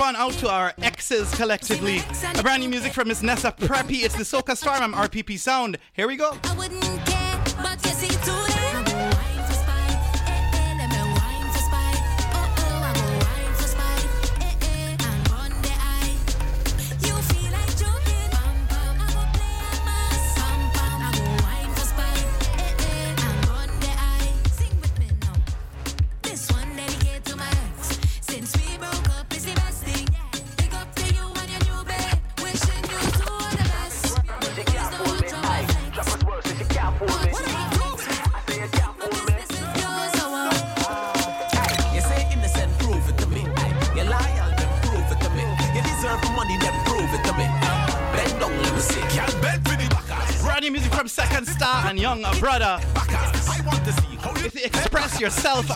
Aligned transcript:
one 0.00 0.16
out 0.16 0.32
to 0.32 0.48
our 0.48 0.72
exes 0.80 1.30
collectively. 1.34 2.00
A 2.36 2.42
brand 2.42 2.62
new 2.62 2.70
music 2.70 2.94
from 2.94 3.08
Miss 3.08 3.22
Nessa 3.22 3.52
Preppy. 3.52 4.02
It's 4.02 4.16
the 4.16 4.22
Soca 4.22 4.56
Storm. 4.56 4.80
I'm 4.80 4.94
RPP 4.94 5.38
Sound. 5.38 5.76
Here 5.92 6.08
we 6.08 6.16
go. 6.16 6.38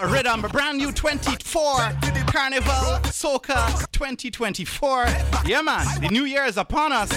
Yourself, 0.05 0.36
a 0.36 0.38
rhythm, 0.38 0.50
brand 0.50 0.78
new 0.78 0.92
24 0.92 1.77
Carnival 2.27 3.00
Soca 3.10 3.91
2024. 3.92 5.06
Yeah, 5.46 5.62
man, 5.62 5.86
the 6.01 6.08
new 6.11 6.24
year 6.24 6.45
is 6.45 6.56
upon 6.56 6.92
us. 6.92 7.11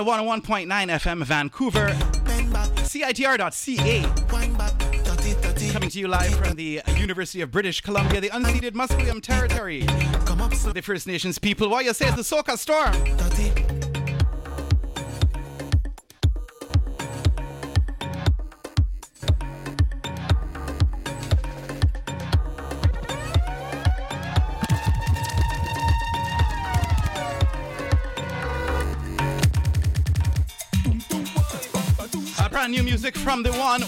Oh 0.00 0.02
a 0.02 0.04
101.9 0.04 0.66
FM 0.68 1.24
Vancouver, 1.24 1.88
CITR.ca. 2.84 4.02
Coming 5.72 5.90
to 5.90 5.98
you 5.98 6.06
live 6.06 6.32
from 6.36 6.54
the 6.54 6.80
University 6.96 7.40
of 7.40 7.50
British 7.50 7.80
Columbia, 7.80 8.20
the 8.20 8.30
unceded 8.30 8.74
Musqueam 8.74 9.20
territory. 9.20 9.80
The 9.80 10.82
First 10.82 11.08
Nations 11.08 11.40
people. 11.40 11.68
What 11.68 11.84
you 11.84 11.92
say 11.94 12.10
the 12.12 12.22
Soca 12.22 12.56
Storm. 12.56 13.67
From 33.28 33.42
the 33.42 33.52
one 33.52 33.82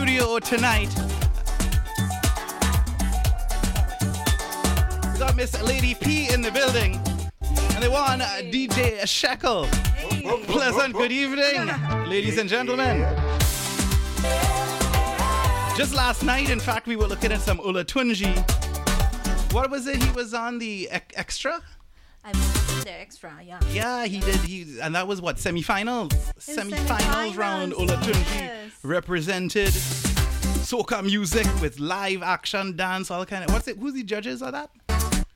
Olatunji. 0.00 0.40
tonight. 0.40 0.94
We 5.12 5.18
got 5.18 5.34
Miss 5.36 5.60
Lady 5.62 5.94
P 5.94 6.32
in 6.32 6.42
the 6.42 6.50
building. 6.52 7.00
And 7.74 7.82
they 7.82 7.88
won 7.88 8.20
uh, 8.20 8.26
DJ 8.42 9.06
Shekel. 9.06 9.64
Hey. 9.64 10.22
Pleasant 10.46 10.94
good 10.94 11.12
evening, 11.12 11.68
ladies 12.08 12.38
and 12.38 12.48
gentlemen. 12.48 13.00
Just 15.76 15.94
last 15.94 16.22
night, 16.22 16.50
in 16.50 16.60
fact, 16.60 16.86
we 16.86 16.96
were 16.96 17.06
looking 17.06 17.32
at 17.32 17.40
some 17.40 17.58
Ula 17.58 17.84
Olatunji. 17.84 18.34
What 19.52 19.70
was 19.70 19.86
it? 19.86 20.02
He 20.02 20.10
was 20.10 20.34
on 20.34 20.58
the 20.58 20.88
e- 20.92 21.00
extra? 21.14 21.60
I 22.24 22.32
mean, 22.32 22.42
the 22.52 22.57
extra, 22.86 23.32
yeah. 23.44 23.60
Yeah, 23.72 24.06
he 24.06 24.20
did. 24.20 24.36
He 24.36 24.78
and 24.80 24.94
that 24.94 25.06
was 25.06 25.20
what 25.20 25.36
semifinals, 25.36 26.10
semifinals, 26.38 26.70
semifinals 26.86 27.36
round. 27.36 27.72
Olatunji 27.72 28.34
yes. 28.34 28.72
represented 28.82 29.68
soca 29.68 31.04
music 31.04 31.46
with 31.60 31.78
live 31.80 32.22
action, 32.22 32.76
dance, 32.76 33.10
all 33.10 33.24
kind 33.24 33.44
of. 33.44 33.52
What's 33.52 33.68
it? 33.68 33.78
Who's 33.78 33.94
the 33.94 34.02
judges 34.02 34.42
of 34.42 34.52
that? 34.52 34.70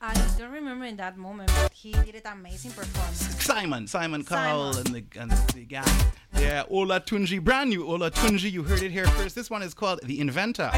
I 0.05 0.13
don't 0.37 0.51
remember 0.51 0.85
in 0.85 0.97
that 0.97 1.17
moment, 1.17 1.49
but 1.55 1.71
he 1.71 1.93
did 1.93 2.15
an 2.25 2.33
amazing 2.33 2.71
performance. 2.71 3.41
Simon, 3.41 3.87
Simon 3.87 4.23
Cowell, 4.25 4.77
and 4.77 4.87
the 4.87 5.03
and 5.17 5.31
the 5.31 5.63
guy. 5.65 5.83
Yeah, 6.39 6.63
Olatunji, 6.69 7.41
brand 7.41 7.69
new 7.69 7.85
Olatunji. 7.85 8.51
You 8.51 8.63
heard 8.63 8.83
it 8.83 8.91
here 8.91 9.07
first. 9.07 9.33
This 9.33 9.49
one 9.49 9.61
is 9.61 9.73
called 9.73 10.01
The 10.03 10.19
Inventor. 10.19 10.69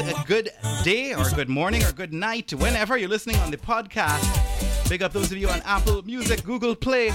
A 0.00 0.24
good 0.26 0.50
day, 0.82 1.14
or 1.14 1.28
good 1.30 1.48
morning, 1.48 1.82
or 1.84 1.92
good 1.92 2.12
night, 2.12 2.52
whenever 2.52 2.96
you're 2.96 3.08
listening 3.08 3.36
on 3.36 3.50
the 3.50 3.56
podcast. 3.56 4.88
Big 4.88 5.02
up 5.02 5.12
those 5.12 5.32
of 5.32 5.38
you 5.38 5.48
on 5.48 5.60
Apple 5.64 6.02
Music, 6.02 6.42
Google 6.44 6.74
Play. 6.74 7.10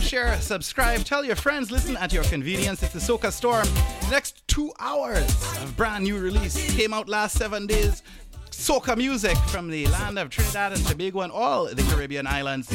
Share, 0.00 0.40
subscribe, 0.40 1.04
tell 1.04 1.24
your 1.24 1.36
friends, 1.36 1.70
listen 1.70 1.96
at 1.96 2.12
your 2.12 2.24
convenience. 2.24 2.82
It's 2.82 2.92
the 2.92 2.98
Soca 2.98 3.30
Storm. 3.30 3.66
Next 4.10 4.46
two 4.48 4.72
hours 4.80 5.24
of 5.62 5.76
brand 5.76 6.04
new 6.04 6.18
release 6.18 6.74
came 6.74 6.92
out 6.92 7.08
last 7.08 7.36
seven 7.36 7.66
days. 7.66 8.02
Soca 8.50 8.96
music 8.96 9.36
from 9.48 9.68
the 9.68 9.86
land 9.88 10.18
of 10.18 10.30
Trinidad 10.30 10.72
and 10.72 10.86
Tobago 10.86 11.20
and 11.20 11.32
all 11.32 11.66
the 11.66 11.82
Caribbean 11.84 12.26
islands. 12.26 12.68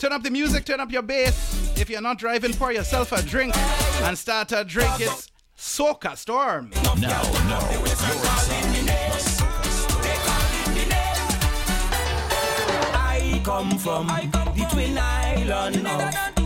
Turn 0.00 0.12
up 0.12 0.22
the 0.22 0.30
music, 0.30 0.64
turn 0.64 0.80
up 0.80 0.90
your 0.90 1.02
bass. 1.02 1.76
If 1.80 1.88
you're 1.88 2.00
not 2.00 2.18
driving, 2.18 2.52
pour 2.52 2.72
yourself 2.72 3.12
a 3.12 3.22
drink 3.22 3.56
and 4.02 4.16
start 4.16 4.52
a 4.52 4.64
drink. 4.64 4.90
It's 5.00 5.30
Soca 5.56 6.16
Storm. 6.16 6.70
Now, 6.84 6.94
now, 6.94 7.22
I 13.54 13.56
come 13.56 13.78
from? 13.78 14.06
The 14.08 14.66
twin 14.68 14.98
island 14.98 15.86
of 15.86 16.43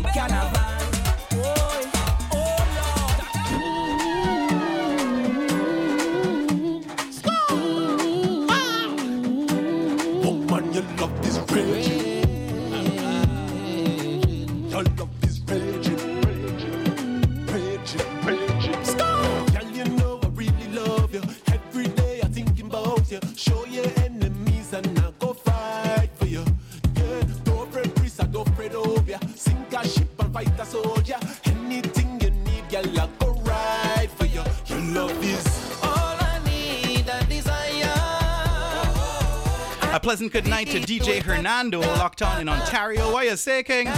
pleasant 40.09 40.33
good 40.33 40.47
night 40.47 40.67
to 40.69 40.81
DJ 40.81 41.21
Hernando, 41.21 41.81
locked 41.81 42.23
on 42.23 42.41
in 42.41 42.49
Ontario. 42.49 43.13
What 43.13 43.27
you 43.27 43.37
say, 43.37 43.63
King? 43.63 43.89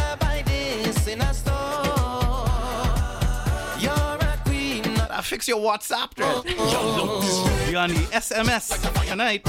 You're. 3.78 3.92
Uh, 3.92 5.22
fix 5.22 5.46
your 5.46 5.60
WhatsApp 5.60 6.12
thread. 6.14 6.42
Be 7.68 7.76
on 7.76 7.90
the 7.90 8.00
SMS 8.10 9.06
tonight. 9.08 9.46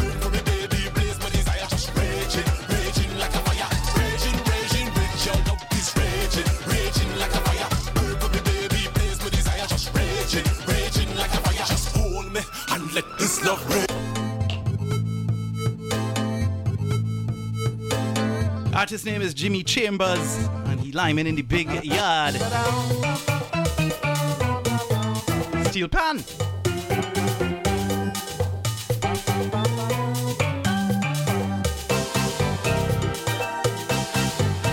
Love. 13.43 13.90
Artist 18.81 19.05
name 19.05 19.21
is 19.21 19.35
Jimmy 19.35 19.61
Chambers, 19.61 20.49
and 20.65 20.79
he 20.79 20.91
liming 20.91 21.27
in 21.27 21.35
the 21.35 21.43
big 21.43 21.67
yard. 21.85 22.33
Steel 25.67 25.87
pan. 25.87 26.23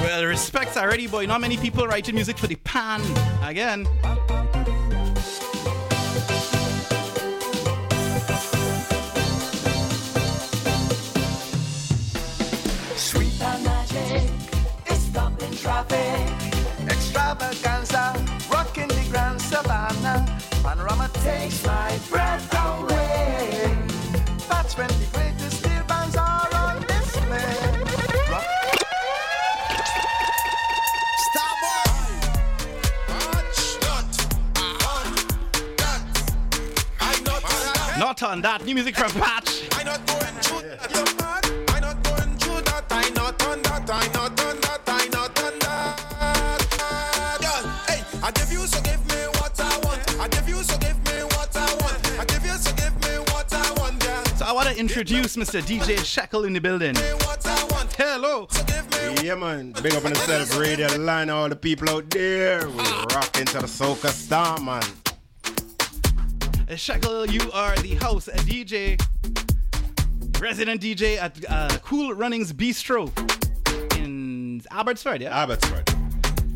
Well, 0.00 0.24
respects 0.24 0.78
already, 0.78 1.06
boy. 1.06 1.26
Not 1.26 1.42
many 1.42 1.58
people 1.58 1.86
writing 1.86 2.14
music 2.14 2.38
for 2.38 2.46
the 2.46 2.56
pan. 2.56 3.02
Again. 3.42 3.86
Takes 21.28 21.64
my 21.66 21.98
breath 22.08 22.48
away. 22.54 23.76
That's 24.48 24.76
when 24.78 24.88
the 24.88 25.08
greatest 25.12 25.58
steel 25.58 25.84
bands 25.86 26.16
are 26.16 26.48
on 26.54 26.80
display. 26.86 27.84
Not 37.98 38.22
on 38.22 38.40
that. 38.42 38.64
New 38.64 38.74
music 38.74 38.96
from 38.96 39.10
Patch. 39.10 39.67
Introduce 54.78 55.34
Mr. 55.34 55.60
DJ 55.60 56.04
Shekel 56.04 56.44
in 56.44 56.52
the 56.52 56.60
building. 56.60 56.94
me 56.94 57.00
what 57.00 57.44
I 57.44 57.64
want. 57.64 57.92
Hello. 57.94 58.46
So 58.48 58.62
give 58.62 59.16
me 59.16 59.26
Yeah, 59.26 59.34
man. 59.34 59.72
Big 59.82 59.92
up 59.92 60.04
on 60.04 60.10
yourself, 60.12 60.56
radio 60.56 60.86
line, 60.98 61.30
all 61.30 61.48
the 61.48 61.56
people 61.56 61.90
out 61.90 62.08
there. 62.10 62.68
We 62.68 62.84
rock 63.12 63.36
into 63.40 63.58
the 63.58 63.66
soca 63.66 64.10
star, 64.10 64.60
man. 64.60 64.84
Uh, 66.70 66.76
Shekel, 66.76 67.26
you 67.26 67.50
are 67.50 67.74
the 67.78 67.96
house 67.96 68.28
DJ, 68.46 69.02
resident 70.40 70.80
DJ 70.80 71.18
at 71.18 71.36
uh, 71.48 71.76
Cool 71.82 72.14
Runnings 72.14 72.52
Bistro 72.52 73.10
in 73.98 74.62
Abbotsford, 74.70 75.22
yeah? 75.22 75.42
Abbotsford. 75.42 75.97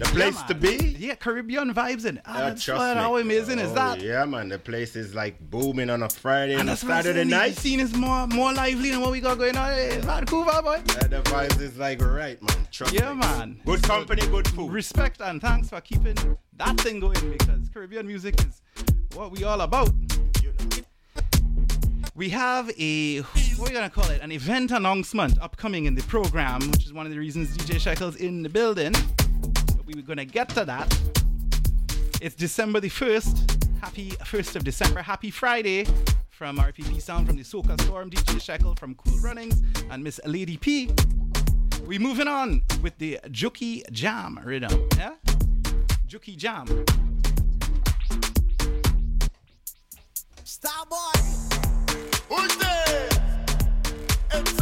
The 0.03 0.09
place 0.11 0.35
Yeah, 0.35 0.47
to 0.47 0.55
be. 0.55 0.97
Yeah, 0.99 1.15
Caribbean 1.15 1.73
vibes 1.73 2.05
in 2.07 2.19
Uh, 2.19 2.23
Abbotsford. 2.27 2.77
trust 2.77 2.95
me. 2.97 3.01
How 3.01 3.17
amazing 3.19 3.59
is 3.61 3.71
Oh, 3.71 3.75
that? 3.75 4.01
Yeah, 4.03 4.25
man. 4.25 4.49
The 4.49 4.59
place 4.59 4.97
is 4.97 5.15
like 5.15 5.39
booming 5.51 5.91
on 5.91 6.03
a 6.03 6.09
Friday 6.09 6.53
and, 6.53 6.63
And 6.63 6.69
a 6.69 6.73
that's 6.73 6.83
what 6.85 6.91
Saturday 7.05 7.19
saying, 7.21 7.29
The 7.31 7.37
night. 7.37 7.57
scene 7.57 7.81
is 7.81 7.95
more 7.95 8.27
more 8.27 8.53
lively 8.53 8.91
than 8.91 9.01
what 9.01 9.11
we 9.13 9.21
got 9.21 9.39
going 9.39 9.57
on. 9.57 9.69
Hey, 9.73 9.99
Vancouver, 10.03 10.61
boy. 10.63 10.75
Uh, 10.89 11.07
the 11.09 11.23
vibes 11.25 11.61
is 11.61 11.77
like 11.79 12.01
right, 12.05 12.41
man. 12.43 12.67
Trust 12.73 12.93
Yeah, 12.95 13.13
me. 13.13 13.21
man. 13.21 13.61
Good 13.65 13.83
company, 13.85 14.27
good 14.27 14.49
food. 14.49 14.73
Respect 14.73 15.21
and 15.21 15.41
thanks 15.41 15.69
for 15.69 15.81
keeping 15.81 16.17
that 16.57 16.81
thing 16.81 16.99
going 17.01 17.31
because 17.39 17.69
Caribbean 17.73 18.07
music 18.07 18.35
is 18.45 18.61
what 19.15 19.31
we 19.31 19.45
all 19.45 19.61
about. 19.61 19.91
We 22.15 22.29
have 22.31 22.71
a 22.79 23.21
what 23.21 23.61
are 23.61 23.65
we 23.65 23.71
gonna 23.71 23.89
call 23.89 24.11
it? 24.11 24.21
An 24.21 24.33
event 24.33 24.71
announcement 24.71 25.41
upcoming 25.41 25.87
in 25.87 25.95
the 25.95 26.03
program, 26.03 26.61
which 26.73 26.85
is 26.85 26.93
one 26.93 27.07
of 27.07 27.13
the 27.13 27.19
reasons 27.19 27.57
DJ 27.57 27.77
Shekel's 27.77 28.17
in 28.17 28.43
the 28.43 28.49
building. 28.51 28.93
We 29.93 30.01
were 30.01 30.07
gonna 30.07 30.25
get 30.25 30.49
to 30.51 30.65
that. 30.65 30.99
It's 32.23 32.35
December 32.35 32.81
the 32.81 32.89
first. 32.89 33.59
Happy 33.83 34.11
first 34.25 34.57
of 34.57 34.65
December. 34.65 35.03
Happy 35.03 35.31
Friday 35.31 35.87
from 36.31 36.57
RPP 36.57 37.03
Sound 37.03 37.27
from 37.27 37.37
the 37.37 37.43
Soca 37.43 37.79
Storm, 37.83 38.09
DJ 38.09 38.41
Shekel 38.41 38.75
from 38.75 38.95
Cool 38.95 39.19
Runnings, 39.19 39.61
and 39.91 40.03
Miss 40.03 40.19
Lady 40.25 40.57
P. 40.57 40.91
We 41.87 41.99
moving 41.99 42.27
on 42.27 42.63
with 42.81 42.97
the 42.97 43.19
Juki 43.27 43.83
Jam 43.91 44.41
rhythm. 44.43 44.89
Yeah? 44.97 45.15
Juki 46.09 46.39
Jam. 46.39 46.67
Starboy! 50.45 51.19
Who's 52.31 52.57
there? 52.57 53.09
It's 54.33 54.62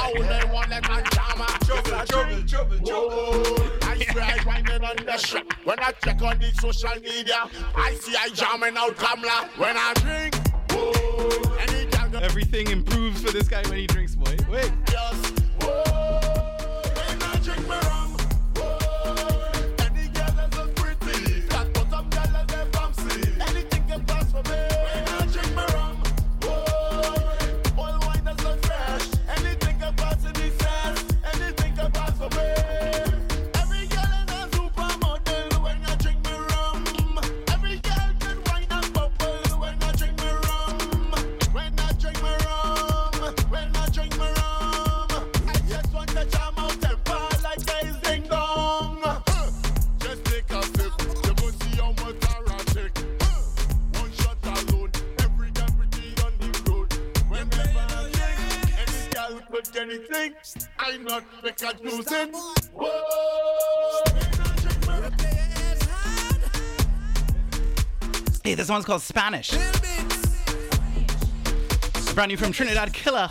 I 0.00 0.12
only 0.16 0.52
want 0.52 0.70
that 0.70 0.88
man 0.88 1.04
drama. 1.10 1.46
Trouble, 1.64 2.06
trouble, 2.06 2.42
trouble, 2.48 2.78
trouble. 2.86 3.70
I 3.82 3.98
swear 4.10 4.24
I 4.24 4.38
whining 4.44 4.84
on 4.84 4.96
the 5.04 5.16
shit. 5.18 5.44
When 5.64 5.78
I 5.78 5.92
check 6.02 6.22
on 6.22 6.38
the 6.38 6.50
social 6.60 6.94
media, 7.02 7.48
I 7.76 7.94
see 7.94 8.16
I 8.16 8.30
jamming 8.30 8.76
out 8.78 8.96
Kamla. 8.96 9.48
When 9.58 9.76
I 9.76 9.92
drink, 9.96 10.34
whoa, 10.70 11.56
any 11.60 11.84
girl 11.90 12.08
go 12.10 12.18
Everything 12.18 12.70
improves 12.70 13.22
for 13.22 13.30
this 13.30 13.48
guy 13.48 13.62
when 13.68 13.78
he 13.78 13.86
drinks, 13.86 14.14
boy. 14.14 14.36
Wait. 14.50 14.72
yes, 14.90 15.32
whoa. 15.60 16.09
Anything. 60.20 60.62
I 60.78 60.96
not 60.98 61.24
make 61.42 61.62
a 61.62 61.74
losing. 61.82 62.32
Whoa. 62.74 62.90
Hey, 68.44 68.54
this 68.54 68.68
one's 68.68 68.84
called 68.84 69.02
Spanish. 69.02 69.52
It's 71.94 72.12
brand 72.12 72.30
new 72.30 72.36
from 72.36 72.52
Trinidad 72.52 72.92
Killa. 72.92 73.30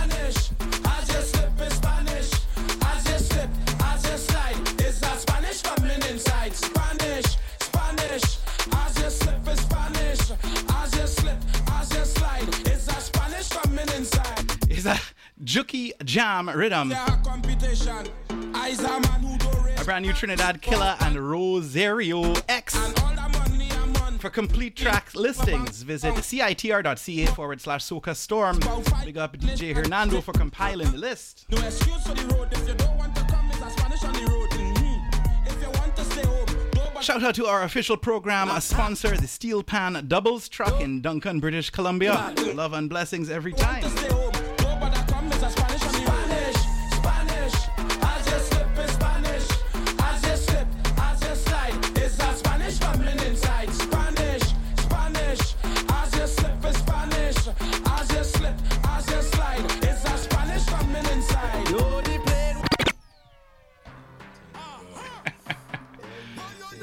Juki 15.50 15.92
Jam 16.06 16.48
rhythm. 16.48 16.92
Yeah, 16.92 17.08
competition. 17.26 18.08
I's 18.54 18.80
a 18.82 19.00
man 19.00 19.04
who 19.22 19.36
do 19.40 19.50
race. 19.62 19.82
A 19.82 19.84
brand 19.84 20.06
new 20.06 20.14
Trinidad 20.14 20.62
Killa 20.62 20.96
and 21.00 21.16
Rosario 21.18 22.36
X. 22.48 22.76
And 22.76 23.00
all 23.00 23.16
the 23.16 23.40
money 23.40 23.68
I'm 23.72 23.96
on. 23.96 24.20
For 24.20 24.30
complete 24.30 24.76
track 24.76 25.16
listings, 25.16 25.82
visit 25.82 26.14
citr.ca 26.14 27.26
forward 27.34 27.62
slash 27.62 27.84
Soca 27.84 28.16
Storm. 28.16 28.60
Big 29.04 29.18
up 29.18 29.38
DJ 29.38 29.74
Hernando 29.74 30.22
for 30.22 30.34
compiling 30.34 30.92
the 30.92 31.00
list. 31.00 31.48
No 31.50 31.58
excuse 31.66 32.04
for 32.06 32.14
the 32.14 32.36
road. 32.36 32.50
If 32.52 32.68
you 32.68 32.76
don't 32.76 32.96
want 32.96 33.16
to 33.16 33.24
come, 33.24 33.50
it's 33.50 33.60
a 33.60 33.72
Spanish 33.72 34.04
on 34.04 34.14
the 34.14 34.32
road. 34.32 34.50
Mhm. 34.52 35.48
If 35.48 35.62
you 35.64 35.70
want 35.80 35.96
to 35.96 36.06
stay 36.06 36.28
home. 36.28 37.02
Shout 37.02 37.24
out 37.24 37.34
to 37.34 37.48
our 37.48 37.64
official 37.64 37.98
program 37.98 38.52
a 38.52 38.62
sponsor, 38.62 39.18
the 39.18 39.28
Steel 39.28 39.64
Pan 39.64 40.06
Doubles 40.08 40.48
Truck 40.48 40.80
in 40.80 41.02
Duncan, 41.02 41.40
British 41.40 41.72
Columbia. 41.72 42.36
Love 42.54 42.74
and 42.74 42.88
blessings 42.88 43.32
every 43.32 43.54
time. 43.54 43.84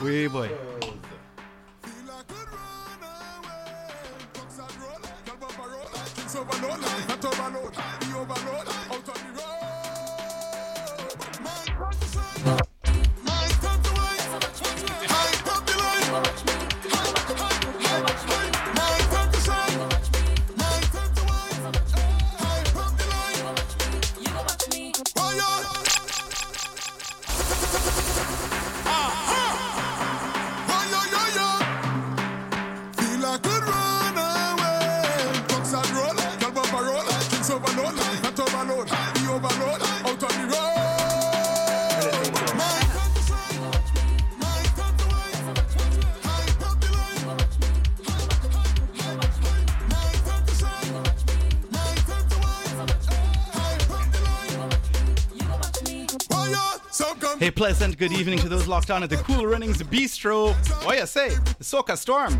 Wee 0.06 0.28
boy. 0.28 0.75
Hey, 57.46 57.52
pleasant 57.52 57.96
good 57.96 58.10
evening 58.10 58.40
to 58.40 58.48
those 58.48 58.66
locked 58.66 58.90
on 58.90 59.04
at 59.04 59.08
the 59.08 59.18
Cool 59.18 59.46
Runnings 59.46 59.80
Bistro. 59.80 60.52
What 60.84 60.98
you 60.98 61.06
say? 61.06 61.28
Soca 61.60 61.96
Storm. 61.96 62.34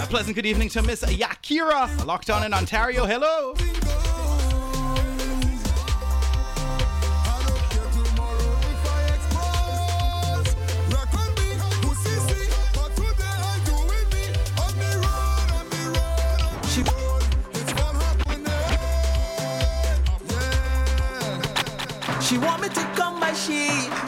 A 0.00 0.06
pleasant 0.06 0.36
good 0.36 0.46
evening 0.46 0.68
to 0.68 0.82
Miss 0.82 1.02
Yakira, 1.02 2.06
locked 2.06 2.30
on 2.30 2.44
in 2.44 2.54
Ontario. 2.54 3.04
Hello. 3.04 3.56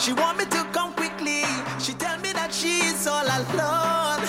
She, 0.06 0.12
want 0.12 0.38
me 0.38 0.44
to 0.44 0.64
come 0.72 0.92
quickly. 0.92 1.42
She 1.80 1.92
tell 1.94 2.16
me 2.20 2.32
that 2.32 2.54
she's 2.54 3.08
all 3.08 3.26
alone. 3.26 4.22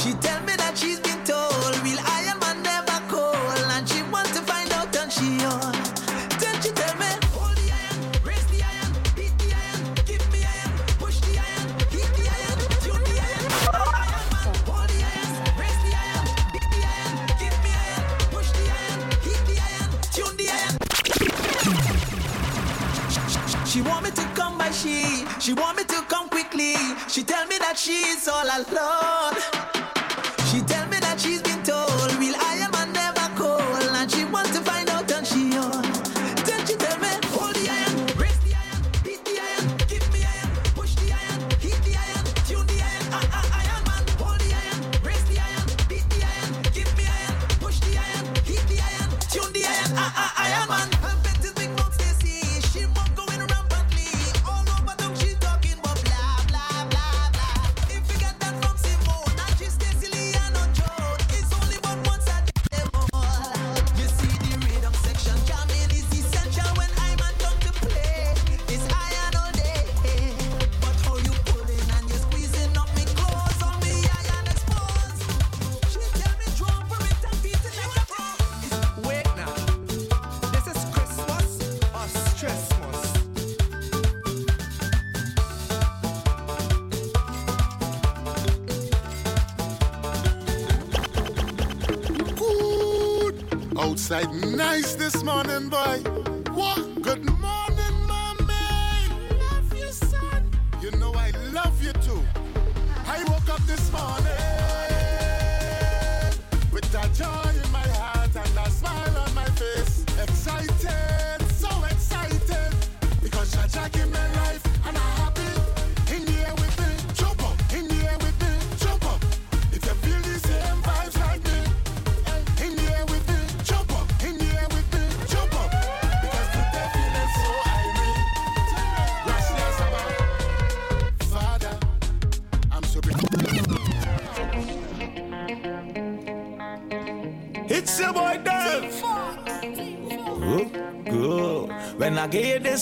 She 0.00 0.12
tell 0.24 0.40
me 0.44 0.56
that 0.56 0.78
she's 0.78 1.00
been 1.00 1.22
told 1.24 1.76
real 1.84 2.00
Iron 2.00 2.38
Man 2.40 2.62
never 2.62 2.98
cold, 3.12 3.36
and 3.76 3.86
she 3.86 4.00
want 4.08 4.28
to 4.28 4.40
find 4.40 4.72
out 4.72 4.96
and 4.96 5.12
she 5.12 5.44
on. 5.44 5.72
Then 6.40 6.56
she 6.62 6.70
tell 6.72 6.96
me, 6.96 7.12
hold 7.36 7.52
the 7.60 7.68
iron, 7.76 7.98
raise 8.24 8.46
the 8.48 8.64
iron, 8.64 8.92
beat 9.12 9.36
the 9.36 9.52
iron, 9.52 9.80
give 10.08 10.24
me 10.32 10.40
iron, 10.40 10.72
push 10.96 11.20
the 11.28 11.36
iron, 11.36 11.68
heat 11.92 12.10
the 12.16 12.24
iron, 12.24 12.58
tune 12.80 13.04
the 13.04 13.16
iron. 13.20 13.44
Iron 14.00 14.26
Man, 14.32 14.48
hold 14.64 14.88
the 14.88 15.00
iron, 15.12 15.32
raise 15.60 15.80
the 15.84 15.92
iron, 15.92 16.24
beat 16.56 16.68
the 16.72 16.80
iron, 16.88 17.14
give 17.36 17.56
me 17.60 17.70
iron, 17.84 18.04
push 18.32 18.48
the 18.56 18.64
iron, 18.80 18.98
heat 19.28 19.42
the 19.44 19.56
iron, 19.60 19.92
tune 20.08 20.36
the 20.40 20.48
iron. 20.48 20.72
She 23.68 23.80
want 23.82 24.04
me 24.04 24.10
to 24.10 24.24
she, 24.72 25.26
she 25.40 25.52
want 25.52 25.76
me 25.76 25.84
to 25.84 26.02
come 26.08 26.28
quickly. 26.28 26.74
She 27.08 27.22
tell 27.22 27.46
me 27.46 27.58
that 27.58 27.76
she's 27.76 28.28
all 28.28 28.44
alone. 28.44 29.36
She 30.48 30.60
tell 30.60 30.83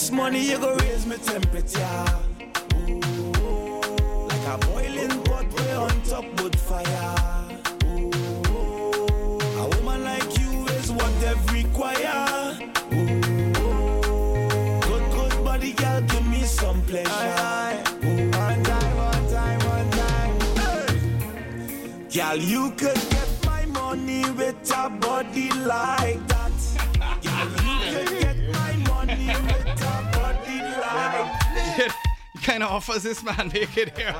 this 0.03 0.11
money, 0.11 0.49
you 0.49 0.59
go 0.59 0.82
offers 33.43 33.53
this 33.53 33.75
man 33.75 33.87
it 33.87 33.97
here. 33.97 34.13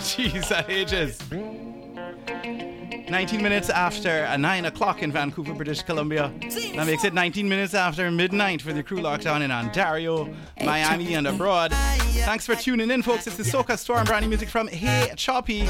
Jeez, 0.00 0.48
that 0.48 0.68
ages. 0.70 1.18
19 3.10 3.42
minutes 3.42 3.68
after 3.70 4.24
uh, 4.26 4.36
9 4.36 4.64
o'clock 4.64 5.02
in 5.02 5.12
Vancouver, 5.12 5.54
British 5.54 5.82
Columbia. 5.82 6.32
That 6.74 6.86
makes 6.86 7.04
it 7.04 7.12
19 7.14 7.48
minutes 7.48 7.74
after 7.74 8.10
midnight 8.10 8.62
for 8.62 8.72
the 8.72 8.82
crew 8.82 8.98
lockdown 8.98 9.42
in 9.42 9.50
Ontario, 9.50 10.34
Miami, 10.64 11.14
and 11.14 11.26
abroad. 11.26 11.72
Thanks 11.72 12.46
for 12.46 12.54
tuning 12.54 12.90
in, 12.90 13.02
folks. 13.02 13.26
It's 13.26 13.36
the 13.36 13.42
Soca 13.42 13.78
Storm, 13.78 14.06
brand 14.06 14.24
new 14.24 14.30
music 14.30 14.48
from 14.48 14.68
Hey 14.68 15.12
Choppy. 15.16 15.68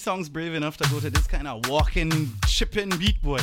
Songs 0.00 0.30
brave 0.30 0.54
enough 0.54 0.78
to 0.78 0.88
go 0.88 0.98
to 0.98 1.10
this 1.10 1.26
kind 1.26 1.46
of 1.46 1.68
walking, 1.68 2.30
chipping 2.46 2.88
beat, 2.98 3.22
boy. 3.22 3.38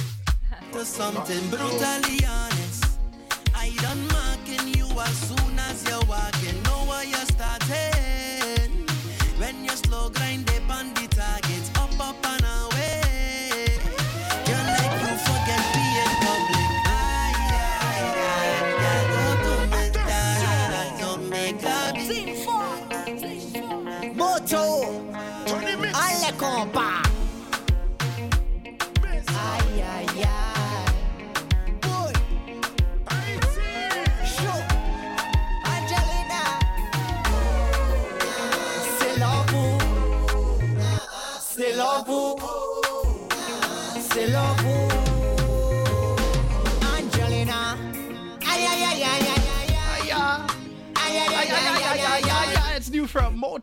to 0.71 0.83
something 0.83 1.49
brutally 1.49 2.25
honest. 2.27 2.99
I 3.53 3.69
done 3.79 4.07
you 4.75 4.87
as 4.99 5.15
soon 5.29 5.59
as 5.59 5.87
you're 5.87 6.03
walking. 6.05 6.36
Compa. 26.33 26.96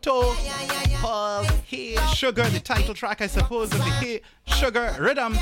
Called 0.03 1.45
Hey 1.67 1.95
Sugar, 2.13 2.43
the 2.49 2.59
title 2.59 2.93
track, 2.93 3.21
I 3.21 3.27
suppose, 3.27 3.71
of 3.71 3.77
the 3.79 3.85
Hey 3.85 4.21
Sugar 4.45 4.93
rhythm. 4.99 5.33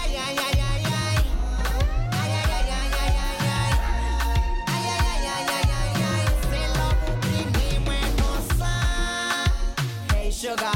Hey 10.11 10.29
sugar, 10.29 10.71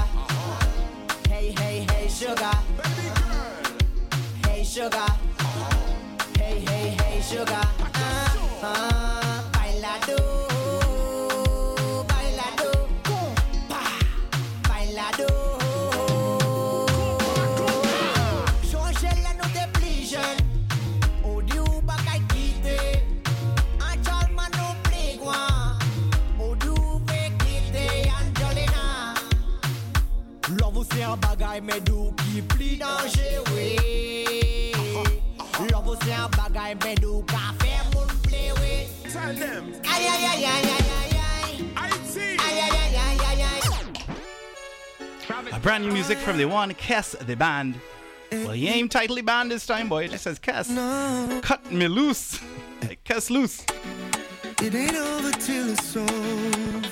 hey 1.29 1.51
hey 1.51 1.85
hey 1.91 2.07
sugar, 2.07 2.51
hey 4.45 4.63
sugar, 4.63 5.05
hey 6.37 6.59
hey 6.59 6.89
hey 6.89 7.21
sugar. 7.21 7.86
Un 31.57 31.61
bagay 31.61 31.73
mais 31.73 31.81
d'où 31.81 32.13
qui 32.17 32.41
pli 32.41 32.77
dangereux 32.77 33.43
Love 35.71 35.97
c'est 36.03 36.13
un 36.13 36.29
bagay 36.29 36.75
mais 36.83 36.95
d'où 36.95 37.23
qu'a 37.23 37.53
fait 37.59 37.83
moun 37.95 38.07
aïe 39.25 40.07
aïe 40.07 40.25
aïe 40.25 40.45
aïe 40.45 40.45
aïe 40.45 41.65
A 45.51 45.59
brand 45.59 45.83
new 45.83 45.91
music 45.91 46.17
from 46.19 46.37
the 46.37 46.45
one 46.45 46.73
Kes 46.75 47.15
the 47.25 47.35
band. 47.35 47.75
Well, 48.31 48.51
he 48.51 48.67
ain't 48.67 48.91
tightly 48.91 49.21
band 49.21 49.49
this 49.51 49.65
time, 49.65 49.89
boy. 49.89 50.05
It 50.05 50.11
just 50.11 50.25
says 50.25 50.39
Kes. 50.39 50.69
Cut 51.41 51.71
me 51.71 51.87
loose. 51.87 52.39
Like 52.83 53.03
Kes 53.03 53.29
loose. 53.29 53.63
It 54.61 54.75
ain't 54.75 54.95
over 54.95 55.31
till 55.31 55.69
it's 55.71 55.95
over, 55.95 56.11
baby. 56.11 56.86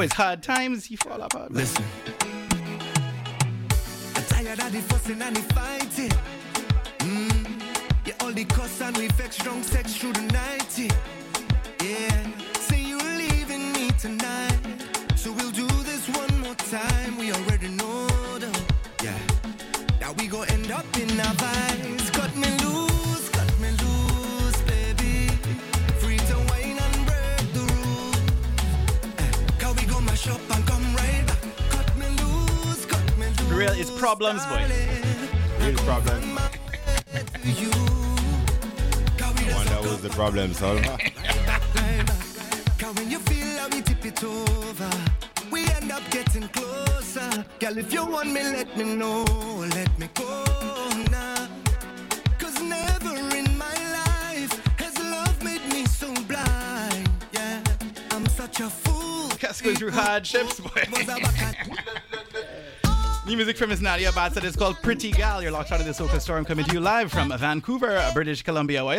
Yeah. 0.00 0.06
Boys, 0.06 0.12
hard 0.14 0.42
times, 0.42 0.86
he 0.86 0.96
fall 0.96 1.20
apart. 1.20 1.52
Listen. 1.52 1.84
I'm 4.16 4.24
tired 4.24 4.58
of 4.60 4.72
the 4.72 4.80
fussing 4.88 5.20
and 5.20 5.36
the 5.36 5.42
fighting. 5.52 6.12
Mm. 7.00 7.62
Yeah, 8.06 8.14
all 8.20 8.32
the 8.32 8.46
cuss 8.46 8.80
and 8.80 8.96
we 8.96 9.08
vex 9.08 9.36
strong 9.36 9.62
sex 9.62 9.94
through 9.96 10.14
the 10.14 10.22
night. 10.22 10.78
Yeah. 10.78 10.88
yeah. 11.82 12.26
Say 12.54 12.80
you're 12.80 12.98
leaving 12.98 13.72
me 13.74 13.90
tonight. 13.98 14.58
So 15.16 15.32
we'll 15.32 15.50
do 15.50 15.66
this 15.82 16.08
one 16.08 16.40
more 16.40 16.54
time. 16.54 17.18
We 17.18 17.32
already 17.32 17.68
know 17.68 18.06
though. 18.38 18.62
Yeah. 19.04 19.18
Now 20.00 20.12
we 20.14 20.28
gon' 20.28 20.48
end 20.48 20.70
up 20.70 20.86
in 20.96 21.20
our 21.20 21.34
vibes. 21.34 21.99
Real, 33.60 33.72
it's 33.72 33.90
problems, 33.90 34.42
boy. 34.46 34.64
Real 35.60 35.76
problem. 35.80 36.38
You. 37.44 37.70
Can 39.18 39.34
we 39.36 39.52
Wonder 39.52 39.70
just 39.70 39.84
who's 39.84 40.00
the 40.00 40.08
problem 40.14 40.54
solver. 40.54 40.80
right 40.80 41.12
back? 41.46 41.62
Can 42.78 42.94
when 42.94 43.10
you 43.10 43.18
feel 43.18 43.58
how 43.58 43.68
we 43.68 43.82
tip 43.82 44.02
it 44.06 44.24
over, 44.24 44.90
we 45.50 45.66
end 45.72 45.92
up 45.92 46.02
getting 46.10 46.48
closer. 46.48 47.44
Girl, 47.58 47.76
if 47.76 47.92
you 47.92 48.06
want 48.06 48.32
me, 48.32 48.42
let 48.42 48.74
me 48.78 48.96
know. 48.96 49.24
Let 49.76 49.98
me 49.98 50.08
go 50.14 50.44
now. 51.10 51.46
Cause 52.38 52.62
never 52.62 53.14
in 53.36 53.58
my 53.58 53.76
life 53.92 54.52
has 54.78 54.98
love 54.98 55.44
made 55.44 55.66
me 55.70 55.84
so 55.84 56.10
blind. 56.22 57.10
Yeah, 57.34 57.62
I'm 58.12 58.26
such 58.28 58.60
a 58.60 58.70
fool. 58.70 59.28
Kes 59.36 59.62
going 59.62 59.76
through 59.76 59.90
hardships, 59.90 60.60
boy. 60.60 60.86
New 63.30 63.36
music 63.36 63.58
from 63.58 63.70
Miss 63.70 63.80
Nadia 63.80 64.10
Batson 64.10 64.44
is 64.44 64.56
called 64.56 64.82
Pretty 64.82 65.12
Gal. 65.12 65.40
You're 65.40 65.52
locked 65.52 65.70
out 65.70 65.78
of 65.78 65.86
the 65.86 65.92
Soca 65.92 66.20
Storm 66.20 66.44
coming 66.44 66.64
to 66.64 66.74
you 66.74 66.80
live 66.80 67.12
from 67.12 67.28
Vancouver, 67.38 68.04
British 68.12 68.42
Columbia. 68.42 68.84
What 68.84 68.98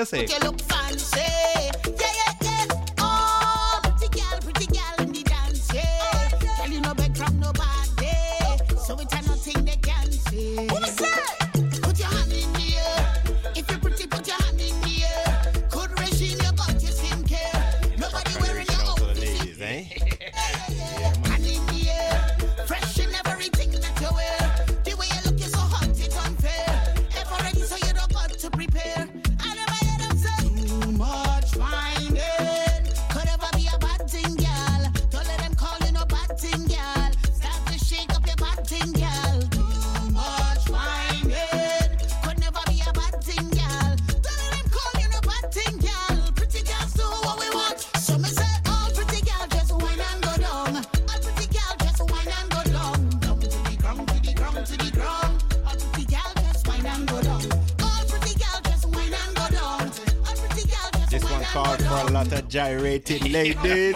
call 61.52 61.76
for 61.76 62.08
a 62.08 62.12
lot 62.12 62.32
of 62.32 62.48
gyrating 62.48 63.30
ladies. 63.30 63.96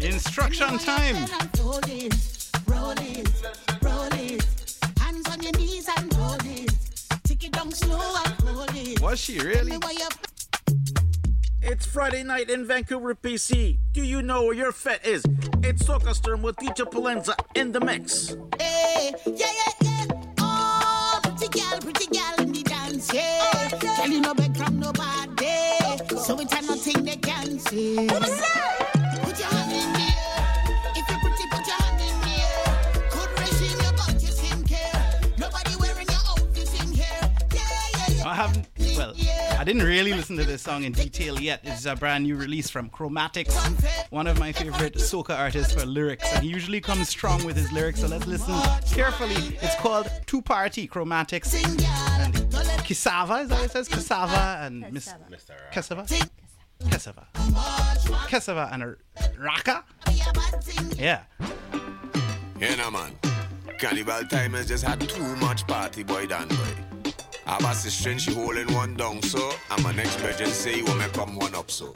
Instruction 0.00 0.78
time. 0.78 1.16
Was 9.00 9.20
she 9.20 9.38
really? 9.38 9.78
It's 11.62 11.86
Friday 11.86 12.22
night 12.22 12.50
in 12.50 12.66
Vancouver, 12.66 13.14
BC. 13.14 13.78
Do 13.92 14.02
you 14.02 14.20
know 14.20 14.44
where 14.44 14.54
your 14.54 14.72
fet 14.72 15.06
is? 15.06 15.24
It's 15.68 15.82
Soca 15.82 16.14
Storm 16.14 16.42
with 16.42 16.54
DJ 16.56 16.88
Palenza 16.88 17.34
in 17.56 17.72
the 17.72 17.80
mix. 17.80 18.36
Hey, 18.56 19.12
yeah, 19.26 19.34
yeah, 19.34 19.72
yeah. 19.82 20.22
Oh, 20.38 21.20
pretty 21.24 21.58
girl, 21.58 21.80
pretty 21.80 22.06
girl 22.06 22.34
in 22.38 22.52
the 22.52 22.62
dance, 22.62 23.12
yeah. 23.12 23.68
Tell 23.96 24.08
you 24.08 24.20
no 24.20 24.32
beg 24.32 24.56
from 24.56 24.78
nobody. 24.78 26.16
So 26.18 26.38
it's 26.38 26.52
nothing 26.52 27.04
they 27.04 27.16
can 27.16 27.58
see. 27.58 28.08
Didn't 39.66 39.82
really 39.82 40.12
listen 40.12 40.36
to 40.36 40.44
this 40.44 40.62
song 40.62 40.84
in 40.84 40.92
detail 40.92 41.40
yet. 41.40 41.58
It's 41.64 41.86
a 41.86 41.96
brand 41.96 42.22
new 42.22 42.36
release 42.36 42.70
from 42.70 42.88
Chromatics, 42.88 43.52
one 44.12 44.28
of 44.28 44.38
my 44.38 44.52
favorite 44.52 44.94
soca 44.94 45.36
artists 45.36 45.74
for 45.74 45.84
lyrics, 45.84 46.24
and 46.32 46.44
he 46.44 46.48
usually 46.48 46.80
comes 46.80 47.08
strong 47.08 47.44
with 47.44 47.56
his 47.56 47.72
lyrics. 47.72 48.00
So 48.00 48.06
let's 48.06 48.28
listen 48.28 48.54
carefully. 48.92 49.58
It's 49.60 49.74
called 49.74 50.08
Two 50.26 50.40
Party 50.40 50.86
Chromatics. 50.86 51.52
And 51.64 52.34
Kisava, 52.86 53.42
is 53.42 53.48
that 53.48 53.56
what 53.56 53.64
it 53.64 53.70
says? 53.72 53.88
Kisava 53.88 54.64
and 54.64 54.92
Miss 54.92 55.12
Cassava. 55.72 56.06
Cassava. 56.88 57.26
Cassava 58.28 58.70
and 58.72 58.82
a 58.84 58.96
Raka. 59.36 59.82
Yeah. 60.96 61.22
Yeah, 62.60 62.74
no, 62.76 62.92
man. 62.92 63.18
Carnival 63.80 64.22
time 64.28 64.52
has 64.52 64.68
just 64.68 64.84
had 64.84 65.00
too 65.00 65.36
much 65.36 65.66
party, 65.66 66.04
boy, 66.04 66.26
done, 66.26 66.46
boy. 66.46 66.85
I 67.48 67.62
was 67.62 67.84
the 67.84 67.90
strength 67.92 68.22
she 68.22 68.34
holding 68.34 68.72
one 68.74 68.94
down, 68.94 69.22
so 69.22 69.52
I'm 69.70 69.80
my 69.84 69.92
next 69.92 70.16
virgin 70.16 70.48
say 70.48 70.78
you 70.78 70.84
want 70.84 70.98
me 70.98 71.04
come 71.12 71.36
one 71.36 71.54
up, 71.54 71.70
so. 71.70 71.92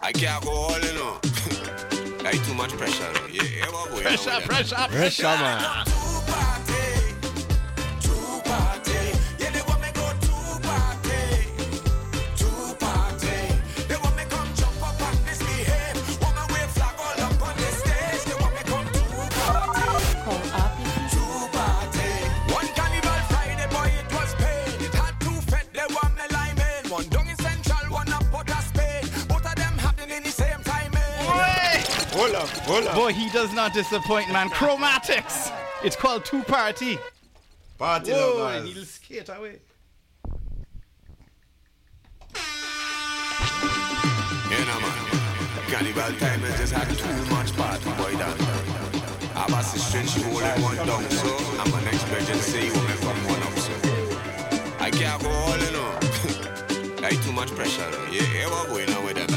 I 0.00 0.12
can't 0.12 0.42
go 0.44 0.50
all 0.50 0.74
in 0.74 0.96
on. 0.96 1.20
like 2.24 2.42
too 2.42 2.54
much 2.54 2.70
pressure. 2.72 3.12
Yeah, 3.30 3.42
yeah, 3.42 3.70
what 3.70 3.90
boy. 3.90 4.00
Pressure, 4.00 4.32
you 4.32 4.40
know, 4.40 4.46
pressure, 4.46 4.88
Pressure, 4.88 5.22
man. 5.24 6.45
Hold 32.16 32.34
up, 32.34 32.48
hold 32.48 32.86
up. 32.86 32.94
Boy, 32.94 33.12
he 33.12 33.28
does 33.28 33.52
not 33.52 33.74
disappoint, 33.74 34.32
man. 34.32 34.48
Chromatics. 34.48 35.52
It's 35.84 35.94
called 35.94 36.24
Two 36.24 36.42
Party. 36.44 36.98
Party 37.76 38.12
Whoa, 38.12 38.46
and 38.46 38.64
lovers. 38.64 38.74
he'll 38.74 38.84
skate 38.86 39.28
away. 39.28 39.58
Yeah, 44.48 44.64
no, 44.64 44.80
man. 44.80 44.96
Carnival 45.68 46.12
time 46.18 46.40
has 46.40 46.56
just 46.58 46.72
had 46.72 46.88
too 46.96 47.34
much 47.34 47.54
party, 47.54 47.90
boy, 48.00 48.16
done. 48.16 48.38
I 49.36 49.44
was 49.52 49.74
the 49.74 49.78
strength 49.78 50.12
she 50.14 50.22
holding 50.22 50.62
one 50.62 50.76
down, 50.86 51.10
so 51.10 51.36
I'm 51.60 51.70
my 51.70 51.84
next 51.84 52.04
virgin 52.04 52.36
say 52.36 52.64
you 52.64 52.72
want 52.72 52.88
me 52.88 52.94
come 52.96 53.26
one 53.26 53.42
up, 53.42 53.58
so. 53.58 53.74
I 54.80 54.90
can't 54.90 55.22
go 55.22 55.28
all 55.28 55.52
in 55.52 55.76
on. 55.76 56.00
like 57.02 57.22
too 57.22 57.32
much 57.32 57.50
pressure. 57.50 57.90
Yeah, 58.10 58.22
yeah, 58.32 58.46
what 58.48 58.68
going 58.68 58.90
on 58.90 59.04
with 59.04 59.16
that, 59.16 59.35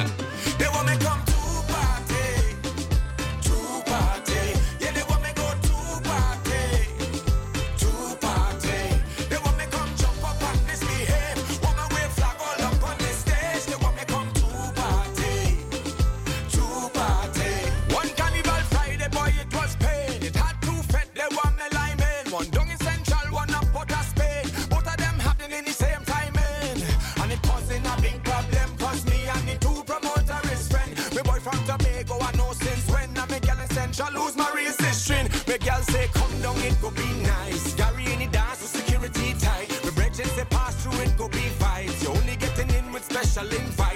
girl 35.59 35.81
say, 35.81 36.07
come 36.13 36.41
down, 36.41 36.57
it 36.59 36.79
go 36.81 36.91
be 36.91 37.07
nice. 37.23 37.73
Gary 37.75 38.11
in 38.13 38.19
the 38.19 38.27
dance 38.27 38.61
with 38.61 38.71
security 38.71 39.33
tight. 39.39 39.69
Me 39.83 39.91
brethren 39.91 40.27
say, 40.29 40.45
pass 40.49 40.75
through, 40.83 40.99
it 41.01 41.17
go 41.17 41.27
be 41.27 41.45
vibes. 41.59 42.03
You 42.03 42.09
only 42.09 42.35
getting 42.37 42.69
in 42.71 42.91
with 42.91 43.03
special 43.03 43.47
invite. 43.47 43.88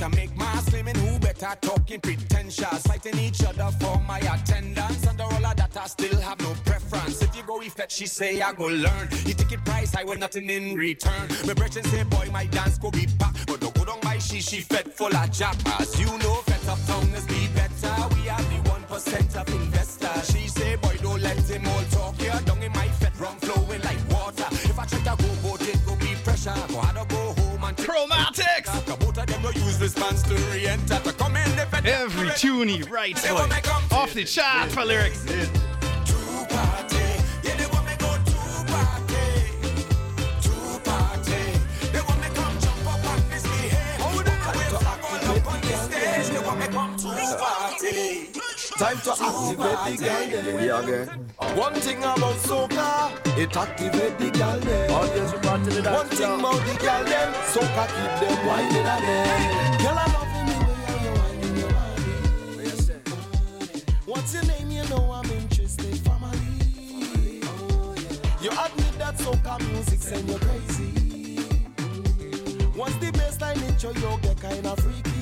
Them 0.00 0.10
to 0.10 0.16
make 0.16 0.36
mass 0.36 0.68
claiming 0.68 0.96
who 0.96 1.18
better 1.18 1.54
talking 1.60 2.00
pretentious, 2.00 2.82
fighting 2.86 3.18
each 3.18 3.44
other 3.44 3.70
for 3.78 4.00
my 4.08 4.18
attendance. 4.18 5.06
Under 5.06 5.24
all 5.24 5.46
of 5.46 5.56
that, 5.56 5.76
I 5.76 5.86
still 5.86 6.18
have 6.20 6.40
no 6.40 6.54
preference. 6.64 7.22
If 7.22 7.36
you 7.36 7.42
go 7.42 7.60
if 7.60 7.74
that, 7.76 7.92
she 7.92 8.06
say 8.06 8.40
I 8.40 8.52
go 8.52 8.66
learn. 8.66 9.08
You 9.26 9.34
ticket 9.34 9.64
price, 9.64 9.94
I 9.94 10.04
want 10.04 10.20
nothing 10.20 10.48
in 10.48 10.74
return. 10.74 11.28
My 11.46 11.54
brethren 11.54 11.84
say, 11.84 12.02
boy, 12.04 12.28
my 12.32 12.46
dance 12.46 12.78
go 12.78 12.90
be 12.90 13.06
back, 13.18 13.34
but 13.46 13.60
don't 13.60 13.74
go 13.74 13.84
down 13.84 14.00
by 14.00 14.18
she, 14.18 14.40
she 14.40 14.60
fed 14.60 14.92
full 14.92 15.14
of. 15.14 15.30
As 15.80 16.00
you 16.00 16.06
know, 16.18 16.34
fet 16.46 16.68
up 16.68 16.78
town 16.86 17.08
is 17.14 17.26
be 17.26 17.48
better. 17.54 17.94
We 18.14 18.28
are 18.28 18.42
the 18.42 18.70
one 18.70 18.82
percent 18.84 19.36
of 19.36 19.48
investors. 19.48 20.30
She 20.30 20.48
say, 20.48 20.76
boy, 20.76 20.96
don't 21.02 21.20
let 21.20 21.38
him 21.38 21.66
all 21.66 21.84
talk 21.90 22.16
here. 22.16 22.40
Down 22.44 22.62
in 22.62 22.72
my 22.72 22.88
fet 22.88 23.18
rum 23.20 23.36
flowing 23.36 23.82
like 23.82 24.00
water. 24.10 24.46
If 24.50 24.78
I 24.78 24.86
try 24.86 24.98
to 24.98 25.22
go 25.22 25.48
boat, 25.48 25.62
it 25.68 25.78
go 25.86 25.94
be 25.96 26.14
pressure. 26.24 26.54
Go 26.68 26.80
hard 26.80 26.96
to 26.96 27.14
go 27.14 27.32
home 27.42 27.64
and 28.12 28.34
take 28.34 28.59
Every 31.84 32.30
tune 32.36 32.68
he 32.68 32.82
writes, 32.82 33.26
boy. 33.26 33.48
Off 33.92 34.14
the 34.14 34.24
chart 34.24 34.70
for 34.70 34.84
lyrics. 34.84 35.24
Time 48.80 48.96
to 49.00 49.10
activate 49.12 49.58
the 49.58 49.96
girl 50.02 50.42
them. 50.42 50.56
We 50.56 50.70
again. 50.70 51.06
One 51.54 51.74
thing 51.74 51.98
about 51.98 52.36
soca, 52.36 53.12
it 53.36 53.54
activate 53.54 54.16
the 54.18 54.30
girl 54.30 54.58
them. 54.58 54.90
Audience 54.90 55.32
report 55.34 55.64
to 55.64 55.70
the 55.70 55.82
dance 55.82 55.96
One 55.98 56.08
thing 56.08 56.40
about 56.40 56.64
the 56.64 56.74
girl 56.80 57.04
them, 57.04 57.34
soca 57.52 57.84
keep 57.92 58.12
them 58.26 58.46
winding 58.46 58.88
again. 58.96 59.78
Girl, 59.82 59.98
I 59.98 60.06
love 60.16 60.32
the 60.32 60.56
way 60.64 60.78
you 61.04 61.12
winding 61.20 61.56
your 61.58 61.68
body. 61.76 62.14
What's 64.06 64.32
your 64.32 64.44
name? 64.44 64.70
You 64.70 64.88
know 64.88 65.12
I'm 65.12 65.30
interested. 65.30 65.98
Family. 65.98 66.40
You 68.40 68.50
admit 68.50 68.94
that 68.96 69.14
soca 69.18 69.60
music 69.68 70.00
send 70.00 70.26
you 70.26 70.38
crazy. 70.38 70.88
Once 72.74 72.96
the 72.96 73.12
bassline 73.12 73.58
hit 73.58 73.82
you, 73.82 73.90
you 73.90 74.18
get 74.22 74.40
kinda 74.40 74.74
freaky. 74.76 75.19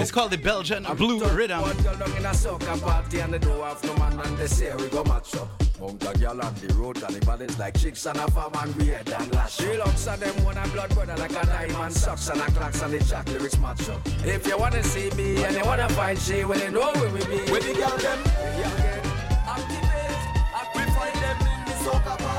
It's 0.00 0.10
called 0.10 0.32
the 0.32 0.38
Belgian 0.38 0.84
Blue 0.96 1.24
Rhythm. 1.28 1.62
Girl 1.62 1.96
down 1.96 2.16
in 2.16 2.26
a 2.26 3.22
and 3.22 3.32
they 3.32 3.38
don't 3.38 3.62
have 3.62 3.84
no 3.84 3.96
man 3.96 4.20
and 4.20 4.36
they 4.36 4.46
say 4.46 4.74
we 4.76 4.88
go 4.88 5.04
match 5.04 5.34
up. 5.36 5.48
Mount 5.80 6.02
a 6.02 6.18
girl 6.18 6.40
on 6.42 6.54
the 6.54 6.74
road, 6.74 6.96
cannibals 6.96 7.58
like 7.58 7.78
chicks 7.78 8.06
and 8.06 8.18
a 8.18 8.30
farm 8.30 8.52
and 8.56 8.74
weird 8.76 9.08
and 9.08 9.34
lash. 9.34 9.56
She 9.56 9.76
looks 9.76 10.06
at 10.06 10.20
them 10.20 10.44
one 10.44 10.56
blood 10.70 10.94
brother 10.94 11.16
like 11.16 11.30
a 11.30 11.46
diamond 11.46 11.92
socks 11.92 12.28
and 12.28 12.40
a 12.40 12.44
clocks 12.46 12.82
and 12.82 12.92
the 12.92 12.98
jack 13.04 13.28
lyrics 13.28 13.58
match 13.58 13.88
up. 13.88 14.00
If 14.24 14.46
you 14.46 14.58
wanna 14.58 14.82
see 14.82 15.10
me 15.10 15.42
and 15.44 15.56
you 15.56 15.64
wanna 15.64 15.88
find 15.90 16.18
she, 16.18 16.44
well 16.44 16.58
you 16.58 16.70
know 16.70 16.92
where 16.92 17.10
we 17.10 17.20
be. 17.20 17.38
Where 17.50 17.60
the 17.60 17.74
girl 17.74 17.96
them? 17.98 18.18
Activate, 19.46 20.24
activate, 20.54 21.14
them 21.14 21.38
in 21.40 21.64
the 21.66 21.72
soca 21.84 22.33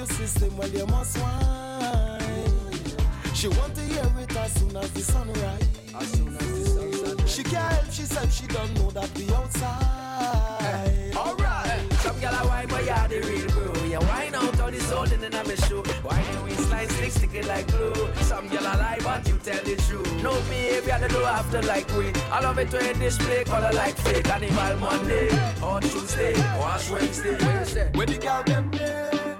your 0.00 0.06
system, 0.16 0.56
well, 0.56 0.68
you 0.68 0.86
must 0.86 1.18
whine. 1.18 2.20
She 3.34 3.48
want 3.48 3.74
to 3.74 3.82
hear 3.82 4.10
it 4.18 4.34
as 4.34 4.52
soon 4.54 4.74
as 4.74 4.90
the 4.92 5.00
sun 5.00 5.28
rise. 5.28 5.68
As 5.94 6.08
soon 6.12 6.28
as 6.28 6.48
the 6.56 6.64
sun 6.64 7.18
set. 7.18 7.28
She 7.28 7.42
can't 7.42 7.72
help, 7.72 7.92
she 7.92 8.02
said 8.04 8.32
she 8.32 8.46
don't 8.46 8.72
know 8.76 8.90
that 8.92 9.10
we 9.18 9.30
outside. 9.34 11.12
Alright. 11.14 11.92
Some 12.04 12.16
gyal 12.16 12.40
a 12.40 12.48
wine, 12.48 12.68
but 12.68 12.84
yeah, 12.86 13.06
the 13.08 13.20
real 13.20 13.46
bro. 13.48 13.84
You 13.84 14.00
wine 14.08 14.34
out 14.34 14.60
all 14.60 14.70
the 14.70 14.80
soul 14.80 15.04
in 15.04 15.20
the 15.20 15.44
me 15.48 15.56
show. 15.68 15.82
Wine 16.02 16.24
your 16.32 16.44
waistline 16.44 16.88
slick, 16.88 17.12
stick 17.12 17.34
it 17.34 17.46
like 17.46 17.66
glue. 17.66 17.92
Some 18.22 18.48
gyal 18.48 18.72
a 18.72 18.78
lie, 18.78 19.00
but 19.04 19.28
you 19.28 19.36
tell 19.44 19.62
the 19.62 19.76
truth. 19.84 20.22
No 20.22 20.32
behavior, 20.48 20.98
they 20.98 21.08
do 21.08 21.22
after 21.24 21.60
like 21.62 21.88
we. 21.94 22.08
I 22.32 22.40
love 22.40 22.58
it 22.58 22.72
when 22.72 22.86
you 22.86 22.94
display 22.94 23.44
color 23.44 23.72
like 23.74 23.96
fake. 23.96 24.30
Animal 24.30 24.76
Monday, 24.78 25.28
on 25.62 25.82
Tuesday, 25.82 26.32
Wash 26.58 26.88
Wednesday. 26.88 27.36
Wednesday. 27.44 27.90
Where 27.94 28.06
the 28.06 28.16
girl 28.16 28.42
them 28.44 28.70
there? 28.70 29.39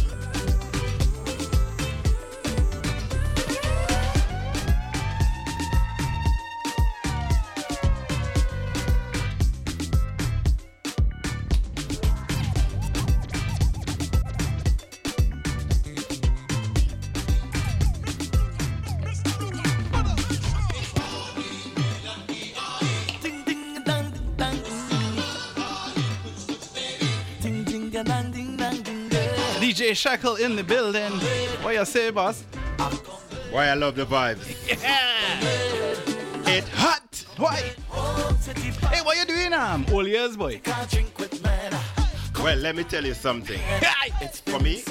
DJ 29.91 29.95
Shekel 29.97 30.35
in 30.35 30.55
the 30.55 30.63
building. 30.63 31.11
What 31.63 31.75
you 31.75 31.83
say, 31.83 32.11
boss? 32.11 32.43
Why 33.51 33.67
I 33.67 33.73
love 33.73 33.95
the 33.95 34.05
vibes. 34.05 34.47
It 36.47 36.63
hot. 36.69 37.25
Why? 37.37 37.73
Hey, 38.87 39.01
what 39.01 39.17
you 39.17 39.25
doing, 39.25 39.51
um? 39.51 39.85
All 39.91 40.07
years, 40.07 40.37
boy. 40.37 40.61
Well, 42.41 42.57
let 42.57 42.75
me 42.75 42.85
tell 42.85 43.05
you 43.05 43.13
something. 43.13 43.59
It's 44.21 44.39
for 44.39 44.59
me, 44.59 44.83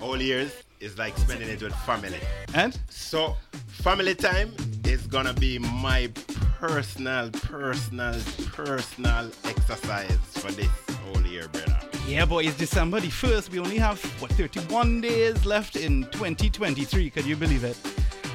all 0.00 0.20
years 0.22 0.52
is 0.78 0.96
like 0.96 1.18
spending 1.18 1.48
it 1.48 1.60
with 1.60 1.74
family. 1.74 2.20
And? 2.54 2.78
So, 2.88 3.36
family 3.66 4.14
time 4.14 4.52
is 4.84 5.06
gonna 5.08 5.34
be 5.34 5.58
my 5.58 6.12
personal, 6.60 7.30
personal, 7.30 8.20
personal 8.52 9.30
exercise 9.44 10.18
for 10.34 10.52
this 10.52 10.70
whole 11.02 11.26
year, 11.26 11.48
brother. 11.48 11.87
Yeah, 12.08 12.24
boy, 12.24 12.44
it's 12.44 12.56
December 12.56 13.00
the 13.00 13.08
1st. 13.08 13.50
We 13.50 13.58
only 13.58 13.76
have, 13.76 14.02
what, 14.20 14.32
31 14.32 15.02
days 15.02 15.44
left 15.44 15.76
in 15.76 16.04
2023. 16.04 17.10
Can 17.10 17.26
you 17.26 17.36
believe 17.36 17.64
it? 17.64 17.76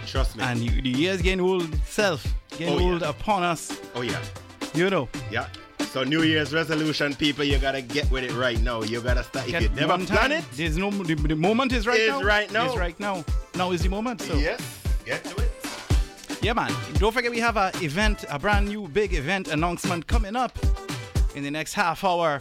Trust 0.05 0.37
me. 0.37 0.43
And 0.43 0.59
you, 0.59 0.79
the 0.79 0.89
year's 0.89 1.23
getting 1.23 1.41
old 1.41 1.73
self, 1.85 2.23
getting 2.51 2.75
Oh, 2.75 2.77
yeah. 2.77 2.85
old 2.91 3.01
upon 3.01 3.41
us. 3.41 3.81
Oh, 3.95 4.01
yeah. 4.01 4.21
You 4.75 4.91
know. 4.91 5.09
Yeah. 5.31 5.47
So, 5.91 6.03
New 6.03 6.21
Year's 6.21 6.53
resolution, 6.53 7.15
people, 7.15 7.43
you 7.45 7.57
gotta 7.57 7.81
get 7.81 8.09
with 8.11 8.23
it 8.23 8.31
right 8.33 8.59
now. 8.61 8.83
You 8.83 9.01
gotta 9.01 9.23
start. 9.23 9.45
If 9.47 9.51
Get 9.51 9.61
you 9.63 9.69
never 9.69 9.97
plan 10.05 10.31
it, 10.31 10.43
There's 10.53 10.77
no, 10.77 10.91
the, 10.91 11.15
the 11.15 11.35
moment 11.35 11.71
is 11.73 11.87
right 11.87 11.99
Is 11.99 12.09
now. 12.09 12.19
Is 12.19 12.25
right 12.25 12.51
now. 12.51 12.65
Is 12.71 12.77
right 12.77 12.99
now. 12.99 13.25
Now 13.55 13.71
is 13.71 13.81
the 13.81 13.89
moment. 13.89 14.21
So. 14.21 14.35
yes, 14.35 14.59
get 15.05 15.23
to 15.25 15.35
it. 15.41 15.51
Yeah, 16.41 16.53
man. 16.53 16.71
Don't 16.95 17.11
forget 17.13 17.31
we 17.31 17.39
have 17.39 17.57
a 17.57 17.71
event, 17.81 18.25
a 18.29 18.37
brand 18.37 18.67
new 18.67 18.87
big 18.87 19.13
event 19.13 19.47
announcement 19.49 20.05
coming 20.07 20.35
up 20.35 20.57
in 21.35 21.43
the 21.43 21.51
next 21.51 21.73
half 21.73 22.03
hour. 22.03 22.39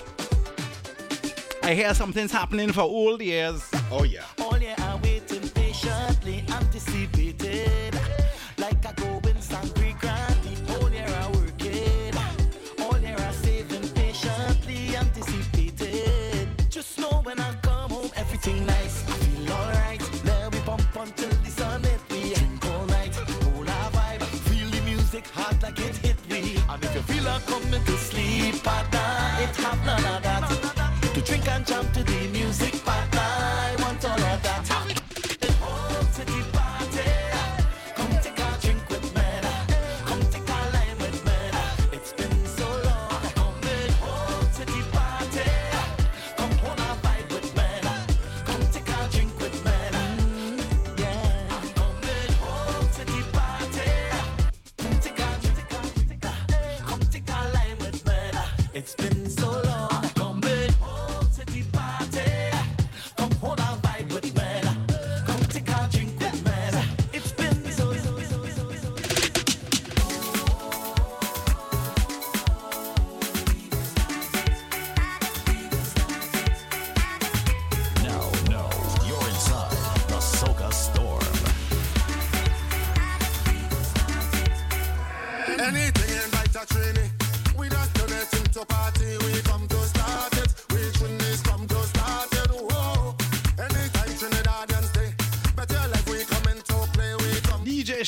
I 1.65 1.75
hear 1.75 1.95
something's 1.95 2.33
happening 2.33 2.73
for 2.73 2.81
old 2.81 3.23
years. 3.23 3.63
Oh 3.91 4.03
yeah. 4.03 4.25
All 4.41 4.59
year 4.59 4.75
I'm 4.79 5.01
waiting 5.01 5.49
patiently, 5.51 6.45
anticipated. 6.49 7.95
Like 8.59 8.85
a 8.85 8.93
going 8.95 9.37
sangry 9.37 9.97
granny. 10.01 10.57
All 10.71 10.91
year 10.91 11.07
I'm 11.07 11.33
working. 11.33 12.15
All 12.81 12.99
year 12.99 13.17
I'm 13.17 13.33
saving 13.33 13.89
patiently, 13.91 14.97
anticipated. 14.97 16.49
Just 16.69 16.99
know 16.99 17.21
when 17.23 17.39
I 17.39 17.55
come 17.63 17.91
home, 17.91 18.11
everything 18.17 18.67
nice. 18.67 19.09
I 19.09 19.13
feel 19.13 19.53
alright. 19.53 20.01
Then 20.25 20.51
we 20.51 20.59
bump 20.61 20.83
until 20.97 21.31
the 21.31 21.51
sun 21.51 21.85
hit 21.85 22.01
me. 22.11 22.35
Drink 22.35 22.67
all 22.67 22.87
night, 22.87 23.15
hold 23.15 23.69
our 23.69 23.91
vibe. 23.93 24.23
Feel 24.51 24.69
the 24.69 24.81
music 24.83 25.29
hard 25.29 25.63
like 25.63 25.79
it 25.79 25.97
hit 25.99 26.29
me. 26.29 26.57
And 26.69 26.83
if 26.83 26.93
you 26.93 27.03
feel 27.03 27.23
like 27.23 27.47
coming 27.47 27.85
to 27.85 27.97
sleep 27.99 28.67
at 28.67 28.93
night, 28.93 29.49
it 29.49 29.57
have 29.63 30.22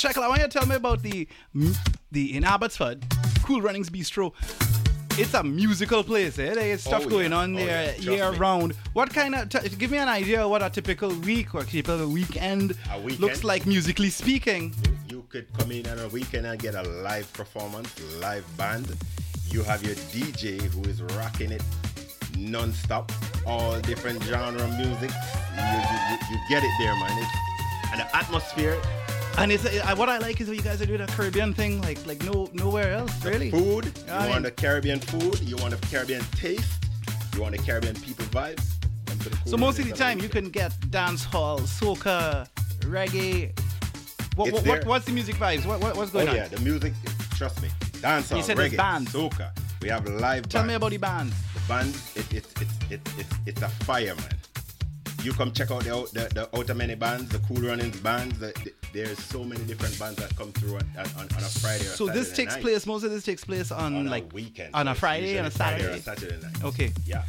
Shekel, 0.05 0.23
I 0.23 0.29
want 0.29 0.41
you 0.43 0.49
to 0.49 0.59
tell 0.59 0.67
me 0.67 0.77
about 0.77 1.03
the 1.03 1.27
the 2.13 2.37
in 2.37 2.45
Abbotsford 2.45 3.03
Cool 3.43 3.63
Runnings 3.63 3.89
Bistro. 3.89 4.33
It's 5.17 5.33
a 5.33 5.43
musical 5.45 6.03
place, 6.03 6.39
eh? 6.39 6.55
There's 6.55 6.83
stuff 6.83 7.05
Oh, 7.07 7.09
going 7.09 7.33
on 7.33 7.55
Oh, 7.55 7.59
there 7.59 7.95
yeah. 7.99 8.11
Year 8.11 8.33
me. 8.33 8.39
round. 8.39 8.73
What 8.95 9.15
kind 9.15 9.35
of? 9.35 9.49
T- 9.49 9.69
give 9.77 9.91
me 9.91 9.99
an 9.99 10.09
idea 10.09 10.43
of 10.45 10.51
what 10.51 10.63
a 10.63 10.69
typical 10.69 11.09
week 11.21 11.55
or 11.55 11.63
typical 11.63 12.09
weekend, 12.09 12.77
A 12.93 13.01
weekend? 13.01 13.21
looks 13.21 13.45
like 13.45 13.65
musically 13.65 14.11
speaking. 14.11 14.75
You 15.09 15.25
could 15.31 15.47
come 15.57 15.71
in 15.71 15.87
on 15.87 15.99
a 16.01 16.09
weekend 16.09 16.47
and 16.47 16.59
get 16.61 16.75
a 16.75 16.83
live 16.83 17.33
performance, 17.33 17.89
live 18.21 18.45
band. 18.59 18.95
You 19.47 19.63
have 19.63 19.83
your 19.85 19.95
DJ 20.13 20.61
who 20.61 20.83
is 20.91 21.01
rocking 21.17 21.53
it 21.53 21.63
non-stop, 22.37 23.11
all 23.47 23.79
different 23.81 24.21
genre 24.25 24.61
of 24.65 24.71
music. 24.77 25.11
You, 25.57 25.63
you, 25.63 26.09
you, 26.11 26.17
you 26.33 26.39
get 26.51 26.63
it 26.65 26.71
there, 26.81 26.95
man. 26.97 27.17
It's, 27.23 27.93
and 27.93 28.01
the 28.01 28.17
atmosphere. 28.17 28.77
And 29.37 29.51
it's 29.51 29.65
uh, 29.65 29.95
what 29.97 30.09
I 30.09 30.19
like 30.19 30.41
is 30.41 30.47
that 30.47 30.55
you 30.55 30.63
guys 30.63 30.81
are 30.81 30.87
doing 30.87 31.01
a 31.01 31.07
Caribbean 31.09 31.53
thing 31.55 31.83
like 31.83 32.05
like 32.07 32.23
no 32.23 32.49
nowhere 32.53 32.93
else 32.93 33.25
really. 33.25 33.51
Food. 33.51 33.93
Yeah, 34.07 34.19
I 34.19 34.25
you 34.25 34.31
want 34.31 34.35
mean- 34.35 34.43
the 34.45 34.51
Caribbean 34.53 35.01
food. 35.01 35.41
You 35.41 35.57
want 35.57 35.79
the 35.79 35.87
Caribbean 35.89 36.23
taste. 36.37 36.85
You 37.35 37.43
want 37.43 37.57
the 37.57 37.63
Caribbean 37.63 37.97
people 37.97 38.25
vibes. 38.27 38.71
The 39.07 39.37
So 39.51 39.57
most 39.57 39.79
of 39.79 39.89
the 39.89 39.95
time 39.95 40.21
you 40.21 40.29
can 40.29 40.51
get 40.51 40.73
dance 40.91 41.25
hall, 41.25 41.59
soca, 41.61 42.47
reggae. 42.81 43.59
What, 44.37 44.53
what, 44.53 44.67
what 44.67 44.87
what's 44.87 45.05
the 45.07 45.13
music 45.13 45.37
vibes? 45.37 45.67
What, 45.67 45.81
what 45.81 45.97
what's 45.97 46.11
going 46.13 46.29
oh, 46.29 46.31
on? 46.31 46.37
yeah, 46.37 46.49
the 46.49 46.61
music. 46.61 46.93
Trust 47.37 47.61
me. 47.63 47.69
Dancehall, 48.01 48.37
You 48.37 48.43
said 48.43 48.57
reggae, 48.57 48.77
bands. 48.77 49.13
soca. 49.13 49.51
We 49.83 49.89
have 49.89 50.07
live. 50.09 50.49
Tell 50.49 50.61
bands. 50.63 50.69
me 50.69 50.75
about 50.75 50.91
the 50.91 50.99
bands. 50.99 51.35
The 51.55 51.61
band, 51.69 51.97
it, 52.15 52.33
it, 52.33 52.47
it, 52.61 52.69
it, 52.91 53.01
it, 53.19 53.27
it's 53.47 53.63
a 53.63 53.69
fire, 53.69 54.15
man. 54.15 54.35
You 55.25 55.33
come 55.33 55.53
check 55.53 55.71
out 55.71 55.85
the, 55.85 56.09
the, 56.13 56.35
the 56.35 56.57
Outer 56.59 56.75
Many 56.75 56.95
bands, 56.95 57.31
the 57.31 57.39
Cool 57.41 57.57
Runnings 57.69 57.99
bands. 58.01 58.39
The, 58.39 58.53
the- 58.63 58.73
there's 58.93 59.19
so 59.19 59.43
many 59.43 59.65
different 59.65 59.99
bands 59.99 60.17
that 60.21 60.37
come 60.37 60.53
through 60.53 60.77
on, 60.77 60.83
on, 60.99 61.07
on 61.17 61.25
a 61.43 61.49
Friday 61.49 61.81
or 61.83 61.89
So 61.89 62.07
this 62.07 62.33
takes 62.37 62.53
night. 62.55 62.63
place. 62.63 62.87
Most 62.87 63.03
of 63.03 63.11
this 63.11 63.25
takes 63.25 63.45
place 63.45 63.73
on, 63.73 63.97
On 63.97 64.07
like 64.07 64.33
weekend, 64.33 64.73
on 64.75 64.87
a 64.87 64.95
Friday 64.95 65.37
and 65.39 65.47
a 65.49 65.51
usually 65.51 65.57
Friday 65.57 65.83
Saturday. 65.83 65.99
or 65.99 66.03
Saturday 66.03 66.43
night. 66.47 66.65
Okay. 66.65 66.93
Yeah. 67.07 67.25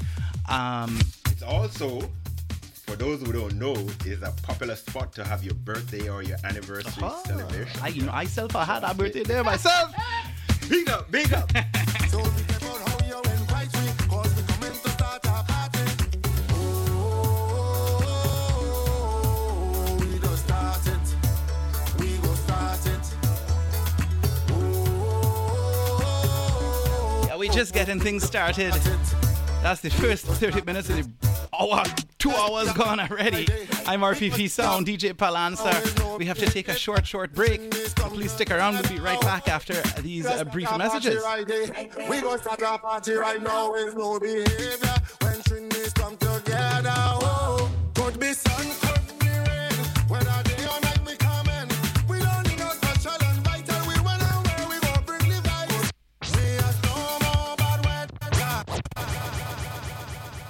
Um. 0.47 0.99
It's 1.31 1.41
also, 1.41 2.01
for 2.85 2.95
those 2.97 3.21
who 3.23 3.31
don't 3.31 3.55
know, 3.55 3.73
is 4.05 4.21
a 4.21 4.31
popular 4.43 4.75
spot 4.75 5.11
to 5.13 5.23
have 5.23 5.43
your 5.43 5.55
birthday 5.55 6.07
or 6.07 6.21
your 6.21 6.37
anniversary 6.43 6.91
celebration. 7.25 7.79
I 7.81 7.87
you 7.87 8.03
know 8.03 8.11
I 8.13 8.25
self 8.25 8.55
I 8.55 8.63
had 8.65 8.83
a 8.83 8.93
birthday 8.93 9.23
there 9.23 9.43
myself. 9.53 9.91
Big 10.69 10.87
up, 10.89 11.09
big 11.09 11.33
up. 11.33 11.49
Yeah, 27.45 27.51
we 27.51 27.55
just 27.55 27.73
getting 27.73 27.99
things 27.99 28.23
started. 28.23 28.73
That's 29.61 29.81
the 29.81 29.89
first 29.89 30.25
30 30.25 30.61
minutes 30.61 30.89
of 30.89 30.95
the 30.95 31.29
hour, 31.59 31.83
two 32.17 32.31
hours 32.31 32.71
gone 32.73 32.99
already. 32.99 33.47
I'm 33.85 34.01
RPP 34.01 34.49
Sound, 34.49 34.87
DJ 34.87 35.13
Palanza. 35.13 36.17
We 36.17 36.25
have 36.25 36.39
to 36.39 36.47
take 36.47 36.69
a 36.69 36.75
short, 36.75 37.05
short 37.05 37.33
break. 37.33 37.71
So 37.73 38.09
please 38.09 38.31
stick 38.31 38.49
around. 38.49 38.75
We'll 38.75 38.89
be 38.91 38.99
right 38.99 39.21
back 39.21 39.47
after 39.47 39.79
these 40.01 40.25
uh, 40.25 40.43
brief 40.45 40.75
messages. 40.75 41.23
We 42.09 42.21
gonna 42.21 42.39
start 42.39 42.61
a 42.61 42.77
party 42.79 43.13
right 43.13 43.41
now 43.41 43.71
with 43.71 43.95
no 43.95 44.19
behavior. 44.19 44.95
When 45.21 45.69
come 45.93 46.17
together, 46.17 46.93
oh, 46.95 47.69
could 47.93 48.19
be 48.19 48.33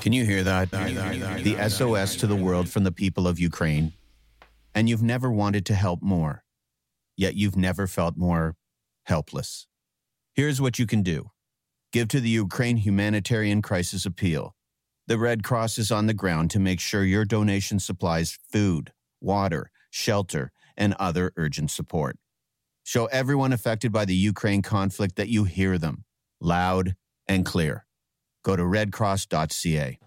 Can 0.06 0.14
you 0.14 0.24
hear 0.24 0.44
that? 0.44 0.70
The 0.70 1.68
SOS 1.68 2.16
to 2.18 2.28
the 2.28 2.36
world 2.36 2.70
from 2.70 2.84
the 2.84 2.92
people 2.92 3.28
of 3.28 3.40
Ukraine. 3.40 3.94
And 4.76 4.88
you've 4.88 5.02
never 5.02 5.32
wanted 5.32 5.66
to 5.66 5.74
help 5.74 6.04
more, 6.04 6.44
yet 7.18 7.34
you've 7.34 7.56
never 7.58 7.88
felt 7.88 8.16
more 8.16 8.56
helpless. 9.06 9.66
Here's 10.36 10.62
what 10.62 10.78
you 10.78 10.86
can 10.86 11.02
do 11.02 11.32
give 11.92 12.08
to 12.10 12.20
the 12.20 12.30
Ukraine 12.30 12.78
Humanitarian 12.78 13.64
Crisis 13.64 14.06
Appeal. 14.06 14.54
The 15.08 15.18
Red 15.18 15.44
Cross 15.44 15.80
is 15.80 15.92
on 15.92 16.06
the 16.06 16.14
ground 16.14 16.52
to 16.52 16.60
make 16.60 16.80
sure 16.80 17.04
your 17.04 17.26
donation 17.26 17.80
supplies 17.80 18.38
food, 18.52 18.94
water, 19.22 19.72
shelter, 19.90 20.52
and 20.78 20.94
other 21.00 21.34
urgent 21.36 21.72
support. 21.72 22.20
Show 22.84 23.08
everyone 23.08 23.54
affected 23.54 23.92
by 23.92 24.06
the 24.06 24.14
Ukraine 24.14 24.62
conflict 24.62 25.16
that 25.16 25.30
you 25.30 25.46
hear 25.46 25.80
them 25.80 26.04
loud 26.40 26.94
and 27.28 27.44
clear. 27.44 27.85
Go 28.46 28.56
to 28.56 28.62
redcross.ca. 28.62 29.98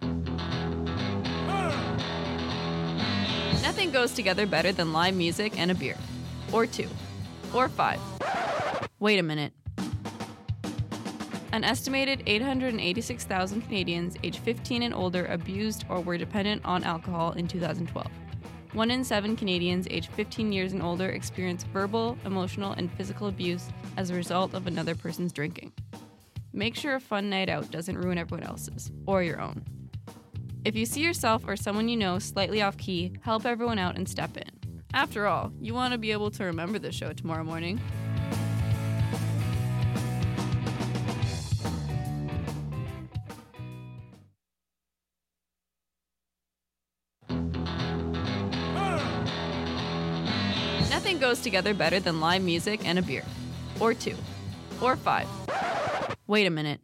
Nothing 3.62 3.90
goes 3.90 4.12
together 4.12 4.46
better 4.46 4.70
than 4.70 4.92
live 4.92 5.16
music 5.16 5.58
and 5.58 5.72
a 5.72 5.74
beer. 5.74 5.96
Or 6.52 6.64
two. 6.64 6.88
Or 7.52 7.68
five. 7.68 7.98
Wait 9.00 9.18
a 9.18 9.24
minute. 9.24 9.52
An 11.50 11.64
estimated 11.64 12.22
886,000 12.26 13.62
Canadians 13.62 14.14
aged 14.22 14.38
15 14.38 14.84
and 14.84 14.94
older 14.94 15.26
abused 15.26 15.84
or 15.88 16.00
were 16.00 16.16
dependent 16.16 16.64
on 16.64 16.84
alcohol 16.84 17.32
in 17.32 17.48
2012. 17.48 18.06
One 18.72 18.92
in 18.92 19.02
seven 19.02 19.34
Canadians 19.34 19.88
aged 19.90 20.12
15 20.12 20.52
years 20.52 20.74
and 20.74 20.82
older 20.82 21.08
experienced 21.08 21.66
verbal, 21.68 22.16
emotional, 22.24 22.70
and 22.74 22.92
physical 22.92 23.26
abuse 23.26 23.68
as 23.96 24.10
a 24.10 24.14
result 24.14 24.54
of 24.54 24.68
another 24.68 24.94
person's 24.94 25.32
drinking. 25.32 25.72
Make 26.52 26.74
sure 26.74 26.94
a 26.94 27.00
fun 27.00 27.28
night 27.28 27.48
out 27.48 27.70
doesn't 27.70 27.98
ruin 27.98 28.18
everyone 28.18 28.46
else's, 28.46 28.90
or 29.06 29.22
your 29.22 29.40
own. 29.40 29.64
If 30.64 30.74
you 30.74 30.86
see 30.86 31.00
yourself 31.00 31.44
or 31.46 31.56
someone 31.56 31.88
you 31.88 31.96
know 31.96 32.18
slightly 32.18 32.62
off 32.62 32.76
key, 32.76 33.12
help 33.20 33.46
everyone 33.46 33.78
out 33.78 33.96
and 33.96 34.08
step 34.08 34.36
in. 34.36 34.50
After 34.94 35.26
all, 35.26 35.52
you 35.60 35.74
want 35.74 35.92
to 35.92 35.98
be 35.98 36.12
able 36.12 36.30
to 36.32 36.44
remember 36.44 36.78
the 36.78 36.90
show 36.90 37.12
tomorrow 37.12 37.44
morning. 37.44 37.80
Nothing 50.90 51.18
goes 51.18 51.40
together 51.40 51.74
better 51.74 52.00
than 52.00 52.20
live 52.20 52.42
music 52.42 52.86
and 52.86 52.98
a 52.98 53.02
beer. 53.02 53.24
Or 53.78 53.94
two. 53.94 54.16
Or 54.80 54.96
five. 54.96 55.28
Wait 56.28 56.46
a 56.46 56.50
minute. 56.50 56.78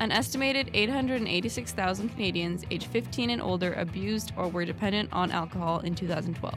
An 0.00 0.12
estimated 0.12 0.70
886,000 0.74 2.10
Canadians 2.10 2.62
aged 2.70 2.88
15 2.88 3.30
and 3.30 3.40
older 3.40 3.72
abused 3.72 4.32
or 4.36 4.48
were 4.48 4.66
dependent 4.66 5.10
on 5.14 5.30
alcohol 5.30 5.80
in 5.80 5.94
2012. 5.94 6.54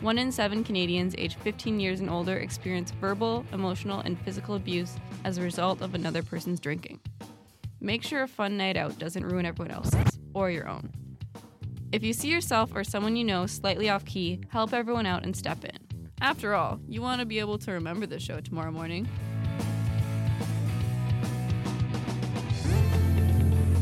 One 0.00 0.18
in 0.18 0.30
seven 0.30 0.62
Canadians 0.62 1.14
aged 1.16 1.38
15 1.38 1.80
years 1.80 2.00
and 2.00 2.10
older 2.10 2.36
experienced 2.36 2.94
verbal, 2.96 3.42
emotional, 3.54 4.00
and 4.00 4.20
physical 4.20 4.54
abuse 4.54 4.96
as 5.24 5.38
a 5.38 5.42
result 5.42 5.80
of 5.80 5.94
another 5.94 6.22
person's 6.22 6.60
drinking. 6.60 7.00
Make 7.80 8.02
sure 8.02 8.22
a 8.22 8.28
fun 8.28 8.58
night 8.58 8.76
out 8.76 8.98
doesn't 8.98 9.26
ruin 9.26 9.46
everyone 9.46 9.74
else's, 9.74 10.18
or 10.34 10.50
your 10.50 10.68
own. 10.68 10.90
If 11.90 12.02
you 12.02 12.12
see 12.12 12.28
yourself 12.28 12.70
or 12.74 12.84
someone 12.84 13.16
you 13.16 13.24
know 13.24 13.46
slightly 13.46 13.88
off 13.88 14.04
key, 14.04 14.42
help 14.50 14.74
everyone 14.74 15.06
out 15.06 15.24
and 15.24 15.34
step 15.34 15.64
in. 15.64 15.78
After 16.20 16.54
all, 16.54 16.80
you 16.86 17.00
want 17.00 17.20
to 17.20 17.26
be 17.26 17.38
able 17.38 17.56
to 17.60 17.72
remember 17.72 18.04
the 18.04 18.20
show 18.20 18.40
tomorrow 18.40 18.70
morning. 18.70 19.08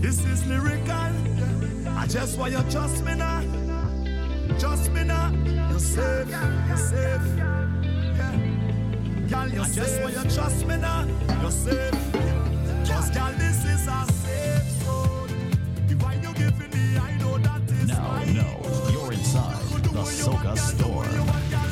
This 0.06 0.24
is 0.24 0.46
lyrical. 0.46 1.10
I 1.88 2.06
just 2.08 2.38
want 2.38 2.52
you 2.52 2.62
trust 2.70 3.04
me 3.04 3.16
now. 3.16 3.42
Trust 4.56 4.92
me 4.92 5.02
now. 5.02 5.32
You're 5.68 5.80
safe. 5.80 6.28
You're 6.68 6.76
safe. 6.76 7.26
Yeah. 7.36 8.38
Girl, 9.28 9.48
you're 9.48 9.64
I 9.64 9.68
just 9.68 10.00
want 10.02 10.14
you 10.14 10.30
trust 10.30 10.64
me 10.64 10.76
now. 10.76 11.08
You're 11.42 11.50
safe. 11.50 11.90
Cause 12.86 13.10
girl, 13.10 13.32
this 13.36 13.64
is 13.64 13.88
a 13.88 14.06
safe 14.22 14.70
zone. 14.84 15.28
If 15.88 16.04
I 16.04 16.14
you 16.14 16.32
giving 16.34 16.70
me, 16.70 16.98
I 16.98 17.18
know 17.18 17.38
that 17.38 17.68
is 17.68 17.88
Now, 17.88 18.08
right. 18.08 18.28
no, 18.28 18.88
you're 18.92 19.12
inside 19.12 19.56
the 19.82 19.88
Soca 19.88 20.56
Storm. 20.56 21.65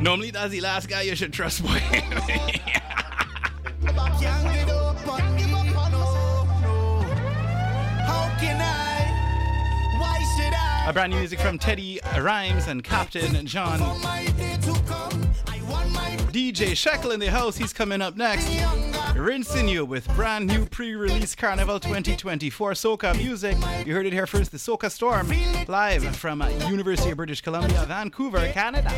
Normally, 0.00 0.30
that's 0.30 0.50
the 0.50 0.62
last 0.62 0.88
guy 0.88 1.02
you 1.02 1.14
should 1.14 1.32
trust, 1.32 1.62
boy. 1.62 1.78
A 10.86 10.92
brand 10.92 11.12
new 11.12 11.18
music 11.18 11.38
from 11.38 11.56
Teddy 11.56 12.00
Rhymes 12.18 12.66
and 12.66 12.82
Captain 12.82 13.46
John. 13.46 13.78
DJ 16.32 16.74
Shekel 16.74 17.12
in 17.12 17.20
the 17.20 17.30
house, 17.30 17.56
he's 17.56 17.72
coming 17.72 18.02
up 18.02 18.16
next. 18.16 18.50
Rinsing 19.14 19.68
you 19.68 19.84
with 19.84 20.08
brand 20.16 20.46
new 20.46 20.66
pre 20.66 20.94
release 20.94 21.36
Carnival 21.36 21.78
2024 21.78 22.72
Soca 22.72 23.16
music. 23.16 23.56
You 23.86 23.94
heard 23.94 24.06
it 24.06 24.12
here 24.12 24.26
first, 24.26 24.50
the 24.50 24.56
Soca 24.56 24.90
Storm, 24.90 25.30
live 25.68 26.16
from 26.16 26.42
University 26.68 27.10
of 27.10 27.18
British 27.18 27.40
Columbia, 27.40 27.84
Vancouver, 27.86 28.50
Canada. 28.52 28.90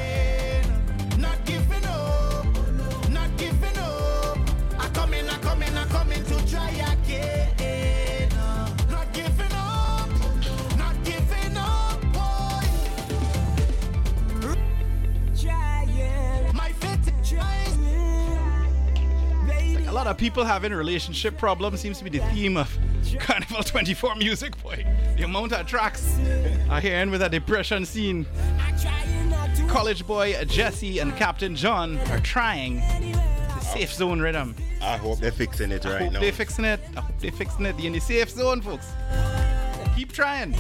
lot 20.05 20.11
of 20.11 20.19
people 20.19 20.43
having 20.43 20.73
relationship 20.73 21.39
problems 21.39 21.79
seems 21.79 21.97
to 21.97 22.03
be 22.03 22.11
the 22.11 22.19
theme 22.31 22.57
of 22.57 22.77
Carnival 23.21 23.63
24 23.63 24.17
music, 24.17 24.61
boy. 24.61 24.85
The 25.17 25.23
amount 25.23 25.53
of 25.53 25.65
tracks 25.65 26.19
I 26.69 26.81
hear 26.81 26.97
in 26.97 27.13
with 27.13 27.23
a 27.23 27.29
depression 27.29 27.87
scene. 27.87 28.27
College 29.69 30.05
boy 30.05 30.35
Jesse 30.47 30.99
and 30.99 31.17
Captain 31.17 31.55
John 31.55 31.99
are 32.11 32.19
trying 32.19 32.79
the 32.81 33.61
safe 33.61 33.95
zone 33.95 34.21
rhythm. 34.21 34.57
I 34.81 34.97
hope 34.97 35.21
they're 35.21 35.31
fixing 35.31 35.71
it 35.71 35.85
right 35.85 35.95
I 35.95 35.99
hope 36.05 36.13
now. 36.15 36.21
They're 36.21 36.33
fixing 36.33 36.65
it. 36.65 36.81
I 36.97 37.01
hope 37.01 37.21
they're 37.21 37.31
fixing 37.31 37.67
it. 37.67 37.79
You're 37.79 37.87
in 37.87 37.93
the 37.93 38.01
safe 38.01 38.31
zone, 38.31 38.61
folks. 38.61 38.89
Keep 39.95 40.11
trying. 40.11 40.53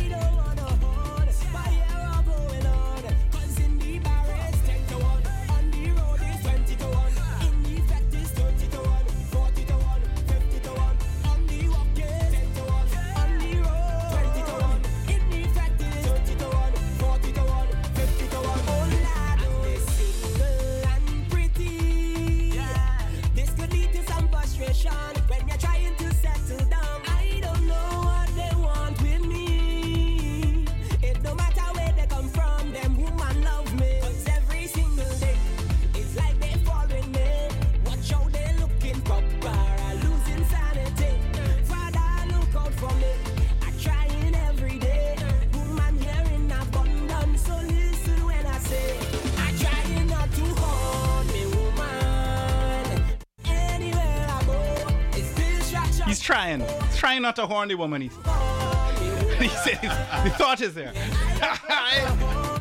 trying. 56.23 56.61
He's 56.61 56.97
trying 56.97 57.23
not 57.23 57.37
to 57.37 57.47
horn 57.47 57.69
the 57.69 57.75
woman. 57.75 58.03
He's, 58.03 58.17
he 59.39 59.49
says, 59.49 59.81
the 59.81 60.31
thought 60.39 60.61
is 60.61 60.75
there. 60.75 60.93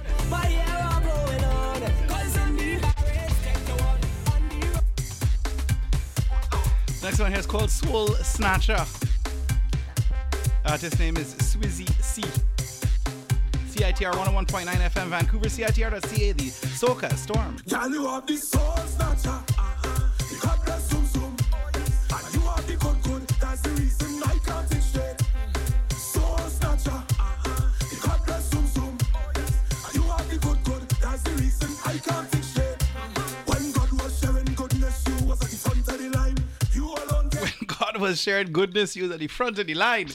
Next 7.03 7.19
one 7.19 7.31
here 7.31 7.39
is 7.39 7.47
called 7.47 7.69
Soul 7.71 8.07
Snatcher. 8.15 8.85
Artist 10.65 10.99
name 10.99 11.17
is 11.17 11.33
Swizzy 11.35 11.89
C. 12.01 12.21
CITR 13.71 14.11
101.9 14.11 14.65
FM 14.67 15.07
Vancouver, 15.07 15.47
CITR.ca, 15.47 16.31
the 16.33 16.43
Soca 16.43 17.11
Storm. 17.17 17.57
You 17.65 18.21
the 18.27 18.37
soul 18.37 18.77
snatcher. 18.77 19.40
was 38.01 38.19
sharing 38.19 38.51
goodness 38.51 38.95
news 38.95 39.11
at 39.11 39.19
the 39.19 39.27
front 39.27 39.59
of 39.59 39.67
the 39.67 39.75
line. 39.75 40.09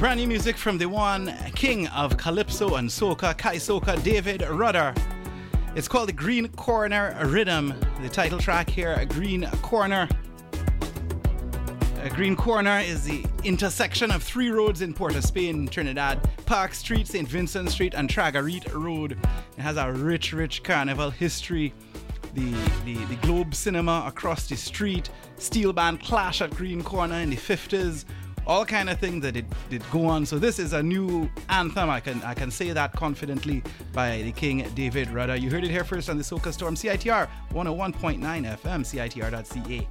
Brand 0.00 0.18
new 0.18 0.26
music 0.26 0.56
from 0.56 0.78
the 0.78 0.88
one 0.88 1.30
king 1.54 1.86
of 1.88 2.16
calypso 2.16 2.76
and 2.76 2.88
soca, 2.88 3.36
Kai 3.36 3.56
Soca, 3.56 4.02
David 4.02 4.40
Rudder. 4.48 4.94
It's 5.74 5.88
called 5.88 6.08
the 6.08 6.14
Green 6.14 6.48
Corner 6.48 7.14
Rhythm. 7.26 7.74
The 8.00 8.08
title 8.08 8.38
track 8.38 8.70
here, 8.70 9.04
Green 9.10 9.46
Corner. 9.60 10.08
A 12.02 12.08
green 12.08 12.34
Corner 12.34 12.78
is 12.78 13.04
the 13.04 13.26
intersection 13.44 14.10
of 14.10 14.22
three 14.22 14.48
roads 14.48 14.80
in 14.80 14.94
Port 14.94 15.16
of 15.16 15.22
Spain, 15.22 15.68
Trinidad 15.68 16.26
Park 16.46 16.72
Street, 16.72 17.06
St. 17.06 17.28
Vincent 17.28 17.70
Street, 17.70 17.92
and 17.92 18.08
Tragarete 18.08 18.72
Road. 18.72 19.18
It 19.58 19.60
has 19.60 19.76
a 19.76 19.92
rich, 19.92 20.32
rich 20.32 20.62
carnival 20.62 21.10
history. 21.10 21.74
The, 22.32 22.50
the, 22.86 22.94
the 23.04 23.16
Globe 23.16 23.54
Cinema 23.54 24.04
across 24.06 24.48
the 24.48 24.56
street, 24.56 25.10
Steel 25.36 25.74
Band 25.74 26.00
Clash 26.00 26.40
at 26.40 26.52
Green 26.52 26.82
Corner 26.82 27.16
in 27.16 27.28
the 27.28 27.36
50s, 27.36 28.06
all 28.50 28.66
kind 28.66 28.90
of 28.90 28.98
things 28.98 29.22
that 29.22 29.32
did, 29.32 29.46
did 29.70 29.80
go 29.92 30.06
on. 30.06 30.26
So 30.26 30.36
this 30.36 30.58
is 30.58 30.72
a 30.72 30.82
new 30.82 31.30
anthem. 31.48 31.88
I 31.88 32.00
can 32.00 32.20
I 32.24 32.34
can 32.34 32.50
say 32.50 32.72
that 32.72 32.92
confidently 32.92 33.62
by 33.92 34.22
the 34.22 34.32
King 34.32 34.68
David 34.74 35.08
Rudder. 35.10 35.36
You 35.36 35.50
heard 35.50 35.62
it 35.62 35.70
here 35.70 35.84
first 35.84 36.10
on 36.10 36.18
the 36.18 36.24
Soca 36.24 36.52
Storm 36.52 36.74
CITR 36.74 37.28
101.9 37.52 38.18
FM 38.58 38.80
CITR.ca. 38.90 39.88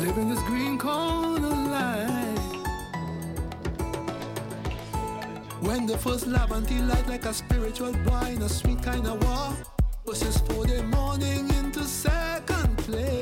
Living 0.00 0.28
this 0.28 0.42
green 0.42 0.78
corner 0.78 1.48
life. 1.48 2.38
When 5.62 5.86
the 5.86 5.96
first 5.96 6.26
love 6.26 6.50
like 7.08 7.24
a 7.24 7.32
spiritual 7.32 7.88
in 7.88 8.42
a 8.42 8.48
sweet 8.48 8.82
kind 8.82 9.06
of 9.06 9.22
war. 9.24 9.56
Pushes 10.04 10.38
for 10.38 10.66
the 10.66 10.82
morning 10.82 11.48
into 11.58 11.84
second 11.84 12.76
place. 12.78 13.19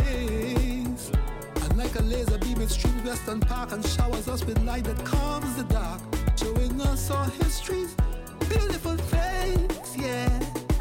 A 1.98 2.02
laser 2.02 2.38
beam, 2.38 2.60
it 2.60 2.70
streams 2.70 3.02
Western 3.02 3.40
Park 3.40 3.72
and 3.72 3.84
showers 3.84 4.28
us 4.28 4.44
with 4.44 4.62
light 4.62 4.84
that 4.84 5.04
calms 5.04 5.56
the 5.56 5.64
dark. 5.64 6.00
Showing 6.36 6.80
us 6.82 7.10
our 7.10 7.28
histories, 7.42 7.96
beautiful 8.48 8.96
things, 8.96 9.96
yeah. 9.96 10.28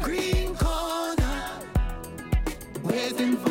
Green 0.00 0.54
corner, 0.54 1.50
waiting 2.84 3.36
for. 3.36 3.48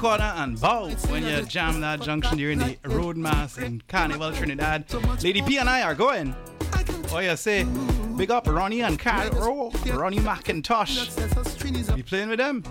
Corner 0.00 0.32
and 0.36 0.58
bow 0.58 0.88
when 1.10 1.22
you 1.26 1.42
jam 1.42 1.82
that 1.82 2.00
junction 2.00 2.38
during 2.38 2.58
the 2.58 2.74
road 2.84 3.18
mass 3.18 3.58
in 3.58 3.82
Carnival 3.86 4.32
Trinidad. 4.32 4.86
Lady 5.22 5.42
P 5.42 5.58
and 5.58 5.68
I 5.68 5.82
are 5.82 5.94
going. 5.94 6.34
Oh, 7.12 7.18
you 7.18 7.36
say, 7.36 7.60
eh? 7.60 7.64
big 8.16 8.30
up 8.30 8.46
Ronnie 8.48 8.80
and 8.80 8.98
Carol, 8.98 9.70
oh, 9.74 9.92
Ronnie 9.92 10.20
McIntosh. 10.20 10.94
You 11.98 12.02
playing 12.04 12.30
with 12.30 12.38
them? 12.38 12.62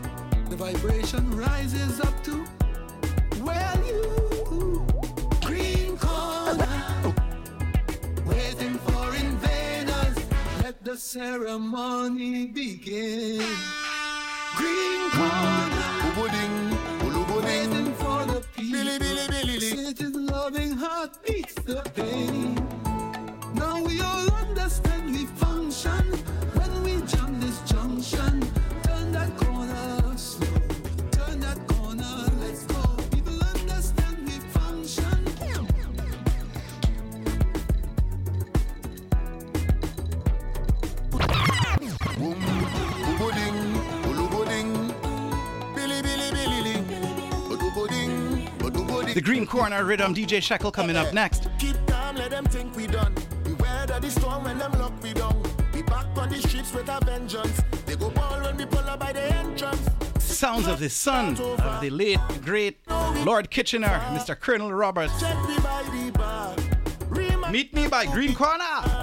The 0.49 0.55
vibration 0.55 1.37
rises 1.37 1.99
up 1.99 2.23
to 2.23 2.43
well 3.43 3.85
you 3.85 4.87
green 5.45 5.95
corner 5.97 7.13
waiting 8.25 8.73
for 8.79 9.15
invaders 9.15 10.17
let 10.63 10.83
the 10.83 10.97
ceremony 10.97 12.47
begin 12.47 13.45
green 14.57 15.11
corner 15.11 16.78
waiting 17.41 17.93
for 17.95 18.25
the 18.25 18.43
people 18.55 19.59
Satan's 19.59 20.31
loving 20.31 20.71
heart 20.71 21.11
beats 21.25 21.53
the 21.55 21.81
pain. 21.95 22.55
Now 23.53 23.81
we 23.83 24.01
all 24.01 24.31
understand 24.33 25.11
we 25.11 25.25
function. 25.25 26.03
When 26.53 26.83
we 26.83 27.01
jump 27.05 27.39
this 27.41 27.59
junction 27.69 28.41
The 49.13 49.21
Green 49.21 49.47
Corner 49.47 49.83
Rhythm, 49.85 50.13
DJ 50.13 50.41
Shekel 50.41 50.71
coming 50.71 50.95
up 50.95 51.13
next. 51.13 51.49
Keep 51.57 51.75
calm, 51.87 52.15
let 52.15 52.29
them 52.29 52.45
think 52.45 52.75
we 52.75 52.85
done. 52.85 53.15
We 53.43 53.53
weather 53.53 53.99
the 53.99 54.11
storm 54.11 54.43
when 54.43 54.59
them 54.59 54.71
lock 54.73 54.93
we 55.01 55.13
down. 55.13 55.41
We 55.73 55.81
back 55.81 56.05
on 56.15 56.29
the 56.29 56.37
streets 56.37 56.71
with 56.73 56.87
a 56.89 57.03
vengeance. 57.03 57.61
They 57.87 57.95
go 57.95 58.11
ball 58.11 58.39
when 58.41 58.55
we 58.57 58.65
pull 58.65 58.79
up 58.79 58.99
by 58.99 59.13
the 59.13 59.21
entrance. 59.33 59.89
Sounds 60.19 60.67
of 60.67 60.79
the 60.79 60.89
Sun 60.89 61.37
of 61.39 61.81
the 61.81 61.89
late, 61.89 62.19
great 62.45 62.77
Lord 63.25 63.49
Kitchener, 63.49 63.99
Mr. 64.11 64.39
Kernal 64.39 64.71
Roberts. 64.71 65.19
Check 65.19 65.35
me 65.47 65.57
by 65.57 65.83
the 65.91 66.11
bar. 66.11 66.55
Meet 67.51 67.73
me 67.73 67.87
by 67.87 68.05
Green 68.05 68.35
Corner. 68.35 68.98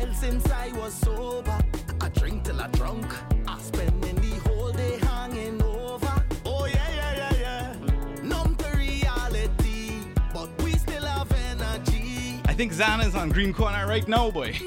While 0.00 0.14
since 0.14 0.50
I 0.50 0.72
was 0.72 0.94
sober. 0.94 1.58
I 2.00 2.08
drink 2.10 2.44
till 2.44 2.60
I 2.60 2.68
drunk. 2.68 3.06
I 3.46 3.58
spending 3.58 4.16
the 4.16 4.48
whole 4.48 4.72
day 4.72 4.98
hanging 5.02 5.62
over. 5.62 6.24
Oh 6.44 6.66
yeah, 6.66 6.90
yeah, 6.94 7.16
yeah, 7.16 7.34
yeah. 7.40 8.22
Numb 8.22 8.56
to 8.56 8.76
reality, 8.76 10.02
but 10.32 10.48
we 10.62 10.72
still 10.72 11.04
have 11.04 11.30
energy. 11.32 12.40
I 12.46 12.54
think 12.54 12.72
Zan 12.72 13.00
is 13.00 13.14
on 13.14 13.30
Green 13.30 13.52
Corner 13.52 13.86
right 13.86 14.06
now, 14.08 14.30
boy. 14.30 14.58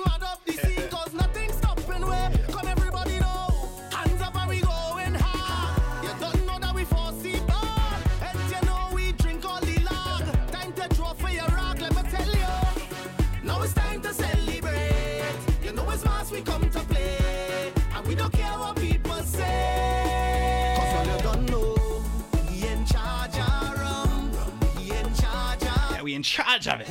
Charge 26.24 26.67
of 26.67 26.82
it. 26.82 26.88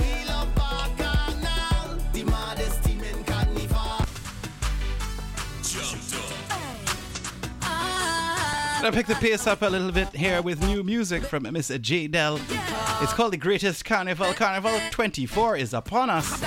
Gonna 8.80 8.96
pick 8.96 9.06
the 9.06 9.14
pace 9.14 9.46
up 9.46 9.62
a 9.62 9.66
little 9.66 9.92
bit 9.92 10.08
here 10.08 10.42
with 10.42 10.60
new 10.60 10.82
music 10.82 11.22
from 11.22 11.44
Miss 11.52 11.68
J. 11.68 12.08
Dell. 12.08 12.40
It's 13.00 13.12
called 13.12 13.32
The 13.32 13.36
Greatest 13.36 13.84
Carnival. 13.84 14.32
Carnival 14.34 14.76
24 14.90 15.56
is 15.56 15.72
upon 15.72 16.10
us. 16.10 16.42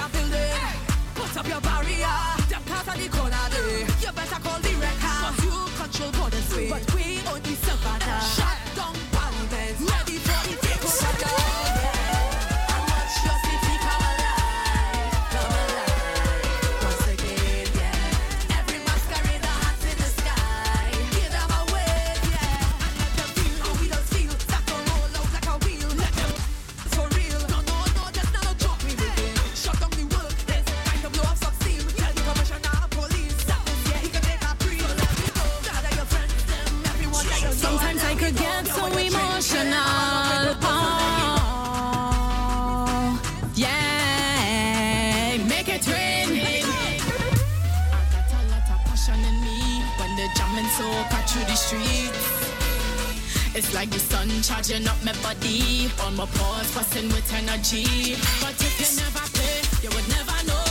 like 53.75 53.89
the 53.89 53.99
sun 53.99 54.29
charging 54.41 54.87
up 54.87 54.95
my 55.03 55.11
body. 55.21 55.91
My 56.15 56.25
busting 56.73 57.09
with 57.09 57.27
energy. 57.33 58.15
But 58.39 58.55
if 58.55 58.79
you 58.79 58.87
never 59.03 59.19
play, 59.35 59.59
you 59.83 59.89
would 59.93 60.07
never 60.07 60.37
know. 60.47 60.63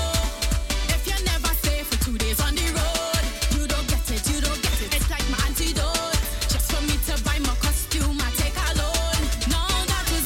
If 0.89 1.05
you 1.07 1.17
never 1.25 1.53
stay 1.61 1.83
for 1.85 2.03
two 2.03 2.17
days 2.17 2.41
on 2.41 2.55
the 2.55 2.65
road, 2.73 3.25
you 3.55 3.69
don't 3.69 3.87
get 3.93 4.11
it, 4.11 4.25
you 4.33 4.41
don't 4.41 4.61
get 4.63 4.81
it. 4.81 4.97
It's 4.97 5.11
like 5.11 5.27
my 5.29 5.37
antidote. 5.47 6.17
Just 6.49 6.73
for 6.73 6.81
me 6.89 6.97
to 7.09 7.15
buy 7.25 7.39
my 7.41 7.55
costume, 7.61 8.17
I 8.25 8.31
take 8.41 8.57
a 8.57 8.71
loan. 8.81 9.21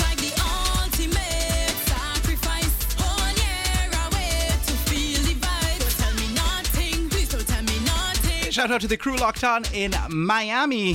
Like 0.07 0.21
the 0.23 0.33
ultimate 0.39 1.75
sacrifice. 1.91 2.75
Year 3.43 3.91
away 4.07 4.55
to 4.69 4.75
feel 4.87 5.21
the 5.27 5.35
vibe. 5.43 5.81
Don't 5.83 5.99
tell 5.99 6.15
me 6.15 6.27
nothing, 6.35 7.09
please 7.11 7.29
don't 7.29 7.49
tell 7.49 7.65
me 7.65 7.77
nothing. 7.85 8.53
Shout 8.53 8.71
out 8.71 8.81
to 8.83 8.87
the 8.87 8.97
crew 8.97 9.17
locked 9.17 9.43
on 9.43 9.65
in 9.75 9.93
Miami. 10.09 10.95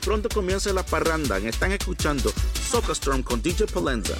pronto 0.00 0.28
comienza 0.28 0.72
la 0.72 0.84
parranda. 0.84 1.38
Están 1.38 1.72
escuchando 1.72 2.32
Soca 2.70 2.92
Storm 2.92 3.22
con 3.22 3.40
DJ 3.42 3.66
Palenza. 3.66 4.14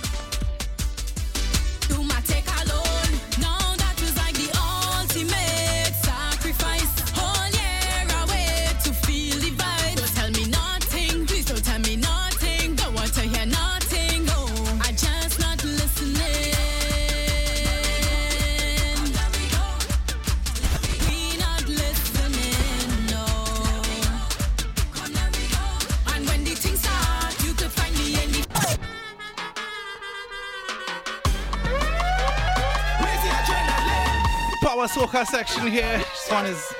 section 35.26 35.66
here. 35.66 35.98
This 35.98 36.30
one 36.30 36.46
is 36.46 36.74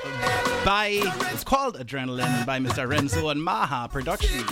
by, 0.65 1.01
it's 1.31 1.43
called 1.43 1.77
Adrenaline 1.77 2.45
by 2.45 2.59
Mr. 2.59 2.89
Renzo 2.89 3.29
and 3.29 3.43
Maha 3.43 3.87
Productions. 3.87 4.51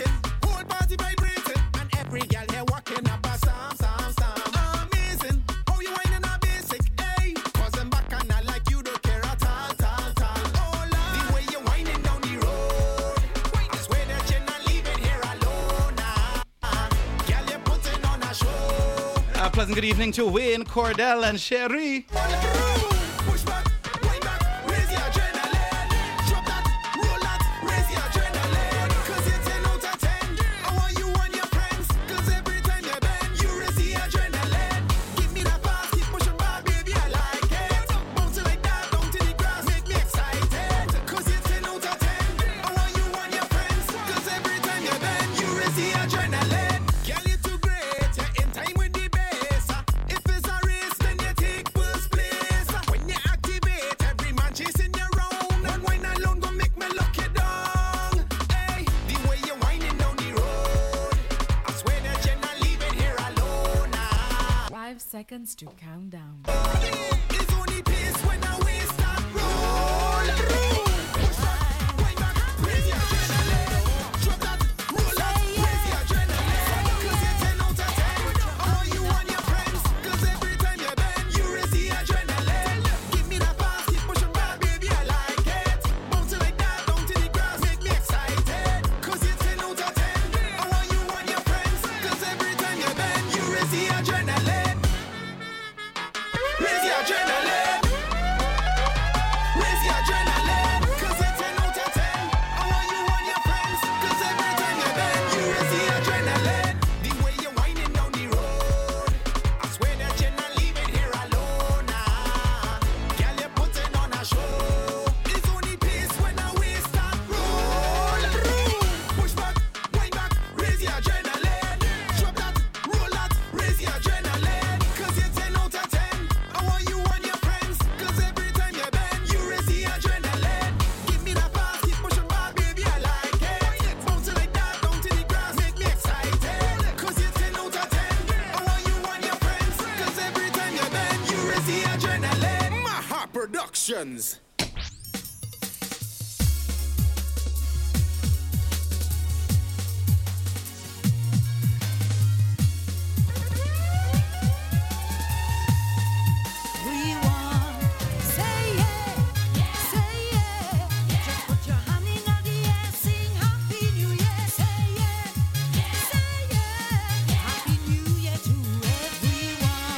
Uh, 19.35 19.49
pleasant 19.49 19.73
good 19.73 19.85
evening 19.85 20.11
to 20.11 20.27
Wayne, 20.27 20.63
Cordell, 20.63 21.27
and 21.27 21.39
Sherry. 21.39 22.05
Stu 65.59 65.67
Cow. 65.75 65.88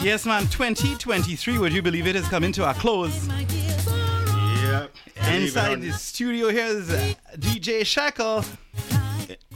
Yes, 0.03 0.25
man. 0.25 0.47
2023, 0.47 1.59
would 1.59 1.71
you 1.71 1.83
believe 1.83 2.07
it 2.07 2.15
has 2.15 2.27
come 2.27 2.43
into 2.43 2.65
our 2.65 2.73
close. 2.73 3.27
Yep. 3.27 4.91
Inside 5.31 5.81
the 5.81 5.91
studio 5.93 6.49
here 6.49 6.65
is 6.65 6.89
uh, 6.89 7.13
DJ 7.37 7.85
Shekel. 7.85 8.43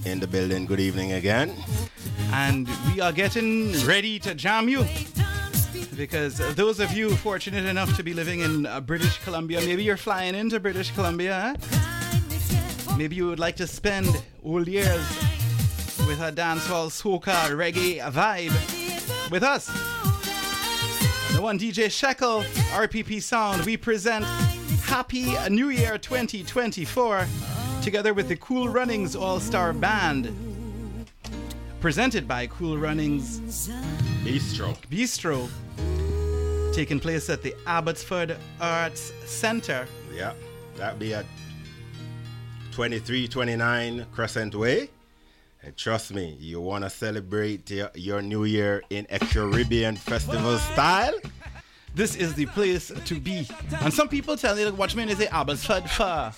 In 0.06 0.20
the 0.20 0.28
building, 0.28 0.68
good 0.68 0.80
evening 0.80 1.14
again. 1.14 1.52
And 2.32 2.70
we 2.94 3.02
are 3.02 3.12
getting 3.12 3.74
ready 3.86 4.20
to 4.20 4.36
jam 4.36 4.70
you. 4.70 4.86
Because 5.98 6.38
those 6.54 6.80
of 6.80 6.92
you 6.92 7.16
fortunate 7.16 7.66
enough 7.66 7.96
to 7.96 8.04
be 8.04 8.14
living 8.14 8.42
in 8.42 8.68
uh, 8.68 8.82
British 8.82 9.18
Columbia, 9.24 9.62
maybe 9.62 9.84
you're 9.84 9.98
flying 9.98 10.36
into 10.36 10.60
British 10.60 10.92
Columbia. 10.92 11.56
Maybe 12.96 13.16
you 13.16 13.26
would 13.26 13.40
like 13.40 13.56
to 13.56 13.66
spend 13.66 14.08
old 14.44 14.68
years 14.68 15.10
with 16.06 16.22
a 16.22 16.32
dancehall, 16.32 16.92
soca, 16.92 17.50
reggae 17.50 18.00
vibe 18.12 19.32
with 19.32 19.42
us. 19.42 19.95
One 21.46 21.60
DJ 21.60 21.92
Shekel, 21.92 22.42
RPP 22.74 23.22
Sound, 23.22 23.68
we 23.68 23.78
present 23.78 24.26
Happy 24.86 25.32
New 25.48 25.70
Year 25.70 26.00
2024 26.00 27.28
together 27.84 28.16
with 28.16 28.30
the 28.30 28.36
Cool 28.38 28.68
Runnings 28.68 29.16
All 29.16 29.40
Star 29.40 29.72
Band. 29.72 30.36
Presented 31.82 32.28
by 32.28 32.48
Cool 32.48 32.80
Runnings 32.80 33.40
Bistro. 34.24 34.76
Bistro. 34.90 35.48
Taking 36.74 37.00
place 37.00 37.30
at 37.30 37.44
the 37.44 37.54
Abbotsford 37.68 38.38
Arts 38.60 39.14
Center. 39.28 39.88
Yeah, 40.12 40.34
that'd 40.78 40.98
be 40.98 41.14
at 41.14 41.26
2329 42.72 44.08
Crescent 44.12 44.56
Way. 44.56 44.90
And 45.66 45.76
trust 45.76 46.14
me, 46.14 46.38
you 46.40 46.62
want 46.62 46.84
to 46.84 46.92
celebrate 46.92 47.72
your, 47.72 47.90
your 47.96 48.22
New 48.22 48.44
Year 48.44 48.84
in 48.92 49.08
a 49.10 49.18
Caribbean 49.18 49.96
festival 50.12 50.60
style? 50.60 51.16
This 51.96 52.16
is 52.16 52.36
the 52.36 52.46
place 52.46 52.92
to 53.06 53.20
be. 53.20 53.48
And 53.82 53.92
some 53.92 54.08
people 54.08 54.38
tell 54.38 54.60
you, 54.60 54.72
watch 54.74 54.96
me, 54.96 55.04
and 55.04 55.12
they 55.12 55.16
say 55.16 55.28
Abbotsford 55.28 55.90
far. 55.90 56.34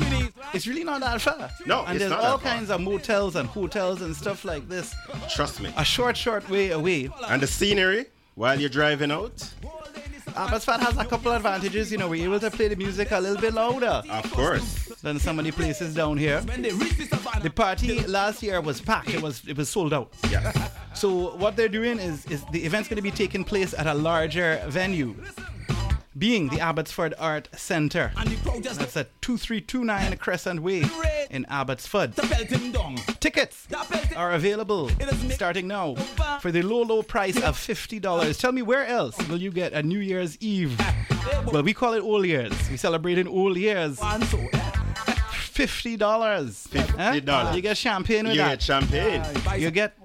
It's 0.53 0.65
really 0.65 0.85
not 0.85 1.01
that 1.01 1.19
far. 1.19 1.49
No, 1.65 1.83
and 1.83 1.95
it's 1.95 1.99
there's 1.99 2.11
not 2.11 2.23
all 2.23 2.37
that 2.37 2.43
far. 2.43 2.53
kinds 2.53 2.69
of 2.69 2.79
motels 2.79 3.35
and 3.35 3.49
hotels 3.49 4.01
and 4.01 4.15
stuff 4.15 4.45
like 4.45 4.69
this. 4.69 4.95
Trust 5.33 5.59
me. 5.59 5.73
A 5.75 5.83
short, 5.83 6.15
short 6.15 6.47
way 6.49 6.69
away. 6.69 7.09
And 7.27 7.41
the 7.41 7.47
scenery 7.47 8.05
while 8.35 8.57
you're 8.57 8.69
driving 8.69 9.11
out? 9.11 9.51
Abbotsford 10.37 10.79
has 10.81 10.97
a 10.97 11.05
couple 11.05 11.31
advantages. 11.31 11.91
You 11.91 11.97
know, 11.97 12.07
we're 12.07 12.25
able 12.25 12.39
to 12.39 12.51
play 12.51 12.67
the 12.67 12.75
music 12.75 13.11
a 13.11 13.19
little 13.19 13.41
bit 13.41 13.53
louder. 13.53 14.01
Of 14.09 14.31
course. 14.31 14.85
Than 15.01 15.19
some 15.19 15.39
of 15.39 15.45
the 15.45 15.51
places 15.51 15.93
down 15.93 16.17
here. 16.17 16.41
The 16.41 17.51
party 17.53 17.99
last 18.07 18.41
year 18.43 18.61
was 18.61 18.81
packed. 18.81 19.09
It 19.09 19.21
was 19.21 19.43
it 19.47 19.57
was 19.57 19.69
sold 19.69 19.93
out. 19.93 20.13
Yeah. 20.29 20.69
So 20.93 21.35
what 21.37 21.55
they're 21.55 21.69
doing 21.69 21.99
is 21.99 22.25
is 22.27 22.43
the 22.51 22.63
event's 22.65 22.87
going 22.89 22.97
to 22.97 23.03
be 23.03 23.11
taking 23.11 23.43
place 23.43 23.73
at 23.73 23.87
a 23.87 23.93
larger 23.93 24.63
venue. 24.67 25.15
Being 26.17 26.47
the 26.49 26.59
Abbotsford 26.59 27.13
Art 27.19 27.49
Centre. 27.55 28.11
That's 28.15 28.97
at 28.97 29.21
2329 29.21 30.17
Crescent 30.17 30.61
Way 30.61 30.83
in 31.29 31.45
Abbotsford. 31.49 32.15
Tickets 33.19 33.67
are 34.15 34.31
available 34.33 34.89
starting 35.29 35.67
now 35.67 35.95
for 36.41 36.51
the 36.51 36.61
low, 36.61 36.81
low 36.83 37.03
price 37.03 37.35
of 37.37 37.57
$50. 37.57 38.39
Tell 38.39 38.51
me 38.51 38.61
where 38.61 38.85
else 38.85 39.17
will 39.27 39.41
you 39.41 39.51
get 39.51 39.73
a 39.73 39.83
New 39.83 39.99
Year's 39.99 40.37
Eve? 40.39 40.79
Well, 41.51 41.63
we 41.63 41.73
call 41.73 41.93
it 41.93 41.99
Old 42.01 42.25
Years. 42.25 42.53
We 42.69 42.77
celebrate 42.77 43.17
in 43.17 43.27
Old 43.27 43.57
Years. 43.57 43.99
$50. 43.99 45.97
$50. 45.97 47.55
You 47.55 47.61
get 47.61 47.77
champagne 47.77 48.25
with 48.25 48.33
You 48.35 48.39
that. 48.41 48.49
get 48.59 48.61
champagne. 48.61 49.23
You 49.59 49.71
get 49.71 49.97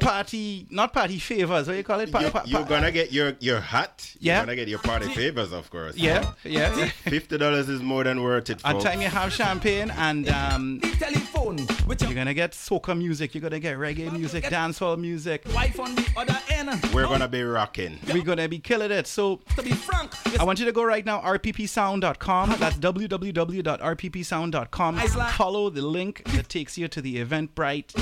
party, 0.00 0.66
not 0.70 0.92
party 0.92 1.18
favors. 1.18 1.66
What 1.66 1.72
do 1.74 1.78
you 1.78 1.84
call 1.84 2.00
it? 2.00 2.10
Pa- 2.12 2.20
You, 2.20 2.30
pa- 2.30 2.42
you're 2.46 2.64
gonna 2.64 2.90
get 2.92 3.12
your 3.12 3.34
your 3.40 3.60
hat. 3.60 4.14
You're 4.20 4.34
Yeah. 4.34 4.40
gonna 4.40 4.56
get 4.56 4.68
your 4.68 4.78
party 4.78 5.08
favors, 5.08 5.52
of 5.52 5.70
course. 5.70 5.96
Yeah, 5.96 6.32
yeah. 6.44 6.88
Fifty 7.04 7.38
dollars 7.38 7.68
is 7.68 7.82
more 7.82 8.04
than 8.04 8.22
worth 8.22 8.50
it. 8.50 8.60
At 8.64 8.72
folks. 8.72 8.84
time 8.84 9.00
you 9.00 9.08
have 9.08 9.32
champagne 9.32 9.90
and 9.90 10.28
um, 10.28 10.80
you're 10.82 12.14
gonna 12.14 12.34
get 12.34 12.52
soca 12.52 12.96
music, 12.96 13.34
you're 13.34 13.42
gonna 13.42 13.60
get 13.60 13.76
reggae 13.78 14.10
music, 14.12 14.44
dancehall 14.44 14.98
music. 14.98 15.44
Wife 15.54 15.78
on 15.80 15.94
the 15.94 16.06
other 16.16 16.38
end. 16.48 16.68
We're 16.92 17.06
gonna 17.06 17.28
be 17.28 17.42
rocking. 17.42 17.98
We're 18.12 18.22
gonna 18.24 18.48
be 18.48 18.58
killing 18.58 18.90
it. 18.90 19.06
So 19.06 19.40
To 19.56 19.62
be 19.62 19.72
frank, 19.72 20.12
I 20.40 20.44
want 20.44 20.58
you 20.58 20.64
to 20.66 20.72
go 20.72 20.82
right 20.84 21.04
now, 21.04 21.20
rppsound.com. 21.20 22.56
That's 22.58 22.76
www.rppsound.com. 22.76 24.96
Follow 25.32 25.70
the 25.70 25.82
link 25.82 26.22
that 26.34 26.48
takes 26.48 26.76
you 26.78 26.88
to 26.88 27.00
the 27.00 27.24
Eventbrite 27.24 27.94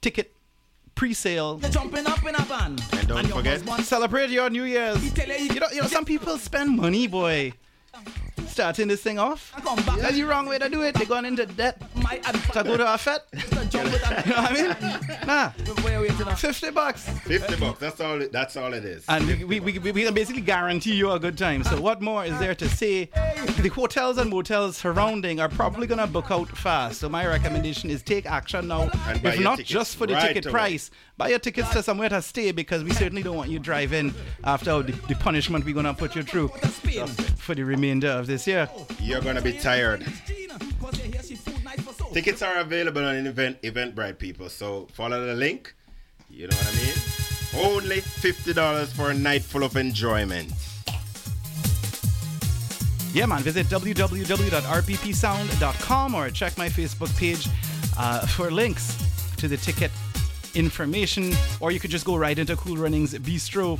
ticket 0.00 0.34
pre-sale. 0.94 1.58
Jumping 1.70 2.06
up 2.06 2.24
in 2.26 2.34
a 2.34 2.42
van. 2.42 2.76
And 2.92 3.08
don't 3.08 3.26
your 3.26 3.36
forget, 3.38 3.60
husband- 3.60 3.84
Celebrate 3.84 4.30
your 4.30 4.50
New 4.50 4.64
Year's. 4.64 5.02
You 5.16 5.60
know, 5.60 5.66
you 5.72 5.80
know, 5.82 5.86
some 5.88 6.04
people 6.04 6.38
spend 6.38 6.76
money, 6.76 7.06
boy. 7.06 7.52
Starting 8.54 8.86
this 8.86 9.02
thing 9.02 9.18
off. 9.18 9.52
That's 9.98 10.14
the 10.14 10.22
wrong 10.22 10.46
way 10.46 10.60
to 10.60 10.68
do 10.68 10.82
it. 10.82 10.94
They're 10.94 11.06
going 11.06 11.24
into 11.24 11.44
debt 11.44 11.82
My 11.96 12.18
to 12.18 12.62
go 12.62 12.76
to 12.76 12.94
a 12.94 12.96
fete. 12.96 13.22
You 13.74 13.80
know 14.30 14.42
what 14.42 14.52
I 14.52 14.52
mean? 14.52 15.00
Nah. 15.26 15.50
Where 15.82 16.00
we 16.00 16.08
waiting 16.08 16.26
50 16.36 16.70
bucks. 16.70 17.08
fifty 17.08 17.56
bucks. 17.56 17.80
That's 17.80 18.00
all. 18.00 18.20
It, 18.22 18.30
that's 18.30 18.56
all 18.56 18.72
it 18.74 18.84
is. 18.84 19.04
And 19.08 19.26
we, 19.26 19.58
we, 19.58 19.78
we, 19.78 19.90
we 19.90 20.04
can 20.04 20.14
basically 20.14 20.42
guarantee 20.42 20.94
you 20.94 21.10
a 21.10 21.18
good 21.18 21.36
time. 21.36 21.64
So 21.64 21.80
what 21.80 22.00
more 22.00 22.24
is 22.24 22.38
there 22.38 22.54
to 22.54 22.68
say? 22.68 23.06
The 23.60 23.70
hotels 23.74 24.18
and 24.18 24.30
motels 24.30 24.76
surrounding 24.76 25.40
are 25.40 25.48
probably 25.48 25.86
going 25.88 25.98
to 25.98 26.06
book 26.06 26.30
out 26.30 26.48
fast. 26.48 27.00
So 27.00 27.08
my 27.08 27.26
recommendation 27.26 27.90
is 27.90 28.02
take 28.02 28.26
action 28.26 28.68
now. 28.68 28.88
And 29.08 29.24
If 29.24 29.40
not 29.40 29.56
tickets 29.56 29.70
just 29.70 29.96
for 29.96 30.06
the 30.06 30.14
right 30.14 30.28
ticket 30.28 30.46
away. 30.46 30.52
price, 30.52 30.90
buy 31.16 31.28
your 31.30 31.38
tickets 31.40 31.70
to 31.70 31.82
somewhere 31.82 32.10
to 32.10 32.22
stay 32.22 32.52
because 32.52 32.84
we 32.84 32.92
certainly 32.92 33.22
don't 33.22 33.36
want 33.36 33.50
you 33.50 33.58
driving 33.58 34.14
after 34.44 34.82
the, 34.82 34.92
the 35.08 35.14
punishment 35.16 35.64
we're 35.64 35.74
going 35.74 35.86
to 35.86 35.94
put 35.94 36.14
you 36.14 36.22
through 36.22 36.48
for 37.38 37.54
the 37.54 37.64
remainder 37.64 38.08
of 38.08 38.26
this 38.26 38.43
year. 38.46 38.68
You're 39.00 39.20
gonna 39.20 39.42
be 39.42 39.52
tired. 39.52 40.04
Tickets 42.12 42.42
are 42.42 42.58
available 42.58 43.04
on 43.04 43.26
event 43.26 43.60
Eventbrite 43.62 44.18
people. 44.18 44.48
So 44.48 44.86
follow 44.92 45.26
the 45.26 45.34
link. 45.34 45.74
You 46.30 46.46
know 46.48 46.56
what 46.56 46.68
I 46.68 46.72
mean? 46.76 46.94
Only 47.72 48.00
fifty 48.00 48.52
dollars 48.52 48.92
for 48.92 49.10
a 49.10 49.14
night 49.14 49.42
full 49.42 49.62
of 49.64 49.76
enjoyment. 49.76 50.52
Yeah, 53.12 53.26
man. 53.26 53.42
Visit 53.42 53.66
www.rppsound.com 53.68 56.14
or 56.14 56.30
check 56.30 56.56
my 56.58 56.68
Facebook 56.68 57.16
page 57.16 57.46
uh, 57.96 58.26
for 58.26 58.50
links 58.50 58.96
to 59.36 59.46
the 59.46 59.56
ticket 59.56 59.92
information. 60.54 61.32
Or 61.60 61.70
you 61.70 61.78
could 61.78 61.92
just 61.92 62.04
go 62.04 62.16
right 62.16 62.36
into 62.38 62.56
Cool 62.56 62.76
Runnings 62.76 63.14
Bistro 63.14 63.78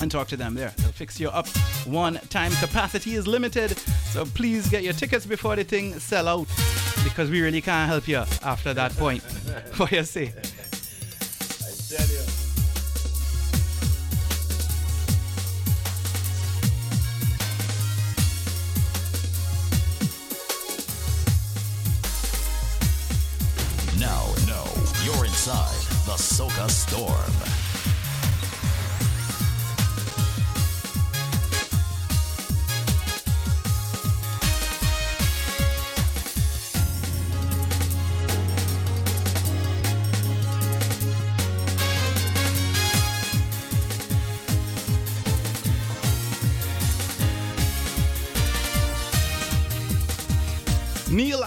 and 0.00 0.10
talk 0.10 0.28
to 0.28 0.36
them 0.36 0.54
there. 0.54 0.72
They'll 0.78 0.92
fix 0.92 1.18
you 1.20 1.28
up. 1.28 1.48
One 1.86 2.14
time 2.28 2.52
capacity 2.52 3.14
is 3.14 3.26
limited, 3.26 3.76
so 4.10 4.24
please 4.24 4.68
get 4.68 4.82
your 4.82 4.92
tickets 4.92 5.26
before 5.26 5.56
the 5.56 5.64
thing 5.64 5.98
sell 5.98 6.28
out 6.28 6.48
because 7.04 7.30
we 7.30 7.40
really 7.40 7.60
can't 7.60 7.88
help 7.88 8.08
you 8.08 8.18
after 8.42 8.74
that 8.74 8.96
point. 8.96 9.22
What 9.76 9.92
you 9.92 10.02
say? 10.04 10.32
Now, 23.98 24.26
no, 24.46 24.64
you're 25.04 25.24
inside 25.24 25.74
the 26.04 26.16
Soca 26.18 26.70
Storm. 26.70 27.55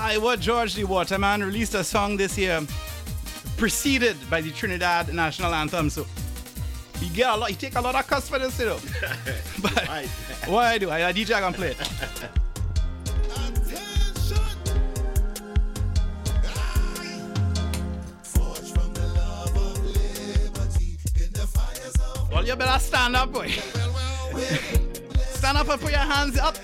Iowa 0.09 0.35
George 0.37 0.73
the 0.73 0.85
Waterman 0.85 1.43
released 1.43 1.75
a 1.75 1.83
song 1.83 2.17
this 2.17 2.35
year, 2.35 2.65
preceded 3.57 4.17
by 4.27 4.41
the 4.41 4.49
Trinidad 4.49 5.13
national 5.13 5.53
anthem. 5.53 5.87
So 5.91 6.07
you 6.99 7.11
get 7.11 7.29
a 7.29 7.37
lot, 7.37 7.51
you 7.51 7.55
take 7.55 7.75
a 7.75 7.81
lot 7.81 7.93
of 7.93 8.07
cuss 8.07 8.27
for 8.27 8.39
this, 8.39 8.57
you 8.57 8.65
know. 8.65 8.79
but 9.61 9.87
what 10.47 10.65
I 10.65 10.79
do, 10.79 10.89
I, 10.89 11.09
I 11.09 11.13
DJ 11.13 11.39
can 11.39 11.53
play 11.53 11.71
it. 11.71 11.77
Well, 22.31 22.47
you 22.47 22.55
better 22.55 22.79
stand 22.79 23.15
up, 23.15 23.33
boy. 23.33 23.49
stand 25.33 25.57
up 25.57 25.67
and 25.67 25.81
put 25.81 25.91
your 25.91 25.99
hands 25.99 26.37
up. 26.37 26.55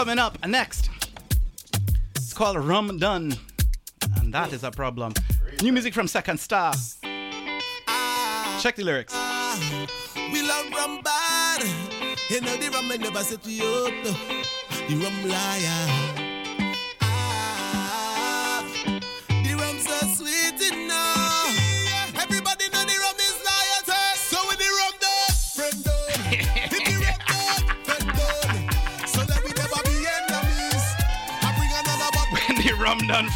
Coming 0.00 0.18
up 0.18 0.46
next. 0.46 0.88
It's 2.16 2.32
called 2.32 2.56
Rum 2.56 2.96
Done, 2.96 3.34
and 4.16 4.32
that 4.32 4.50
is 4.54 4.64
a 4.64 4.70
problem. 4.70 5.12
New 5.60 5.72
music 5.72 5.92
from 5.92 6.08
Second 6.08 6.40
Star. 6.40 6.72
Check 8.62 8.76
the 8.76 8.82
lyrics. 8.82 9.12
We 10.16 10.40
love 10.40 10.72
rum 10.74 11.02
bad. 11.02 11.64
You 12.30 12.40
know 12.40 12.56
the 12.56 12.70
rum 12.70 12.88
never 12.88 13.22
set 13.22 13.44
you 13.44 13.62
up. 13.62 14.16
The 14.88 14.96
rum 14.96 15.28
liar. 15.28 16.19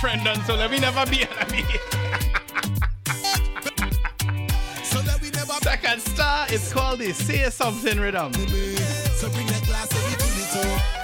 Friend 0.05 0.23
done, 0.23 0.45
so 0.45 0.55
let 0.55 0.71
me 0.71 0.79
never 0.79 1.07
be 1.07 1.23
enemy. 1.23 1.65
So 4.83 5.01
that 5.01 5.19
we 5.23 5.31
never 5.31 5.55
Second 5.63 6.03
Star, 6.03 6.45
it's 6.51 6.71
called 6.71 6.99
the 6.99 7.15
Say 7.15 7.49
Something 7.49 7.99
Rhythm. 7.99 8.35
So 8.35 9.31
bring 9.31 9.47
that 9.47 9.63
glass 9.65 11.04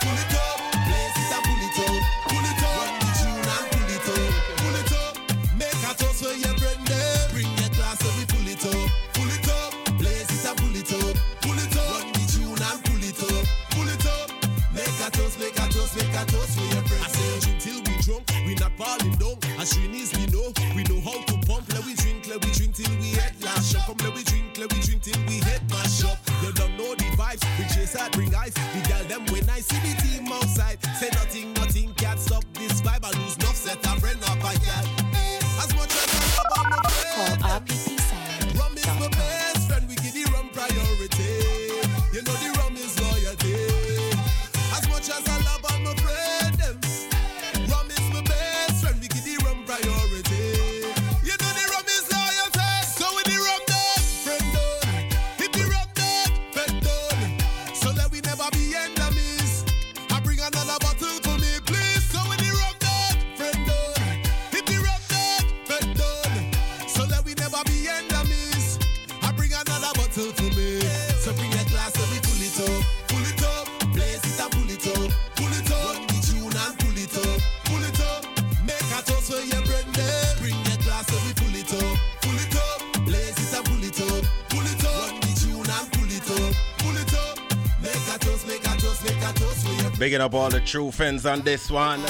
Bigging 90.11 90.23
up 90.23 90.35
all 90.35 90.51
the 90.51 90.59
true 90.59 90.91
friends 90.91 91.25
on 91.25 91.43
this 91.43 91.71
one. 91.71 92.01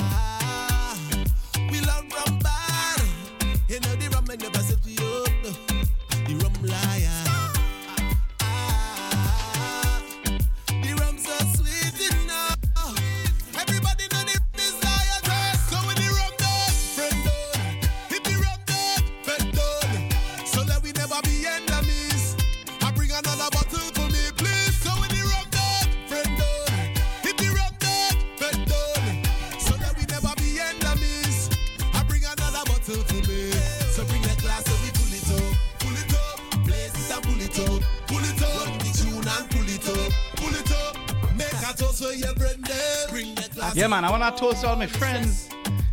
Yeah, 44.41 44.47
man, 44.47 44.47
I 44.47 44.47
want 44.47 44.59
to 44.61 44.69
all 44.69 44.77
my 44.77 44.87
friends 44.87 45.51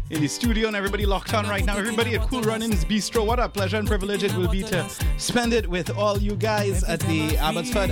in 0.09 0.21
the 0.21 0.27
studio 0.27 0.67
and 0.67 0.75
everybody 0.75 1.05
locked 1.05 1.33
on 1.33 1.47
right 1.47 1.65
now. 1.65 1.77
Everybody 1.77 2.15
at 2.15 2.27
Cool 2.29 2.41
Runnings 2.41 2.85
Bistro. 2.85 3.25
What 3.25 3.39
a 3.39 3.49
pleasure 3.49 3.77
and 3.77 3.87
privilege 3.87 4.23
it 4.23 4.33
will 4.35 4.47
be 4.47 4.63
to 4.63 4.87
spend 5.17 5.51
it 5.53 5.67
with 5.67 5.89
all 5.89 6.17
you 6.17 6.35
guys 6.35 6.83
at 6.85 7.01
the 7.01 7.35
Abbotsford. 7.37 7.89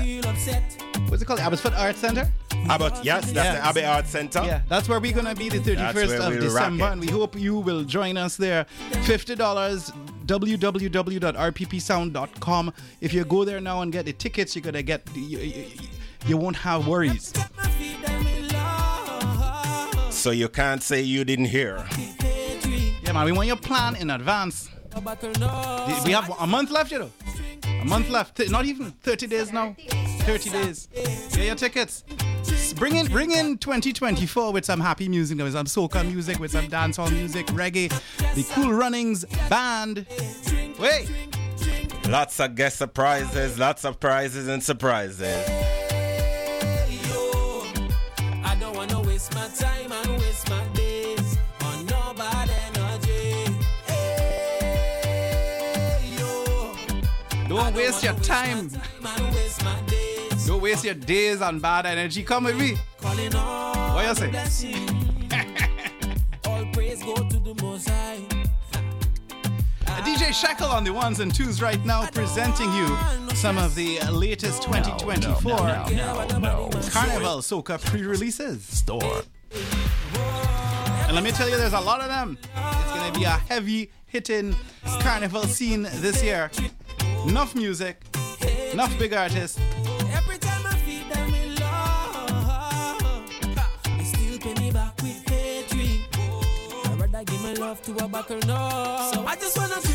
What's 1.10 1.22
it 1.22 1.26
called? 1.26 1.42
Abbotsford 1.42 1.74
Art 1.74 1.98
Center? 1.98 2.32
Abbott, 2.70 2.94
yes, 3.04 3.32
that's 3.32 3.60
the 3.60 3.66
Abbey 3.66 3.84
Art 3.84 4.08
Center. 4.08 4.44
Yeah, 4.44 4.62
that's 4.70 4.88
where 4.90 5.00
we're 5.00 5.14
gonna 5.14 5.36
be 5.36 5.50
the 5.50 5.60
31st 5.60 5.94
That's 5.94 5.96
where 5.96 6.34
of 6.34 6.40
December, 6.40 6.86
and 6.86 7.00
we 7.02 7.08
hope 7.08 7.36
you 7.36 7.60
will 7.60 7.84
join 7.84 8.18
us 8.18 8.38
there. 8.38 8.66
Fifty 9.04 9.36
dollars. 9.36 9.92
www.rppsound.com. 10.26 12.74
If 13.02 13.14
you 13.14 13.24
go 13.26 13.46
there 13.46 13.62
now 13.62 13.82
and 13.82 13.92
get 13.92 14.06
the 14.06 14.14
tickets, 14.14 14.56
you're 14.56 14.64
gonna 14.64 14.82
get. 14.82 15.08
You, 15.16 15.38
you, 15.40 15.66
you 16.28 16.38
won't 16.38 16.56
have 16.56 16.88
worries. 16.88 17.32
So 20.26 20.32
you 20.32 20.50
can't 20.50 20.82
say 20.82 21.02
you 21.04 21.24
didn't 21.24 21.46
hear. 21.46 21.86
Yeah, 23.04 23.12
man, 23.14 23.26
we 23.26 23.32
want 23.32 23.46
your 23.46 23.58
plan 23.58 23.96
in 23.96 24.10
advance. 24.10 24.72
We 26.04 26.14
have 26.14 26.32
a 26.40 26.48
month 26.48 26.72
left, 26.72 26.92
you 26.92 26.98
know. 26.98 27.12
A 27.80 27.86
month 27.86 28.10
left. 28.10 28.36
Th- 28.38 28.50
Not 28.50 28.66
even 28.66 28.90
30 28.90 29.28
days 29.28 29.54
now. 29.54 29.76
30 29.78 30.50
days. 30.50 30.88
Get 31.32 31.46
your 31.46 31.54
tickets. 31.54 32.04
Bring 32.76 32.96
in, 32.96 33.06
bring 33.06 33.30
in 33.34 33.60
2024 33.60 34.52
with 34.52 34.66
some 34.66 34.80
happy 34.80 35.08
music, 35.08 35.38
with 35.38 35.54
some 35.54 35.68
soca 35.68 36.04
music, 36.04 36.40
with 36.40 36.50
some 36.50 36.70
dancehall 36.70 37.12
music, 37.12 37.46
reggae. 37.54 37.90
The 38.34 38.44
Cool 38.56 38.74
Runnings 38.74 39.26
band. 39.48 40.08
Wait. 40.80 41.08
Lots 42.10 42.40
of 42.40 42.56
guest 42.56 42.80
surprises, 42.80 43.60
lots 43.60 43.86
of 43.86 44.00
prizes 44.00 44.48
and 44.48 44.64
surprises. 44.64 45.48
I 48.44 48.58
don't 48.60 48.76
waste 57.96 58.04
your 58.04 58.24
time. 58.24 58.70
Man, 59.02 59.34
waste 59.34 59.64
my 59.64 59.80
days. 59.88 60.48
Don't 60.48 60.62
waste 60.62 60.84
your 60.84 60.94
days 60.96 61.42
on 61.42 61.60
bad 61.60 61.86
energy. 61.86 62.24
Come 62.24 62.46
with 62.46 62.58
me. 62.58 62.78
Calling 63.00 63.34
all 63.36 63.96
What 63.96 64.08
you 64.08 64.16
say? 64.16 64.76
all 66.46 66.66
praise 66.74 67.02
go 67.04 67.16
to 67.16 67.40
the 67.40 67.56
Most 67.62 67.90
High. 67.90 68.20
DJ 70.04 70.34
Shekel 70.34 70.68
on 70.68 70.84
the 70.84 70.92
ones 70.92 71.20
and 71.20 71.34
twos 71.34 71.62
right 71.62 71.84
now, 71.86 72.06
presenting 72.08 72.72
you 72.74 72.88
some 73.34 73.58
of 73.58 73.74
the 73.76 74.00
latest 74.12 74.62
2024 74.64 75.58
Carnival 76.92 77.40
Soca 77.40 77.84
pre-releases. 77.84 78.64
Store. 78.64 79.24
And 81.08 81.16
let 81.16 81.24
me 81.24 81.32
tell 81.32 81.50
you, 81.50 81.58
there's 81.58 81.74
a 81.74 81.80
lot 81.80 82.02
of 82.02 82.10
them. 82.10 82.38
It's 82.42 82.94
gonna 82.94 83.18
be 83.18 83.24
a 83.24 83.30
heavy 83.30 83.90
hitting 84.06 84.56
carnival 85.00 85.44
scene 85.44 85.84
this 85.84 86.22
year. 86.22 86.52
Enough 87.28 87.56
music, 87.56 87.98
enough 88.74 88.98
big 89.00 89.14
artists. 89.14 89.60
Every 90.12 90.38
time 90.38 90.66
I 97.16 97.24
give 97.24 97.42
my 97.42 97.54
love 97.54 97.82
to 97.84 98.04
a 98.04 98.08
buckle 98.08 98.40
no. 98.46 99.10
So 99.14 99.26
I 99.26 99.36
just 99.40 99.58
wanna 99.58 99.95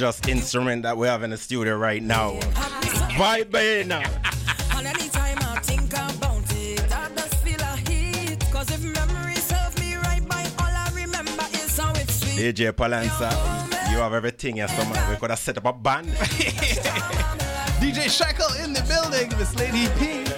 just 0.00 0.26
instrument 0.28 0.82
that 0.82 0.96
we 0.96 1.06
have 1.06 1.22
in 1.22 1.28
the 1.28 1.36
studio 1.36 1.76
right 1.76 2.02
now. 2.02 2.32
Vibing. 3.20 3.92
And 3.92 4.86
anytime 4.86 5.36
I 5.42 5.60
think 5.62 5.92
about 5.92 6.42
it, 6.56 6.90
I 6.90 7.10
just 7.14 7.34
feel 7.44 7.60
a 7.60 7.76
heat. 7.86 8.40
Cause 8.50 8.70
if 8.70 8.80
memory 8.82 9.34
serves 9.34 9.78
me 9.78 9.96
right, 9.96 10.26
by 10.26 10.42
all 10.58 10.72
I 10.72 10.90
remember 10.94 11.44
is 11.52 11.76
how 11.76 11.92
it's 11.92 12.14
sweet. 12.14 12.56
DJ 12.56 12.72
Palanza, 12.72 13.30
you 13.92 13.98
have 13.98 14.14
everything 14.14 14.56
here, 14.56 14.68
so 14.68 14.82
man. 14.86 15.10
We 15.10 15.16
could 15.16 15.28
have 15.28 15.38
set 15.38 15.58
up 15.58 15.66
a 15.66 15.72
band. 15.74 16.08
DJ 17.82 18.08
Shekel 18.18 18.54
in 18.64 18.72
the 18.72 18.80
building, 18.88 19.28
Miss 19.38 19.54
Lady 19.56 19.86
P. 19.98 20.29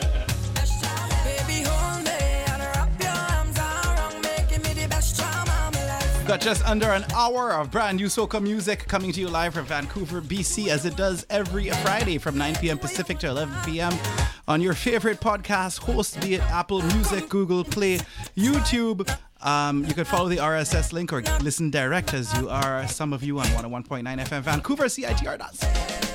Got 6.33 6.41
just 6.41 6.65
under 6.65 6.89
an 6.93 7.05
hour 7.15 7.53
of 7.53 7.71
brand 7.71 7.99
new 7.99 8.07
soca 8.07 8.43
music 8.43 8.89
coming 8.89 9.13
to 9.13 9.21
you 9.21 9.29
live 9.29 9.53
from 9.53 9.67
Vancouver, 9.67 10.23
BC, 10.23 10.69
as 10.69 10.87
it 10.87 10.97
does 10.97 11.27
every 11.29 11.69
Friday 11.69 12.17
from 12.17 12.39
9 12.39 12.55
p.m. 12.55 12.79
Pacific 12.79 13.19
to 13.19 13.29
11 13.29 13.55
p.m. 13.67 13.93
on 14.49 14.63
your 14.63 14.73
favorite 14.73 15.21
podcast 15.21 15.81
host, 15.81 16.19
be 16.23 16.37
it 16.37 16.41
Apple 16.45 16.81
Music, 16.95 17.29
Google 17.29 17.65
Play, 17.65 17.99
YouTube. 18.35 19.15
Um, 19.43 19.85
you 19.85 19.93
can 19.93 20.07
follow 20.07 20.31
the 20.31 20.39
RSS 20.39 20.95
link 20.95 21.13
or 21.13 21.21
listen 21.43 21.69
direct 21.69 22.15
as 22.15 22.33
you 22.39 22.49
are, 22.49 22.89
some 22.89 23.13
of 23.13 23.23
you, 23.23 23.39
on 23.39 23.45
101.9 23.49 24.03
FM 24.03 24.41
Vancouver, 24.41 24.85
CITR.ca. 24.85 26.12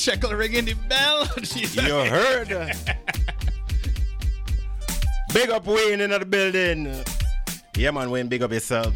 Shekel 0.00 0.32
ringing 0.32 0.64
the 0.64 0.72
bell. 0.88 1.28
You 1.36 2.10
heard. 2.10 2.74
Big 5.34 5.50
up 5.50 5.66
Wayne 5.66 6.00
in 6.00 6.08
the 6.08 6.24
building. 6.24 7.04
Yeah, 7.76 7.90
man, 7.90 8.10
Wayne, 8.10 8.28
big 8.28 8.42
up 8.42 8.50
yourself. 8.50 8.94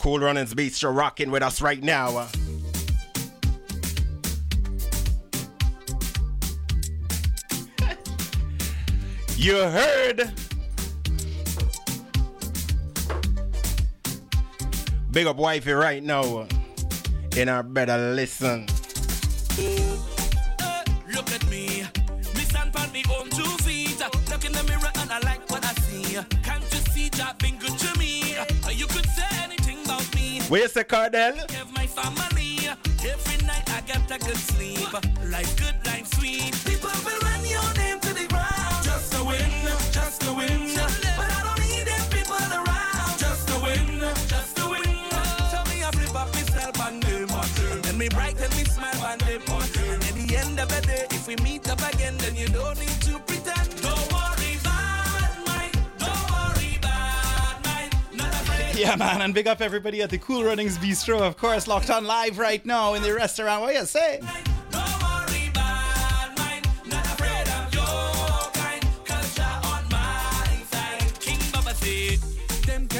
Cool 0.00 0.18
Runnings 0.18 0.52
Beats, 0.52 0.82
you're 0.82 0.90
rocking 0.90 1.30
with 1.30 1.44
us 1.44 1.62
right 1.62 1.80
now. 1.80 2.26
You 9.36 9.54
heard. 9.54 10.32
Big 15.12 15.26
up 15.28 15.36
wifey 15.36 15.72
right 15.72 16.02
now. 16.02 16.48
In 17.36 17.48
our 17.48 17.62
better 17.62 18.12
listen. 18.12 18.66
Look 19.56 21.30
at 21.30 21.46
me, 21.48 21.84
me 22.34 22.40
stand 22.40 22.74
on 22.76 22.90
me 22.90 23.04
own 23.16 23.30
two 23.30 23.44
feet. 23.62 24.02
Look 24.28 24.44
in 24.44 24.52
the 24.52 24.64
mirror 24.64 24.90
and 24.98 25.12
I 25.12 25.20
like 25.20 25.48
what 25.48 25.64
I 25.64 25.72
see. 25.74 26.18
Can't 26.42 26.64
you 26.72 26.80
see 26.92 27.08
that 27.10 27.38
been 27.38 27.56
good 27.58 27.78
to 27.78 27.98
me? 27.98 28.34
You 28.72 28.86
could 28.86 29.06
say 29.06 29.28
anything 29.44 29.84
about 29.84 30.12
me. 30.16 30.40
Where's 30.48 30.72
the 30.72 30.82
Cardell? 30.82 31.36
Have 31.50 31.72
my 31.72 31.86
family. 31.86 32.68
Every 33.06 33.46
night 33.46 33.70
I 33.70 33.80
get 33.82 34.10
a 34.10 34.18
good 34.18 34.36
sleep. 34.36 34.92
Life 35.30 35.56
good, 35.56 35.76
life 35.86 36.08
sweet. 36.14 36.52
People 36.64 36.90
will 37.04 37.20
run 37.20 37.44
your 37.46 37.74
name 37.74 38.00
to 38.00 38.12
the 38.12 38.26
ground. 38.26 38.82
Just 38.82 39.14
win, 39.24 39.50
just 39.92 40.24
win. 40.36 40.73
We 51.36 51.44
meet 51.44 51.68
up 51.68 51.80
again, 51.94 52.16
then 52.18 52.36
you 52.36 52.48
don't 52.48 52.78
need 52.78 53.00
to 53.02 53.18
pretend. 53.20 53.82
Don't 53.82 54.12
worry, 54.12 54.58
bad 54.62 55.46
mind. 55.46 55.72
Don't 55.98 56.30
worry, 56.30 56.78
bad 56.80 57.64
mind. 57.64 57.94
Not 58.14 58.32
afraid. 58.32 58.76
Yeah, 58.76 58.96
man, 58.96 59.22
and 59.22 59.34
big 59.34 59.46
up 59.46 59.60
everybody 59.60 60.02
at 60.02 60.10
the 60.10 60.18
Cool 60.18 60.44
Runnings 60.44 60.78
Bistro, 60.78 61.20
of 61.20 61.36
course, 61.36 61.66
locked 61.66 61.90
on 61.90 62.04
live 62.04 62.38
right 62.38 62.64
now 62.66 62.94
in 62.94 63.02
the 63.02 63.14
restaurant. 63.14 63.62
What 63.62 63.74
you 63.74 63.84
say? 63.84 64.20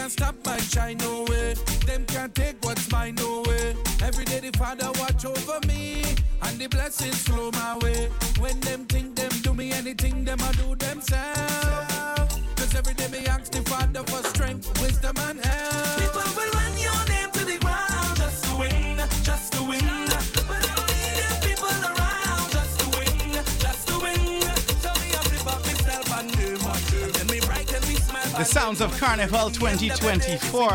Stop 0.06 0.34
my 0.44 0.58
shine, 0.58 0.98
no 0.98 1.24
way. 1.24 1.54
Them 1.86 2.04
can't 2.06 2.32
take 2.34 2.62
what's 2.62 2.92
mine, 2.92 3.14
no 3.16 3.42
way. 3.48 3.74
Every 4.02 4.24
day 4.26 4.38
the 4.38 4.56
Father 4.56 4.92
watch 5.00 5.24
over 5.24 5.58
me, 5.66 6.02
and 6.46 6.58
the 6.58 6.66
blessings 6.68 7.22
flow 7.22 7.50
my 7.52 7.78
way. 7.78 8.08
When 8.38 8.60
them 8.60 8.84
think 8.86 9.16
them 9.16 9.30
do 9.42 9.54
me 9.54 9.72
anything, 9.72 10.24
them 10.24 10.38
I 10.42 10.52
do 10.52 10.74
themselves. 10.76 12.38
Cause 12.56 12.74
every 12.74 12.94
day 12.94 13.08
me 13.08 13.26
ask 13.26 13.50
the 13.52 13.62
Father 13.62 14.02
for 14.04 14.22
strength, 14.28 14.66
wisdom 14.80 15.16
and 15.28 15.44
help. 15.44 16.00
People 16.00 16.28
will 16.36 16.52
run 16.52 16.78
your 16.78 17.02
name 17.08 17.30
to 17.32 17.44
the 17.44 17.58
ground 17.58 18.16
just 18.16 18.44
to 18.44 18.56
win, 18.56 18.98
just 19.22 19.52
to 19.54 19.62
win. 19.62 20.06
But 20.48 20.62
I 20.62 20.74
don't 20.76 20.90
need 20.92 21.14
them 21.22 21.36
people 21.48 21.76
around 21.90 22.46
just 22.52 22.80
to 22.80 22.86
win, 22.98 23.18
just 23.64 23.88
to 23.88 23.94
win. 24.04 24.40
Tell 24.84 24.96
me 25.02 25.08
I 25.12 25.22
flip 25.30 25.46
up 25.54 25.60
myself 25.66 26.08
and 26.18 26.30
them, 26.30 27.12
then 27.12 27.26
me 27.28 27.40
bright 27.40 27.72
and 27.72 27.88
me 27.88 27.94
smile. 27.96 28.38
The 28.38 28.44
sounds 28.44 28.80
of 28.80 28.96
Carnival 28.98 29.50
2024 29.50 30.72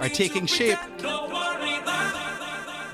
are 0.00 0.08
taking 0.08 0.46
shape. 0.46 0.78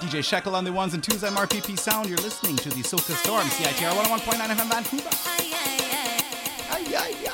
DJ 0.00 0.24
Shekel 0.24 0.56
on 0.56 0.64
the 0.64 0.72
ones 0.72 0.94
and 0.94 1.04
twos, 1.04 1.22
MRPP 1.22 1.78
Sound. 1.78 2.08
You're 2.08 2.16
listening 2.18 2.56
to 2.56 2.70
the 2.70 2.76
Soca 2.82 3.14
Storm, 3.22 3.46
CITR 3.48 3.92
101.9 3.92 4.56
FM 4.56 4.68
Vancouver. 4.70 5.10
Ay, 5.26 5.52
ay, 5.52 5.78
ay. 5.92 7.30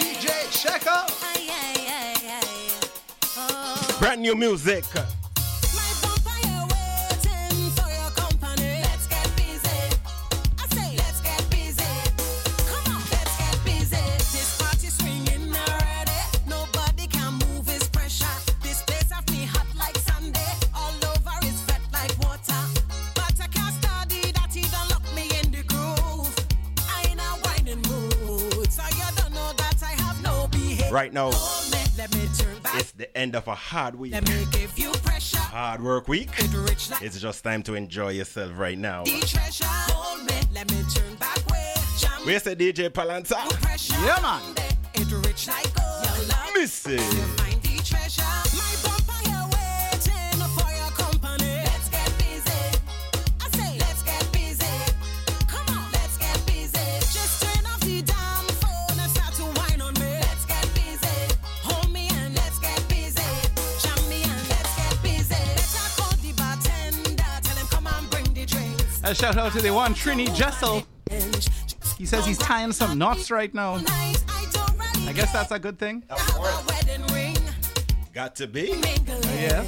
DJ 0.00 0.50
Shekel. 0.50 1.04
Brand 4.00 4.22
new 4.22 4.34
music. 4.34 4.84
Right 31.08 31.14
now, 31.14 31.28
it's 31.30 32.92
the 32.92 33.08
end 33.16 33.34
of 33.34 33.48
a 33.48 33.54
hard 33.54 33.94
week. 33.94 34.12
Hard 34.12 35.82
work 35.82 36.06
week. 36.06 36.28
It's 37.00 37.18
just 37.18 37.42
time 37.42 37.62
to 37.62 37.74
enjoy 37.74 38.10
yourself 38.10 38.52
right 38.58 38.76
now. 38.76 39.04
Where's 42.24 42.42
the 42.42 42.54
DJ 42.54 42.90
Palanza? 42.90 43.38
Yeah, 44.04 44.20
man. 44.20 44.42
Missy. 46.54 46.98
A 69.08 69.14
shout 69.14 69.38
out 69.38 69.52
to 69.52 69.62
the 69.62 69.70
one 69.70 69.94
Trini 69.94 70.26
Jessel. 70.34 70.86
He 71.96 72.04
says 72.04 72.26
he's 72.26 72.36
tying 72.36 72.72
some 72.72 72.98
knots 72.98 73.30
right 73.30 73.54
now. 73.54 73.80
I 73.86 75.12
guess 75.14 75.32
that's 75.32 75.50
a 75.50 75.58
good 75.58 75.78
thing. 75.78 76.04
Got 78.12 78.36
to 78.36 78.46
be. 78.46 78.72
Oh, 78.74 79.34
yeah. 79.40 79.64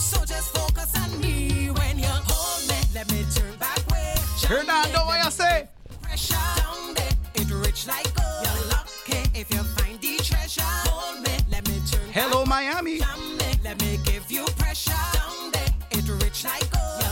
So 0.00 0.24
just 0.24 0.52
focus 0.52 0.92
on 1.00 1.20
me 1.20 1.68
when 1.68 1.96
you 1.96 2.08
hold 2.08 2.68
me. 2.68 2.74
Let 2.92 3.08
me 3.12 3.24
turn 3.32 3.54
back 3.54 3.88
way. 3.88 4.14
Hear 4.48 4.64
that, 4.64 4.92
know 4.92 5.04
what 5.06 5.24
I 5.24 5.28
say? 5.30 5.68
Pressure 6.02 6.34
down 6.56 6.94
there, 6.94 7.12
it 7.36 7.48
rich 7.64 7.86
like 7.86 8.12
gold. 8.16 8.46
You're 8.46 8.66
lucky 8.66 9.30
if 9.38 9.48
you 9.54 9.62
find 9.62 10.00
the 10.00 10.16
treasure. 10.16 10.62
Hold 10.62 11.22
me, 11.22 11.30
let 11.52 11.68
me 11.68 11.80
turn 11.88 12.00
Hello, 12.10 12.44
Miami. 12.44 12.98
Let 13.62 13.80
me 13.80 14.00
give 14.04 14.28
you 14.28 14.44
pressure. 14.58 14.90
Down 15.12 15.52
there, 15.52 15.68
it 15.92 16.08
rich 16.24 16.42
like 16.42 16.68
gold. 16.72 17.05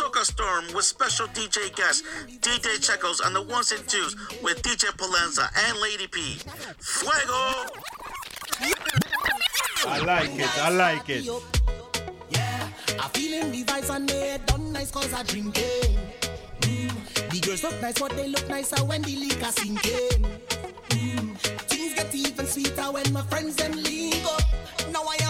Soca 0.00 0.24
Storm 0.24 0.64
with 0.74 0.86
special 0.86 1.26
DJ 1.28 1.76
guest 1.76 2.04
DJ 2.40 2.80
Shekels 2.82 3.20
on 3.20 3.34
the 3.34 3.42
ones 3.42 3.70
and 3.70 3.86
twos 3.86 4.16
with 4.42 4.62
DJ 4.62 4.88
Palanza 4.96 5.46
and 5.68 5.78
Lady 5.78 6.06
P. 6.06 6.38
Fuego! 6.78 7.66
I 9.86 9.98
like 10.06 10.30
it. 10.38 10.58
I 10.58 10.70
like 10.70 11.10
it. 11.10 11.24
Yeah, 12.30 12.68
I 12.98 13.08
feeling 13.08 13.52
the 13.52 13.62
vibes 13.64 13.94
and 13.94 14.08
they 14.08 14.38
done 14.46 14.72
nice 14.72 14.90
cause 14.90 15.12
I 15.12 15.22
drinking. 15.22 15.98
Mm. 16.60 17.30
The 17.30 17.40
girls 17.40 17.62
look 17.62 17.82
nice, 17.82 18.00
but 18.00 18.12
they 18.12 18.28
look 18.28 18.48
nicer 18.48 18.82
when 18.82 19.02
the 19.02 19.16
liquor 19.16 19.52
sinking. 19.52 20.24
Mm. 20.88 21.36
Things 21.68 21.94
get 21.94 22.14
even 22.14 22.46
sweeter 22.46 22.90
when 22.90 23.12
my 23.12 23.22
friends 23.24 23.56
them 23.56 23.72
link 23.72 24.24
up. 24.24 24.44
Now 24.92 25.02
I 25.04 25.16
have 25.20 25.29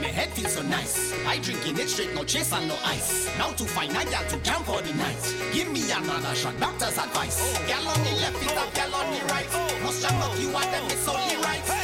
my 0.00 0.08
head 0.08 0.30
feels 0.30 0.52
so 0.52 0.62
nice. 0.62 1.12
I 1.26 1.38
drinking 1.38 1.78
it 1.78 1.88
straight, 1.88 2.14
no 2.14 2.24
chase 2.24 2.52
and 2.52 2.68
no 2.68 2.76
ice. 2.84 3.28
Now 3.38 3.50
to 3.52 3.64
find 3.64 3.90
a 3.90 4.04
gal 4.10 4.24
to 4.28 4.38
camp 4.38 4.64
for 4.66 4.80
the 4.80 4.94
night. 4.94 5.22
Give 5.52 5.70
me 5.70 5.82
another 5.90 6.34
shot, 6.34 6.58
doctor's 6.60 6.98
advice. 6.98 7.58
Gal 7.66 7.86
on 7.86 8.00
the 8.04 8.12
left, 8.22 8.74
gal 8.74 8.94
on 8.94 9.06
the 9.12 9.20
right. 9.32 9.50
Must 9.82 10.02
jam 10.02 10.22
up, 10.22 10.38
you 10.38 10.50
them, 10.50 10.84
it's 10.86 11.08
only 11.08 11.36
right. 11.42 11.77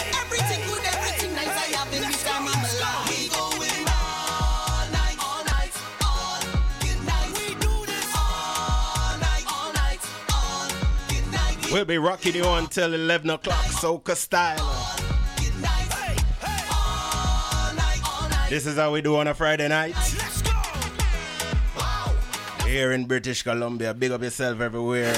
We'll 11.75 11.85
be 11.85 11.99
rocking 11.99 12.37
you 12.37 12.49
until 12.49 12.95
11 12.95 13.31
o'clock, 13.31 13.65
Soca 13.65 14.15
style. 14.15 14.95
This 18.49 18.65
is 18.67 18.77
how 18.77 18.93
we 18.93 19.03
do 19.03 19.17
on 19.17 19.27
a 19.27 19.35
Friday 19.35 19.67
night. 19.67 19.97
Here 22.65 22.93
in 22.93 23.07
British 23.07 23.43
Columbia. 23.43 23.93
Big 23.93 24.13
up 24.13 24.23
yourself 24.23 24.61
everywhere. 24.61 25.13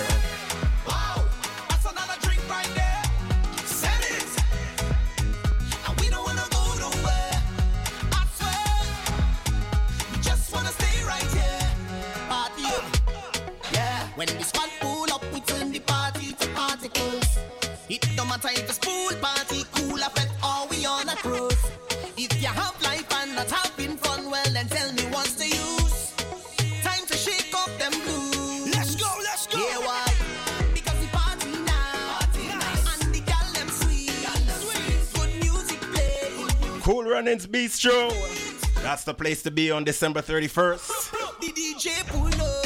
Cool 37.36 37.48
Bistro. 37.52 38.82
That's 38.82 39.04
the 39.04 39.12
place 39.12 39.42
to 39.42 39.50
be 39.50 39.70
on 39.70 39.84
December 39.84 40.22
31st. 40.22 41.10
The 41.40 41.48
DJ 41.48 42.06
pull 42.08 42.28
up. 42.28 42.62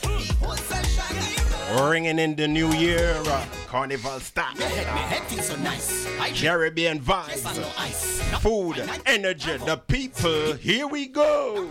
The 0.00 0.34
whole 0.40 0.56
session 0.56 1.90
Ringing 1.90 2.18
in 2.18 2.34
the 2.34 2.48
new 2.48 2.72
year. 2.72 3.12
uh, 3.26 3.44
Carnival 3.66 4.20
style. 4.20 4.54
My 4.56 4.64
head, 4.64 4.86
my 4.86 5.00
head 5.02 5.22
feels 5.28 5.48
so 5.48 5.56
nice. 5.56 6.06
Caribbean 6.40 6.98
vibes. 6.98 7.44
ice. 7.78 8.22
Food, 8.40 8.82
energy, 9.04 9.58
the 9.58 9.76
people. 9.76 10.54
Here 10.54 10.86
we 10.86 11.06
go. 11.06 11.68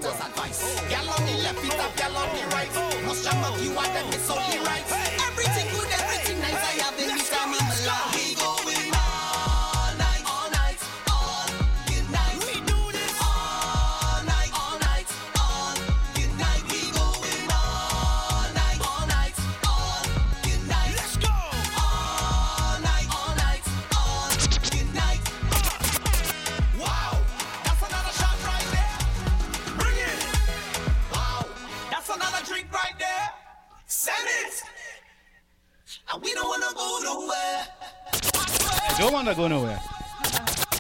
Don't 38.98 39.14
wanna 39.14 39.36
go 39.36 39.48
nowhere. 39.48 39.80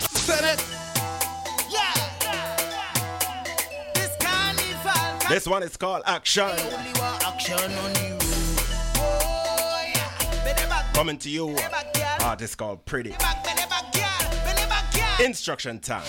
Send 0.10 0.45
it. 0.45 0.64
This 3.94 4.15
carnival 4.19 5.30
This 5.30 5.48
one 5.48 5.61
is 5.64 5.77
called 5.77 6.02
Action. 6.06 6.44
only 6.49 6.91
want 6.99 7.27
action 7.27 7.53
on 7.56 7.95
you. 8.03 8.18
Oh, 8.98 9.84
yeah. 9.94 10.44
Bend 10.44 10.69
back, 10.69 10.94
Coming 10.95 11.18
to 11.19 11.30
you. 11.30 11.48
bend 11.53 11.72
back. 11.72 12.23
Artist 12.23 12.57
called 12.57 12.84
Pretty. 12.85 13.10
Bend 13.11 13.19
back, 13.22 13.44
bend 13.44 13.69
back, 13.69 13.91
girl. 13.94 14.31
Bend 14.45 14.69
back, 14.69 14.94
girl. 14.94 15.26
Instruction 15.26 15.80
time. 15.80 16.02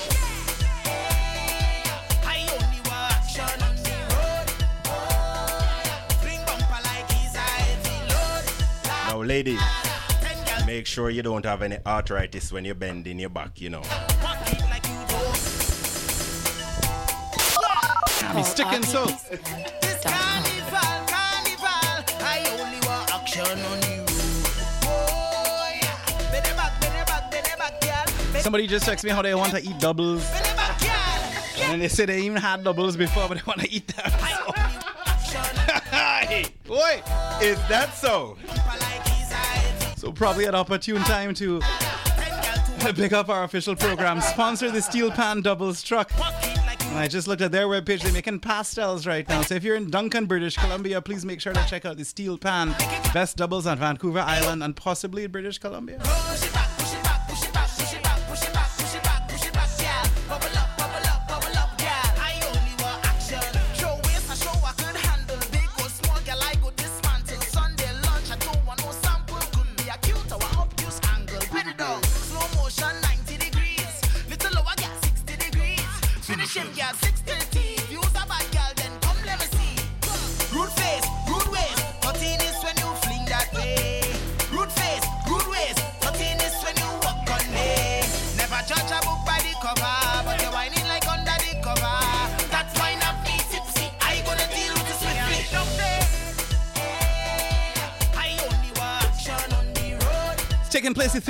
I 2.25 2.41
only 2.55 2.81
want 2.89 3.13
action 3.13 3.63
on 3.63 3.77
the 3.77 3.97
road. 4.15 4.49
Oh, 4.87 5.83
yeah. 5.85 6.09
Fling 6.23 6.41
bumper 6.47 6.81
like 6.85 7.11
he's 7.13 7.35
a 7.35 7.39
heavy 7.39 7.99
load. 8.09 8.45
Now, 9.09 9.23
ladies, 9.23 9.61
make 10.69 10.85
sure 10.85 11.09
you 11.09 11.23
don't 11.23 11.47
have 11.47 11.63
any 11.63 11.79
arthritis 11.87 12.53
when 12.53 12.63
you're 12.63 12.75
bending 12.75 13.19
your 13.19 13.31
back, 13.31 13.59
you 13.59 13.71
know. 13.71 13.81
Sticking 18.45 18.83
so. 18.83 19.07
Carnival, 20.05 20.91
carnival. 21.09 22.05
I 22.21 22.45
only 22.61 22.81
want 22.87 23.11
action 23.15 23.59
on 23.71 23.79
you. 23.89 24.05
Somebody 28.43 28.67
just 28.67 28.87
texted 28.87 29.05
me 29.05 29.11
how 29.11 29.23
they 29.23 29.35
want 29.35 29.53
to 29.53 29.63
eat 29.63 29.79
doubles. 29.79 30.31
And 31.63 31.81
they 31.81 31.89
say 31.89 32.05
they 32.05 32.21
even 32.21 32.37
had 32.37 32.63
doubles 32.63 32.95
before, 32.95 33.27
but 33.27 33.39
they 33.39 33.45
want 33.47 33.61
to 33.61 33.71
eat 33.73 33.87
them. 33.89 34.11
hey, 35.91 36.45
wait, 36.69 37.03
is 37.41 37.57
that 37.69 37.95
so? 37.95 38.37
Probably 40.19 40.47
an 40.47 40.55
opportune 40.57 41.03
time 41.05 41.33
to 41.35 41.61
pick 42.97 43.13
up 43.13 43.29
our 43.29 43.45
official 43.45 43.77
program 43.77 44.21
sponsor, 44.21 44.69
the 44.69 44.83
Steel 44.83 45.13
Pan 45.13 45.43
Doubles 45.43 45.81
Truck. 45.81 46.11
And 46.17 46.99
I 46.99 47.07
just 47.07 47.29
looked 47.29 47.41
at 47.41 47.53
their 47.53 47.69
webpage. 47.69 48.03
They're 48.03 48.13
making 48.13 48.41
pastels 48.41 49.07
right 49.07 49.29
now. 49.29 49.43
So 49.43 49.55
if 49.55 49.63
you're 49.63 49.77
in 49.77 49.91
Duncan, 49.91 50.27
British 50.27 50.57
Columbia, 50.57 51.01
please 51.01 51.25
make 51.25 51.41
sure 51.41 51.53
to 51.53 51.65
check 51.69 51.85
out 51.85 51.99
the 51.99 52.05
Steel 52.05 52.37
Pan 52.37 52.75
Best 53.15 53.37
Doubles 53.37 53.67
on 53.67 53.79
Vancouver 53.79 54.19
Island 54.19 54.65
and 54.65 54.75
possibly 54.75 55.29
British 55.29 55.59
Columbia. 55.59 56.01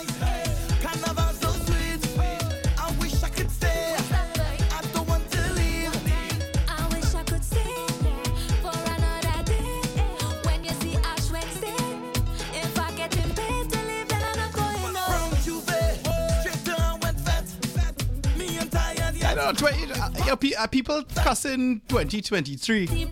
Know, 19.48 19.54
20, 19.54 19.92
uh, 19.92 20.10
yo, 20.26 20.36
uh, 20.58 20.66
people 20.66 21.02
cussing 21.14 21.80
2023. 21.88 23.08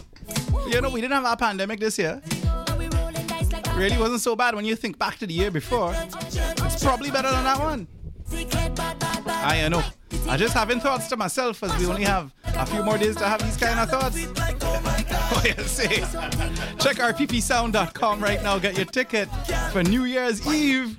You 0.68 0.80
know, 0.80 0.90
we 0.90 1.00
didn't 1.00 1.14
have 1.14 1.24
a 1.24 1.36
pandemic 1.36 1.80
this 1.80 1.98
year. 1.98 2.20
Really 3.74 3.98
wasn't 3.98 4.20
so 4.20 4.36
bad 4.36 4.54
when 4.54 4.64
you 4.64 4.74
think 4.76 4.98
back 4.98 5.18
to 5.18 5.26
the 5.26 5.34
year 5.34 5.50
before. 5.50 5.94
It's 5.94 6.82
probably 6.82 7.10
better 7.10 7.30
than 7.30 7.44
that 7.44 7.58
one. 7.58 7.86
I 9.28 9.68
know. 9.68 9.82
I'm 10.28 10.38
just 10.38 10.54
having 10.54 10.80
thoughts 10.80 11.08
to 11.08 11.16
myself 11.16 11.62
as 11.62 11.76
we 11.78 11.86
only 11.86 12.04
have 12.04 12.32
a 12.44 12.66
few 12.66 12.82
more 12.82 12.98
days 12.98 13.16
to 13.16 13.26
have 13.26 13.42
these 13.42 13.56
kind 13.56 13.78
of 13.78 13.88
thoughts. 13.90 14.16
oh, 14.26 15.42
yeah, 15.44 15.62
see. 15.62 15.88
Check 16.78 16.96
rppsound.com 16.96 18.20
right 18.20 18.42
now. 18.42 18.58
Get 18.58 18.76
your 18.76 18.86
ticket 18.86 19.28
for 19.72 19.82
New 19.82 20.04
Year's 20.04 20.46
Eve. 20.46 20.98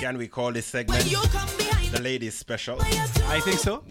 Can 0.00 0.16
we 0.16 0.28
call 0.28 0.52
this 0.52 0.64
segment 0.64 1.04
the 1.04 2.00
ladies 2.00 2.34
special? 2.34 2.80
I 2.80 3.40
think 3.40 3.58
so. 3.58 3.84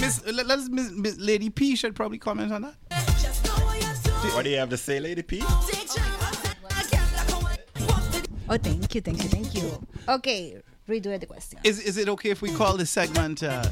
Miss, 0.00 0.24
let's, 0.26 0.68
Miss, 0.68 0.90
Miss 0.90 1.16
Lady 1.18 1.50
P 1.50 1.76
should 1.76 1.94
probably 1.94 2.18
comment 2.18 2.52
on 2.52 2.62
that. 2.62 2.74
What 4.34 4.42
do 4.42 4.50
you 4.50 4.56
have 4.56 4.70
to 4.70 4.76
say, 4.76 4.98
Lady 4.98 5.22
P? 5.22 5.44
Oh, 8.52 8.58
thank 8.58 8.92
you, 8.96 9.00
thank 9.00 9.22
you, 9.22 9.28
thank 9.28 9.54
you. 9.54 9.86
Okay, 10.08 10.60
redo 10.88 11.18
the 11.20 11.26
question. 11.26 11.60
Is 11.62 11.78
is 11.78 11.96
it 11.96 12.08
okay 12.08 12.30
if 12.30 12.42
we 12.42 12.50
call 12.50 12.76
this 12.76 12.90
segment 12.90 13.44
uh, 13.44 13.62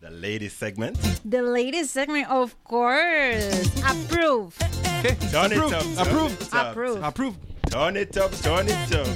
The 0.00 0.10
ladies 0.10 0.52
segment. 0.52 0.98
The 1.24 1.42
latest 1.42 1.92
segment, 1.92 2.28
of 2.28 2.54
course. 2.64 3.46
Approve. 3.86 4.58
Okay. 4.98 5.14
Turn 5.30 5.52
it 5.52 5.58
Approve. 5.58 5.72
up. 5.72 5.82
turn 5.82 5.98
Approve. 6.06 6.32
it 6.42 6.54
up. 6.54 6.66
Approve. 6.72 7.02
Approve. 7.04 7.36
Turn 7.70 7.96
it 7.96 8.16
up. 8.16 8.32
Turn 8.42 8.66
it 8.68 8.92
up. 8.92 9.06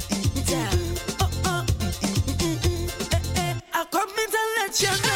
Uh, 0.51 1.27
uh. 1.47 1.51
uh, 1.51 1.65
I 3.75 3.85
come 3.91 4.11
in 4.23 4.29
to 4.31 4.43
let 4.57 4.73
you 4.83 4.95
know. 5.03 5.10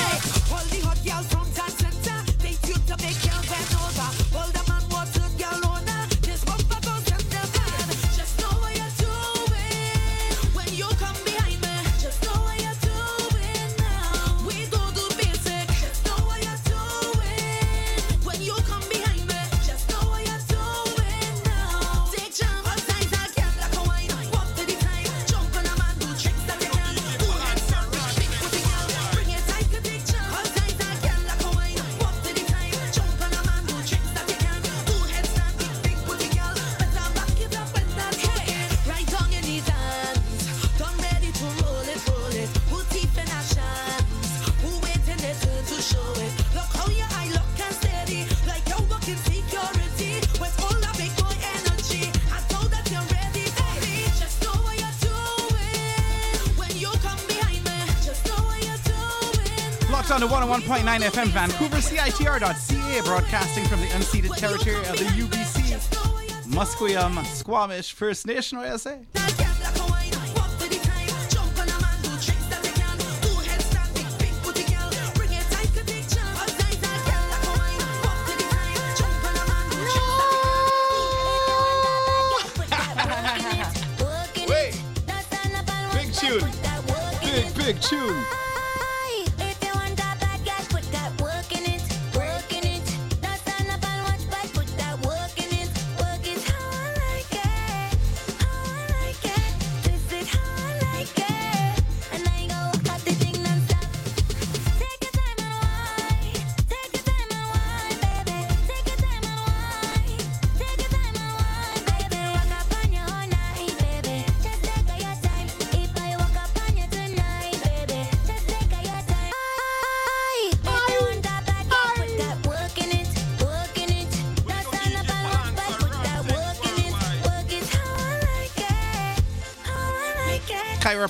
101.9 60.94 61.10
FM 61.10 61.26
Vancouver, 61.26 61.76
CITR.ca, 61.78 63.00
broadcasting 63.02 63.64
from 63.64 63.80
the 63.80 63.86
unceded 63.86 64.36
territory 64.36 64.76
of 64.76 64.96
the 64.96 65.04
UBC, 65.06 65.74
Musqueam, 66.46 67.24
Squamish, 67.26 67.92
First 67.92 68.28
Nation, 68.28 68.58
I 68.58 68.68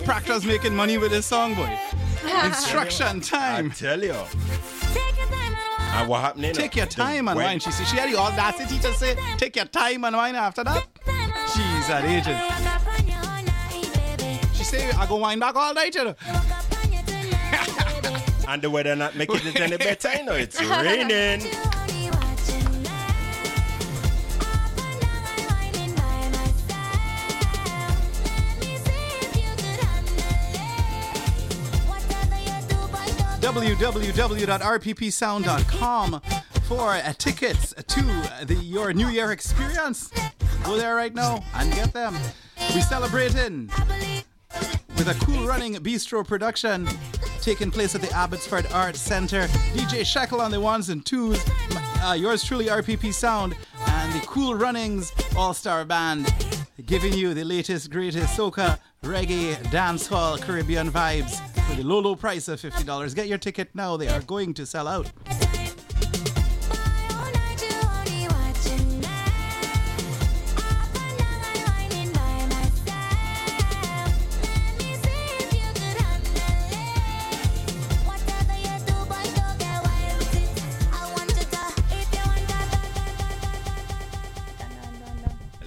Chiropractors 0.05 0.47
making 0.47 0.74
money 0.76 0.98
with 0.98 1.10
this 1.10 1.24
song, 1.26 1.55
boy. 1.55 1.78
Instruction 2.44 3.20
time. 3.20 3.70
I 3.70 3.74
tell 3.74 4.02
you. 4.02 4.14
And 5.97 6.09
what 6.09 6.20
happened? 6.20 6.55
Take 6.55 6.72
it? 6.72 6.76
your 6.76 6.86
The 6.86 6.93
time 6.93 7.28
and 7.28 7.36
wed- 7.36 7.44
wine. 7.47 7.60
She 7.60 7.70
said 7.70 7.86
she 7.86 7.97
had 7.97 8.12
the 8.12 8.18
audacity 8.18 8.78
to 8.81 8.93
say, 8.94 9.16
take 9.39 9.56
your 9.56 9.64
time 9.66 10.05
and 10.05 10.14
wine 10.16 10.35
after 10.35 10.62
that. 10.64 10.86
She's 11.55 11.89
an 11.90 12.05
agent. 12.05 12.40
She 14.55 14.64
say, 14.64 14.90
I 14.90 15.06
go 15.06 15.16
wine 15.16 15.39
back 15.39 15.55
all 15.56 15.72
night, 15.72 15.94
you 15.94 16.05
know. 16.05 16.14
And 18.47 18.60
the 18.60 18.68
weather 18.68 18.94
not 18.94 19.16
making 19.16 19.47
it 19.47 19.59
any 19.59 19.76
better, 19.78 20.12
you 20.16 20.24
know. 20.24 20.32
It's 20.35 20.60
raining. 20.62 21.40
www.rppsound.com 33.55 36.20
for 36.64 36.90
uh, 36.90 37.12
tickets 37.12 37.72
to 37.86 38.02
the 38.44 38.59
your 38.60 38.93
New 38.93 39.09
Year 39.09 39.31
experience. 39.31 40.10
Go 40.64 40.76
there 40.76 40.97
right 40.97 41.14
now 41.14 41.44
and 41.55 41.72
get 41.72 41.93
them. 41.93 42.16
We 42.74 42.81
celebrate 42.81 43.31
celebrating 43.31 43.70
with 44.97 45.09
a 45.09 45.14
cool 45.24 45.47
running 45.47 45.76
bistro 45.76 46.26
production 46.26 46.89
taking 47.43 47.70
place 47.70 47.94
at 47.94 48.01
the 48.01 48.10
Abbotsford 48.12 48.66
Arts 48.72 49.01
Centre. 49.01 49.47
DJ 49.72 50.05
Shekel 50.05 50.40
on 50.40 50.51
the 50.51 50.60
ones 50.60 50.89
and 50.89 51.06
twos. 51.06 51.40
Uh, 52.02 52.16
yours 52.18 52.43
truly, 52.43 52.66
RPP 52.66 53.14
Sound, 53.14 53.55
and 53.86 54.12
the 54.12 54.26
Cool 54.26 54.56
Runnings 54.56 55.12
All 55.36 55.55
Star 55.55 55.85
Band, 55.85 56.35
giving 56.86 57.12
you 57.12 57.35
the 57.35 57.44
latest, 57.44 57.89
greatest 57.90 58.36
soca, 58.36 58.81
reggae, 59.05 59.55
dancehall, 59.66 60.40
Caribbean 60.40 60.90
vibes 60.90 61.53
the 61.77 61.83
low, 61.83 61.99
low 61.99 62.15
price 62.15 62.49
of 62.49 62.61
$50. 62.61 63.15
Get 63.15 63.27
your 63.27 63.39
ticket 63.39 63.71
now, 63.75 63.97
they 63.97 64.09
are 64.09 64.21
going 64.21 64.55
to 64.55 64.67
sell 64.67 64.87
out. 64.87 65.11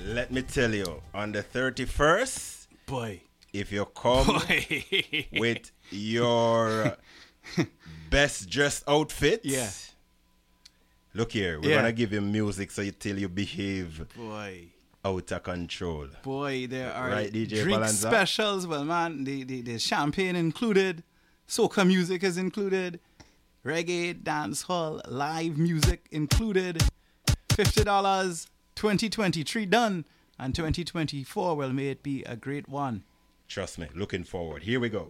Let 0.05 0.31
me 0.31 0.41
tell 0.41 0.73
you, 0.73 1.01
on 1.13 1.31
the 1.31 1.43
31st, 1.43 2.67
boy, 2.85 3.21
if 3.53 3.71
you 3.71 3.85
come 3.85 4.27
with 5.33 5.71
your 5.91 6.95
uh, 7.57 7.63
best 8.09 8.49
dressed 8.49 8.83
outfit, 8.87 9.41
Yeah. 9.43 9.69
Look 11.13 11.31
here, 11.31 11.59
we're 11.59 11.69
Yeah. 11.71 11.77
gonna 11.77 11.93
give 11.93 12.13
you 12.13 12.21
music 12.21 12.69
so 12.71 12.81
you 12.83 12.91
till 12.91 13.17
you 13.17 13.27
behave 13.29 14.05
Boy. 14.15 14.67
out 15.03 15.31
of 15.31 15.43
control. 15.43 16.07
Boy, 16.21 16.67
there 16.67 16.93
are 16.93 17.09
Right, 17.09 17.31
DJ 17.33 17.63
drink 17.63 17.79
Palanza? 17.81 18.07
specials. 18.09 18.67
Well, 18.67 18.85
man, 18.85 19.23
the, 19.23 19.43
the, 19.43 19.61
the 19.61 19.79
champagne 19.79 20.35
included, 20.35 21.03
soca 21.47 21.87
music 21.87 22.23
is 22.23 22.37
included, 22.37 22.99
reggae, 23.65 24.13
dancehall, 24.21 25.01
live 25.07 25.57
music 25.57 26.05
included. 26.11 26.83
Fifty 27.51 27.83
dollars, 27.83 28.47
2023 28.75 29.65
done, 29.65 30.05
and 30.37 30.53
2024. 30.53 31.55
Well, 31.55 31.73
may 31.73 31.87
it 31.89 32.03
be 32.03 32.21
a 32.25 32.35
great 32.35 32.69
one. 32.69 33.03
Trust 33.47 33.79
me, 33.79 33.87
looking 33.95 34.23
forward. 34.23 34.61
Here 34.63 34.79
we 34.79 34.89
go. 34.89 35.09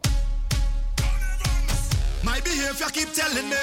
My 2.23 2.39
behavior 2.41 2.87
keep 2.91 3.11
telling 3.13 3.49
me 3.49 3.55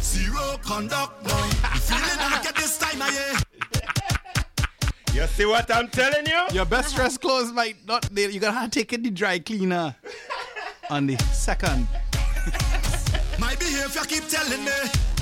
zero 0.00 0.58
conduct, 0.62 1.22
boy. 1.24 1.30
You 1.74 1.80
feeling 1.80 2.18
like 2.18 2.46
at 2.46 2.56
this 2.56 2.78
time 2.78 3.00
of 3.02 3.12
year? 3.12 3.34
You 5.14 5.26
see 5.28 5.44
what 5.46 5.70
I'm 5.74 5.88
telling 5.88 6.26
you? 6.26 6.40
Your 6.52 6.64
best 6.64 6.94
dress 6.96 7.16
clothes 7.18 7.52
might 7.52 7.76
not. 7.86 8.02
They, 8.14 8.28
you're 8.28 8.40
gonna 8.40 8.58
have 8.58 8.70
to 8.70 8.78
take 8.80 8.92
it 8.92 8.96
to 8.98 9.02
the 9.04 9.10
dry 9.10 9.38
cleaner 9.38 9.94
on 10.90 11.06
the 11.06 11.16
second. 11.32 11.86
My 13.38 13.54
behavior 13.56 14.02
keep 14.06 14.26
telling 14.28 14.64
me 14.64 14.72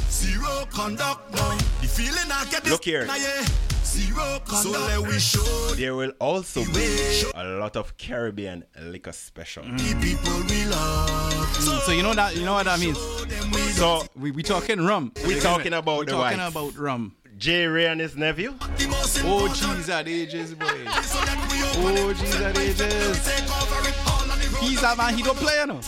zero 0.08 0.66
conduct 0.70 1.34
now. 1.34 1.56
The 1.80 1.86
feeling 1.88 2.30
I 2.30 2.44
get 2.50 2.64
is 2.66 2.72
Look 2.72 2.84
here. 2.84 3.06
Nah, 3.06 3.16
yeah. 3.16 3.44
So 3.82 4.70
let 4.70 5.00
we 5.00 5.18
show 5.18 5.74
There 5.74 5.96
will 5.96 6.12
also 6.20 6.64
be 6.72 7.24
a 7.34 7.44
lot 7.58 7.76
of 7.76 7.96
Caribbean 7.96 8.64
liquor 8.80 9.10
special. 9.12 9.64
the 9.64 9.96
people 10.00 10.32
we 10.48 10.64
love. 10.66 11.19
So 11.58 11.92
you 11.92 12.02
know 12.02 12.14
that 12.14 12.36
you 12.36 12.44
know 12.44 12.54
what 12.54 12.64
that 12.66 12.78
means. 12.80 12.98
So 13.76 14.02
we 14.16 14.30
we 14.30 14.42
talking 14.42 14.80
rum. 14.84 15.12
we 15.26 15.38
talking 15.40 15.72
about 15.72 16.00
we 16.00 16.06
the 16.06 16.12
talking 16.12 16.38
wife. 16.38 16.50
about 16.50 16.76
rum. 16.76 17.14
Jay 17.38 17.66
Ray 17.66 17.86
and 17.86 18.00
his 18.00 18.16
nephew. 18.16 18.54
Oh 18.60 19.48
jeez, 19.50 19.88
at 19.88 20.08
ages, 20.08 20.54
boy. 20.54 20.66
Oh 20.66 22.14
jeez, 22.16 22.40
at 22.40 22.58
ages. 22.58 23.18
He's 24.60 24.82
a 24.82 24.94
man. 24.94 25.14
He 25.14 25.22
don't 25.22 25.38
play, 25.38 25.58
you 25.60 25.66
know. 25.66 25.80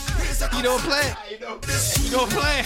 He 0.53 0.61
don't 0.63 0.81
play. 0.81 1.13
He 1.29 1.37
don't 2.09 2.31
play. 2.31 2.63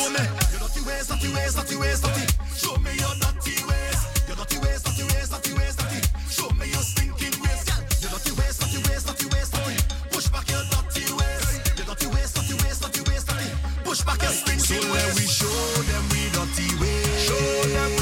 Show 0.00 0.10
me 0.10 0.24
your 0.50 0.60
dirty 0.60 0.80
ways, 0.86 1.06
dirty 1.08 1.28
ways, 1.34 1.54
dirty 1.54 1.76
ways, 1.76 2.00
dirty. 2.00 2.24
Show 2.56 2.76
me 2.80 2.92
your 2.96 3.14
dirty 3.20 3.56
ways, 3.68 3.98
your 4.28 4.36
dirty 4.36 4.58
ways, 4.64 4.82
dirty 4.82 5.04
ways, 5.12 5.28
dirty 5.28 5.52
ways, 5.54 5.76
dirty. 5.76 6.00
Show 6.30 6.48
me 6.56 6.66
your 6.72 6.84
stinking 6.84 7.36
ways, 7.42 7.62
girl. 7.68 7.80
Your 8.00 8.10
dirty 8.16 8.32
ways, 8.38 8.56
dirty 8.58 8.80
ways, 8.88 9.02
dirty 9.04 9.26
ways, 9.32 9.50
dirty. 9.50 9.76
Push 10.10 10.28
back 10.32 10.48
your 10.48 10.64
dirty 10.72 11.04
ways, 11.12 11.46
your 11.76 11.86
dirty 11.86 12.06
ways, 12.14 12.30
dirty 12.32 12.54
ways, 12.64 12.78
dirty 12.80 13.00
ways, 13.08 13.24
dirty. 13.24 13.48
Push 13.84 14.00
back 14.08 14.22
your 14.22 14.32
stinking 14.32 14.88
ways. 14.88 15.04
So 15.04 15.04
when 15.04 15.08
we 15.20 15.26
show 15.28 15.60
them 15.84 16.04
we 16.12 16.22
dirty 16.32 16.68
ways, 16.80 17.20
show 17.28 17.68
them 17.68 17.99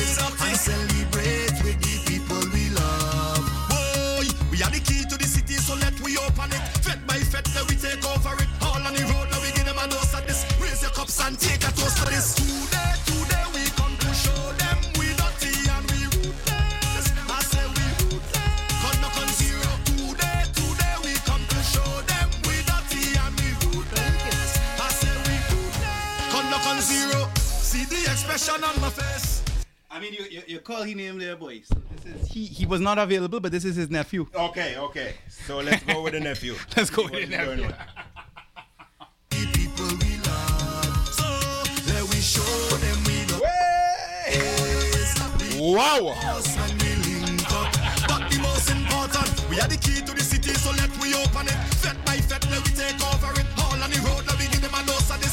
expression 28.39 28.65
on 28.65 28.81
my 28.81 28.90
face. 28.90 29.43
I 29.90 29.98
mean, 30.01 30.12
you, 30.12 30.24
you, 30.31 30.43
you 30.47 30.60
call 30.60 30.82
his 30.82 30.94
name 30.94 31.19
there, 31.19 31.35
boy. 31.35 31.60
So 31.65 31.74
this 32.05 32.23
is 32.23 32.28
he. 32.31 32.44
He 32.44 32.66
was 32.66 32.81
not 32.81 32.98
available, 32.98 33.40
but 33.40 33.51
this 33.51 33.65
is 33.65 33.74
his 33.74 33.90
nephew. 33.90 34.28
Okay, 34.35 34.77
okay. 34.78 35.15
So 35.28 35.59
let's 35.59 35.82
go 35.82 36.02
with 36.02 36.12
the 36.12 36.20
nephew. 36.20 36.55
Let's 36.77 36.90
go 36.90 37.09
See 37.09 37.10
with 37.10 37.12
what 37.15 37.28
the 37.31 37.36
he's 37.36 37.47
going 37.47 37.60
nephew. 37.60 37.74
So 41.19 41.24
let 41.89 42.02
we 42.10 42.20
show 42.20 42.77
them 42.78 42.98
we 43.06 43.24
the 43.27 43.39
Wow. 45.60 46.15
When 46.55 46.78
we 46.78 46.90
link 47.27 47.51
up. 47.51 47.73
But 48.06 48.31
the 48.31 48.39
most 48.40 48.70
important, 48.70 49.51
we 49.51 49.59
are 49.59 49.66
the 49.69 49.77
key 49.77 50.01
to 50.06 50.12
the 50.15 50.23
city, 50.23 50.55
so 50.55 50.70
let 50.70 50.90
we 51.02 51.15
open 51.15 51.48
it. 51.48 51.59
Fed 51.82 51.97
by 52.05 52.19
fed, 52.19 52.48
let 52.51 52.62
we 52.65 52.70
take 52.70 53.01
over 53.02 53.32
it. 53.40 53.47
All 53.59 53.82
on 53.82 53.90
the 53.90 53.98
road, 54.06 54.24
let 54.28 54.39
we 54.39 54.47
give 54.47 54.62
them 54.62 54.74
a 54.74 54.86
dose 54.86 55.10
of 55.10 55.20
this. 55.20 55.27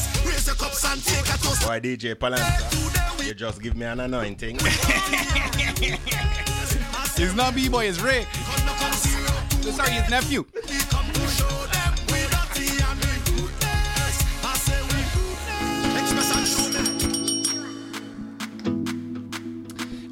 Raise 0.46 0.60
your 0.60 0.68
cups 0.68 0.84
and 0.84 1.02
take 1.02 1.34
a 1.34 1.38
toast. 1.38 1.66
Why 1.66 1.80
DJ 1.80 2.14
Palanza? 2.14 3.26
You 3.26 3.34
just 3.34 3.60
give 3.60 3.76
me 3.76 3.84
an 3.86 4.00
anointing. 4.00 4.58
It's 7.18 7.34
not 7.34 7.54
B-boy, 7.54 7.86
it's 7.86 7.98
Ray. 7.98 8.26
Sorry, 9.72 9.90
his 9.90 10.10
nephew. 10.10 10.44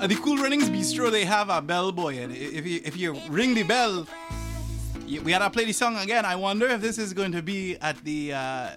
At 0.01 0.09
the 0.09 0.17
Cool 0.17 0.39
Runnings 0.39 0.71
Bistro, 0.71 1.11
they 1.11 1.27
have 1.27 1.51
a 1.51 1.61
bell 1.61 1.93
boy, 1.93 2.19
and 2.19 2.35
if 2.35 2.67
you 2.67 2.81
if 2.85 2.97
you 2.97 3.21
ring 3.29 3.55
the 3.55 3.65
bell, 3.65 4.07
you, 5.07 5.21
we 5.21 5.31
gotta 5.31 5.51
play 5.51 5.67
the 5.67 5.73
song 5.73 5.99
again. 5.99 6.25
I 6.25 6.37
wonder 6.37 6.67
if 6.67 6.81
this 6.81 6.97
is 6.97 7.13
going 7.13 7.33
to 7.33 7.43
be 7.43 7.77
at 7.77 8.03
the 8.03 8.33
uh, 8.33 8.71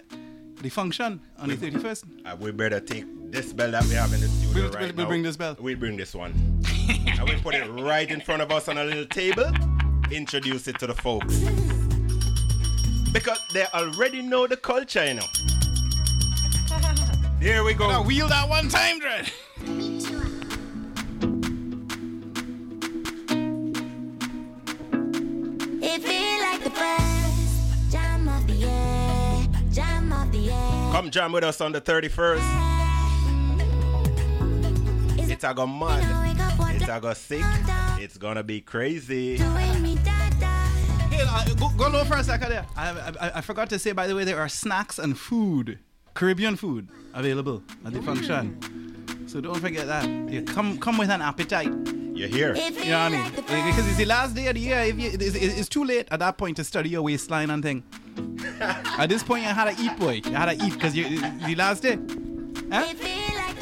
the 0.61 0.69
function 0.69 1.19
on 1.37 1.49
the 1.49 1.55
thirty 1.55 1.77
first. 1.77 2.05
Uh, 2.25 2.35
we 2.39 2.51
better 2.51 2.79
take 2.79 3.05
this 3.31 3.53
bell 3.53 3.71
that 3.71 3.83
we 3.85 3.93
have 3.95 4.13
in 4.13 4.21
the 4.21 4.27
studio 4.27 4.63
We'll- 4.63 4.71
right 4.71 4.81
we'll- 4.87 4.93
we'll 4.95 5.05
bring 5.05 5.23
this 5.23 5.37
bell. 5.37 5.55
We'll 5.59 5.77
bring 5.77 5.97
this 5.97 6.13
one. 6.15 6.31
and 6.89 7.23
we 7.29 7.35
put 7.37 7.55
it 7.55 7.67
right 7.69 8.09
in 8.09 8.21
front 8.21 8.41
of 8.41 8.51
us 8.51 8.67
on 8.67 8.77
a 8.77 8.83
little 8.83 9.05
table. 9.05 9.51
Introduce 10.11 10.67
it 10.67 10.79
to 10.79 10.87
the 10.87 10.95
folks. 10.95 11.37
Because 13.11 13.39
they 13.53 13.65
already 13.73 14.21
know 14.21 14.47
the 14.47 14.57
culture, 14.57 15.05
you 15.05 15.15
know. 15.15 15.25
There 17.39 17.63
we 17.63 17.73
go. 17.73 17.87
Now 17.89 18.03
wheel 18.03 18.27
that 18.27 18.47
one 18.49 18.69
time, 18.69 18.99
Dread. 18.99 19.31
It 25.89 26.01
feel 26.01 26.39
like 26.41 26.63
the 26.63 26.69
best 26.71 27.26
Come 30.97 31.11
jam 31.11 31.31
with 31.31 31.43
us 31.43 31.61
on 31.61 31.71
the 31.73 31.79
31st. 31.79 32.41
It's 35.29 35.43
a 35.43 35.53
go 35.53 35.67
mad. 35.67 36.35
It's 36.73 36.89
a 36.89 36.99
go 36.99 37.13
sick. 37.13 37.43
It's 37.99 38.17
gonna 38.17 38.41
be 38.41 38.61
crazy. 38.61 39.37
Hey, 39.37 39.43
uh, 41.21 41.45
go, 41.53 41.69
go 41.77 41.89
low 41.89 42.03
for 42.03 42.17
a 42.17 42.23
second 42.23 42.49
there. 42.49 42.65
I, 42.75 42.89
I, 43.21 43.31
I 43.35 43.41
forgot 43.41 43.69
to 43.69 43.77
say, 43.77 43.91
by 43.91 44.07
the 44.07 44.15
way, 44.15 44.23
there 44.23 44.39
are 44.39 44.49
snacks 44.49 44.97
and 44.97 45.15
food, 45.15 45.77
Caribbean 46.15 46.55
food, 46.55 46.89
available 47.13 47.61
at 47.85 47.93
the 47.93 48.01
function. 48.01 49.27
So 49.27 49.39
don't 49.39 49.59
forget 49.59 49.85
that. 49.85 50.09
You 50.31 50.41
come 50.41 50.79
come 50.79 50.97
with 50.97 51.11
an 51.11 51.21
appetite. 51.21 51.71
You're 52.15 52.27
here. 52.27 52.55
You 52.55 52.71
know 52.71 53.03
what 53.03 53.05
I 53.05 53.09
mean? 53.09 53.31
Because 53.35 53.87
it's 53.87 53.97
the 53.97 54.05
last 54.05 54.33
day 54.33 54.47
of 54.47 54.55
the 54.55 54.61
year. 54.61 54.79
If 54.79 54.99
you, 54.99 55.11
it's, 55.13 55.35
it's 55.35 55.69
too 55.69 55.83
late 55.83 56.07
at 56.09 56.17
that 56.21 56.39
point 56.39 56.57
to 56.57 56.63
study 56.63 56.89
your 56.89 57.03
waistline 57.03 57.51
and 57.51 57.61
thing. 57.61 57.83
At 58.61 59.07
this 59.07 59.23
point, 59.23 59.43
you 59.43 59.49
had 59.49 59.75
to 59.75 59.83
eat, 59.83 59.97
boy. 59.97 60.21
You 60.25 60.35
had 60.35 60.57
to 60.57 60.65
eat 60.65 60.73
because 60.73 60.95
you 60.95 61.19
the 61.19 61.55
last 61.55 61.83
day. 61.83 61.97
Huh? 62.71 62.85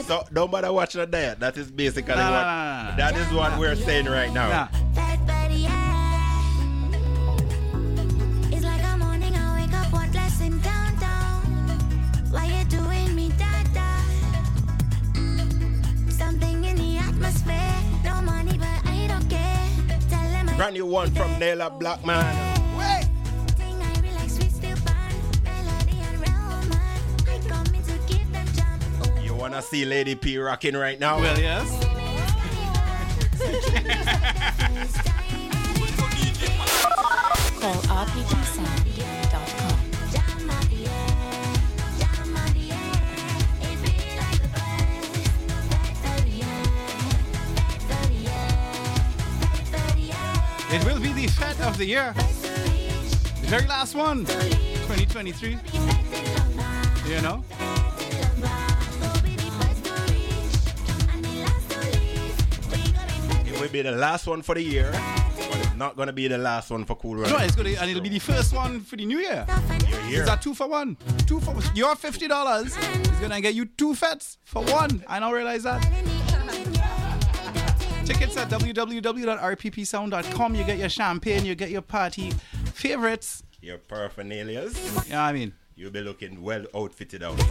So 0.04 0.24
don't 0.34 0.52
bother 0.52 0.72
watching 0.72 1.02
the 1.02 1.08
diet. 1.08 1.40
That 1.40 1.58
is 1.58 1.72
basically 1.72 2.16
Nah, 2.16 2.32
what 2.32 2.32
nah, 2.32 2.84
nah, 2.84 2.90
nah. 2.90 2.96
that 2.98 3.18
is 3.18 3.34
what 3.34 3.58
we're 3.60 3.76
saying 3.76 4.06
right 4.06 4.32
now. 4.32 4.50
Nah. 4.50 4.68
It's 8.52 8.64
like 8.64 8.84
a 8.84 8.98
morning 8.98 9.36
I 22.16 22.55
wanna 29.46 29.62
see 29.62 29.86
Lady 29.86 30.16
P 30.16 30.40
rocking 30.40 30.76
right 30.76 31.00
now? 31.00 31.20
Well, 31.20 31.40
yes. 31.40 31.70
Call 37.62 37.76
rppsound.com. 37.76 38.72
It 50.72 50.84
will 50.86 51.00
be 51.00 51.14
the 51.14 51.28
fete 51.28 51.62
of 51.62 51.78
the 51.78 51.86
year. 51.86 52.14
The 53.42 53.48
very 53.48 53.68
last 53.68 53.94
one. 53.94 54.26
2023. 54.26 55.60
You 57.08 57.22
know? 57.22 57.44
Will 63.66 63.72
be 63.72 63.82
the 63.82 63.94
last 63.94 64.28
one 64.28 64.44
for 64.44 64.54
the 64.54 64.62
year, 64.62 64.92
but 64.92 65.58
it's 65.58 65.74
not 65.76 65.98
gonna 65.98 66.14
be 66.14 66.28
the 66.28 66.38
last 66.38 66.70
one 66.70 66.86
for 66.86 66.96
Cool 66.96 67.16
Runnings. 67.16 67.32
No, 67.32 67.38
it's 67.44 67.56
gonna 67.56 67.70
and 67.70 67.90
it'll 67.90 68.04
be 68.04 68.10
the 68.10 68.20
first 68.20 68.54
one 68.54 68.82
for 68.82 68.96
the 68.96 69.08
new 69.08 69.18
year. 69.18 69.44
It's 70.08 70.30
a 70.30 70.38
two 70.38 70.54
for 70.54 70.68
one. 70.68 70.96
Two 71.26 71.40
for 71.40 71.56
your 71.74 71.96
fifty 71.96 72.28
dollars 72.28 72.78
is 72.78 73.20
gonna 73.20 73.42
get 73.42 73.56
you 73.56 73.66
two 73.66 73.96
fetes 73.96 74.38
for 74.44 74.62
one. 74.66 75.04
I 75.08 75.20
don't 75.20 75.34
realize 75.34 75.64
that. 75.64 75.82
Tickets 78.06 78.38
at 78.38 78.50
www.rppsound.com. 78.50 80.54
You 80.54 80.64
get 80.64 80.78
your 80.78 80.90
champagne, 80.90 81.44
you 81.44 81.56
get 81.56 81.72
your 81.72 81.82
party 81.82 82.34
favorites. 82.76 83.42
Your 83.62 83.80
paraphernalias. 83.80 85.10
Yeah, 85.10 85.26
I 85.26 85.34
mean. 85.34 85.54
You'll 85.76 85.90
be 85.90 86.02
looking 86.02 86.44
well 86.44 86.66
outfitted 86.76 87.24
out. 87.24 87.42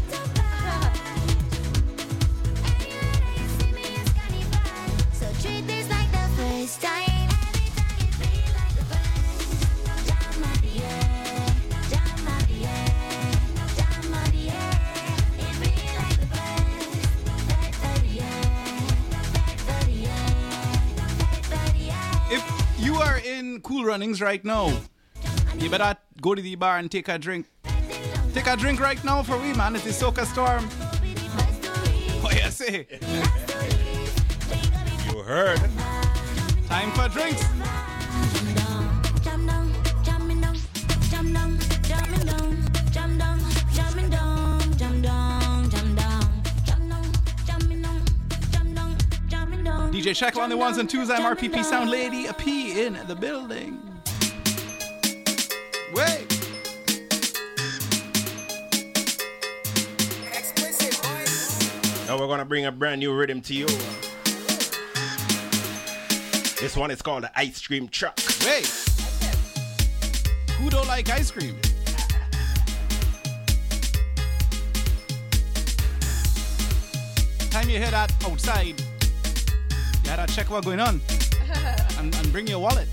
Runnings 23.94 24.20
right 24.20 24.44
now, 24.44 24.72
you 25.58 25.70
better 25.70 25.96
go 26.20 26.34
to 26.34 26.42
the 26.42 26.56
bar 26.56 26.78
and 26.78 26.90
take 26.90 27.06
a 27.06 27.16
drink. 27.16 27.46
Take 28.32 28.46
a 28.48 28.56
drink 28.56 28.80
right 28.80 29.02
now 29.04 29.22
for 29.22 29.38
we, 29.38 29.52
man. 29.52 29.76
It's 29.76 29.84
the 29.84 29.90
Soca 29.90 30.24
Storm. 30.24 30.64
What 32.20 32.34
you 32.34 32.50
say? 32.50 32.86
You 35.12 35.18
heard. 35.22 35.60
Time 36.68 36.90
for 36.92 37.08
drinks. 37.08 37.44
DJ 50.04 50.14
Shekel 50.14 50.42
on 50.42 50.50
the 50.50 50.56
ones 50.56 50.76
and 50.78 50.90
twos. 50.90 51.08
I'm 51.08 51.22
RPP 51.22 51.64
Sound 51.64 51.88
Lady, 51.88 52.26
a 52.26 52.34
P 52.34 52.84
in 52.84 52.98
the 53.06 53.14
building. 53.14 53.80
Wait. 55.94 56.30
Now 62.06 62.18
we're 62.18 62.26
gonna 62.26 62.44
bring 62.44 62.66
a 62.66 62.72
brand 62.72 63.00
new 63.00 63.14
rhythm 63.14 63.40
to 63.42 63.54
you. 63.54 63.66
This 66.64 66.78
one 66.78 66.90
is 66.90 67.02
called 67.02 67.24
the 67.24 67.38
Ice 67.38 67.60
Cream 67.66 67.88
Truck. 67.88 68.18
Wait. 68.46 68.64
Who 70.52 70.70
don't 70.70 70.88
like 70.88 71.10
ice 71.10 71.30
cream? 71.30 71.60
Time 77.50 77.68
you 77.68 77.76
hear 77.76 77.90
that 77.90 78.10
outside, 78.24 78.80
you 78.80 80.04
gotta 80.04 80.32
check 80.32 80.48
what's 80.48 80.64
going 80.64 80.80
on 80.80 81.02
and, 81.98 82.14
and 82.16 82.32
bring 82.32 82.46
your 82.46 82.60
wallet. 82.60 82.88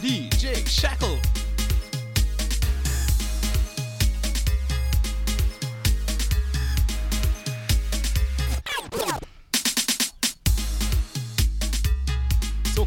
DJ 0.00 0.66
Shekel. 0.66 1.18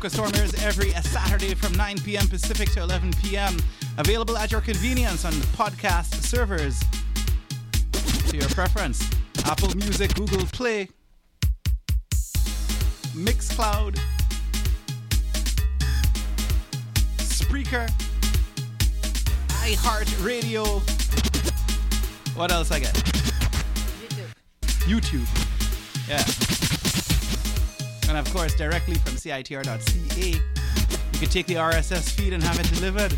Soca 0.05 0.11
Storm 0.11 0.35
airs 0.35 0.53
every 0.63 0.91
Saturday 0.91 1.55
from 1.55 1.73
9 1.73 1.97
p.m. 2.01 2.27
Pacific 2.27 2.69
to 2.71 2.81
11 2.81 3.11
p.m. 3.23 3.57
Available 3.97 4.37
at 4.37 4.51
your 4.51 4.61
convenience 4.61 5.25
on 5.25 5.33
podcast 5.57 6.13
servers 6.23 6.79
to 8.29 8.37
your 8.37 8.47
preference. 8.49 9.09
Apple 9.45 9.75
Music, 9.75 10.13
Google 10.13 10.45
Play, 10.47 10.89
Mixcloud, 13.15 13.97
Spreaker, 17.17 17.89
iHeartRadio. 19.63 20.81
What 22.35 22.51
else 22.51 22.69
I 22.69 22.79
get? 22.79 22.93
YouTube. 24.83 25.25
YouTube. 25.25 26.07
Yeah. 26.07 26.74
And 28.15 28.25
of 28.25 28.33
course, 28.33 28.55
directly 28.55 28.93
from 28.95 29.15
CITR.ca, 29.15 30.29
you 30.29 31.19
can 31.19 31.27
take 31.27 31.47
the 31.47 31.55
RSS 31.55 32.11
feed 32.11 32.31
and 32.31 32.41
have 32.41 32.57
it 32.57 32.73
delivered 32.73 33.13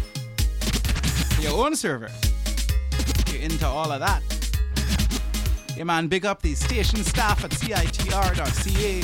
to 1.36 1.40
your 1.40 1.64
own 1.64 1.76
server. 1.76 2.10
You're 3.32 3.44
into 3.44 3.68
all 3.68 3.91
of 3.91 3.99
that. 3.99 4.24
Yeah, 5.78 5.84
man, 5.84 6.07
big 6.07 6.26
up 6.26 6.41
the 6.41 6.56
station 6.56 7.03
staff 7.03 7.45
at 7.45 7.52
CITR.ca. 7.52 9.03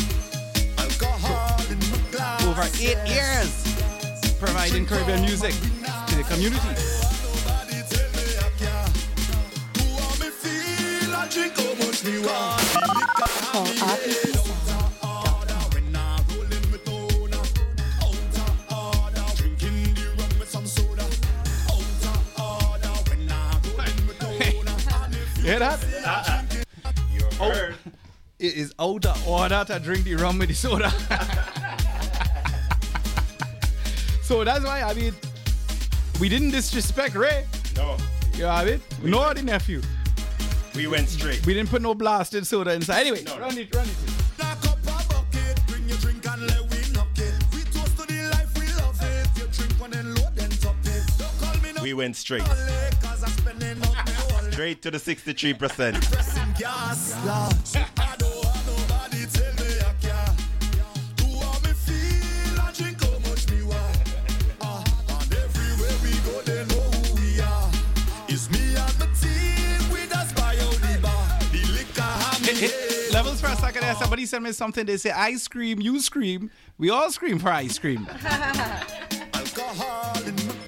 Over 2.49 2.63
eight 2.81 3.07
years, 3.07 4.37
providing 4.39 4.87
Caribbean 4.87 5.21
music 5.21 5.53
to 6.07 6.15
the 6.15 6.23
community. 6.27 6.82
Is 28.53 28.73
out 28.79 29.05
of 29.05 29.27
order 29.27 29.63
to 29.67 29.79
drink 29.79 30.05
the 30.05 30.15
rum 30.15 30.39
with 30.39 30.49
the 30.49 30.55
soda. 30.55 30.89
so 34.21 34.43
that's 34.43 34.63
why, 34.63 34.81
I 34.83 34.93
mean, 34.93 35.13
we 36.19 36.29
didn't 36.29 36.51
disrespect 36.51 37.15
Ray. 37.15 37.45
No. 37.75 37.97
You 38.33 38.39
know 38.43 38.47
what 38.47 38.55
I 38.55 38.65
mean? 38.65 38.81
Nor 39.03 39.33
the 39.33 39.43
nephew. 39.43 39.81
We 40.75 40.87
went 40.87 41.09
straight. 41.09 41.45
We 41.45 41.53
didn't 41.53 41.69
put 41.69 41.81
no 41.81 41.93
blasted 41.93 42.47
soda 42.47 42.73
inside. 42.73 43.01
Anyway, 43.01 43.23
No, 43.23 43.35
no. 43.35 43.41
run 43.41 43.57
it, 43.57 43.75
run 43.75 43.85
it. 43.85 43.95
We 51.81 51.93
went 51.93 52.15
straight. 52.15 52.43
Straight 54.51 54.81
to 54.83 54.91
the 54.91 54.97
63%. 54.97 57.92
Second 73.63 73.81
there. 73.83 73.95
Somebody 73.95 74.25
sent 74.25 74.43
me 74.43 74.51
something. 74.51 74.85
They 74.85 74.97
say, 74.97 75.11
I 75.11 75.35
scream, 75.35 75.79
you 75.79 76.01
scream. 76.01 76.51
We 76.77 76.89
all 76.89 77.09
scream 77.11 77.39
for 77.39 77.47
ice 77.49 77.79
cream. 77.79 78.05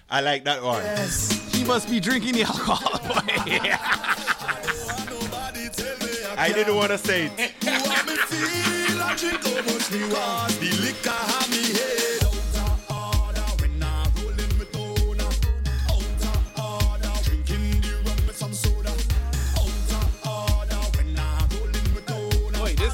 I 0.10 0.22
like 0.22 0.46
that 0.46 0.64
one. 0.64 0.82
Yes. 0.84 1.54
He 1.54 1.66
must 1.66 1.90
be 1.90 2.00
drinking 2.00 2.36
the 2.36 2.44
alcohol. 2.44 3.02
I 6.38 6.52
didn't 6.54 6.76
want 6.76 6.92
to 6.92 6.98
say 6.98 7.32
it. 7.38 7.56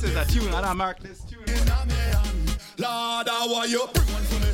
This 0.02 0.12
is 0.12 0.16
a 0.16 0.26
tune. 0.26 0.54
I 0.54 0.62
don't 0.62 0.78
mark 0.78 1.00
this 1.00 1.24
tune. 1.24 1.44
Lord, 2.78 3.28
how 3.28 3.56
are 3.56 3.68
you? 3.68 3.88
Bring 3.94 4.08
one 4.08 4.24
for 4.24 4.40
me. 4.40 4.52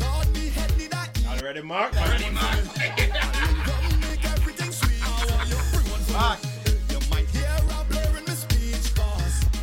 Lord, 0.00 0.32
me 0.34 0.48
head 0.48 0.76
need 0.76 0.90
that 0.90 1.18
Y'all 1.22 1.38
ready, 1.38 1.62
Mark? 1.62 1.94
Ready, 1.94 2.30
Mark. 2.30 2.56
make 2.76 4.24
everything 4.24 4.70
sweet. 4.70 5.00
How 5.00 5.38
are 5.38 5.46
you? 5.46 5.56
Bring 5.72 5.90
one 5.90 6.00
for 6.00 6.12
me. 6.12 6.90
You 6.90 7.00
might 7.10 7.28
hear 7.30 7.56
a 7.56 7.84
blur 7.84 8.18
in 8.18 8.24
my 8.26 8.34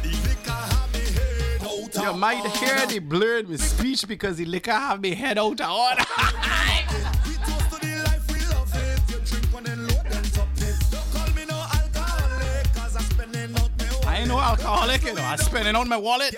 the 0.01 0.09
liquor 0.27 0.63
me 0.93 0.99
head 1.13 1.61
out 1.61 2.03
You 2.03 2.09
of 2.09 2.17
might 2.17 2.45
hear 2.57 2.85
the 2.87 2.99
blurred 2.99 3.47
with 3.47 3.61
speech 3.61 4.07
because 4.07 4.37
the 4.37 4.45
liquor 4.45 4.71
have 4.71 5.01
me 5.01 5.13
head 5.13 5.37
out 5.37 5.61
of 5.61 5.69
order. 5.69 6.05
alcoholic, 14.41 15.03
you 15.03 15.13
know. 15.13 15.23
I'm 15.23 15.37
spending 15.37 15.75
on 15.75 15.87
my 15.87 15.97
wallet. 15.97 16.35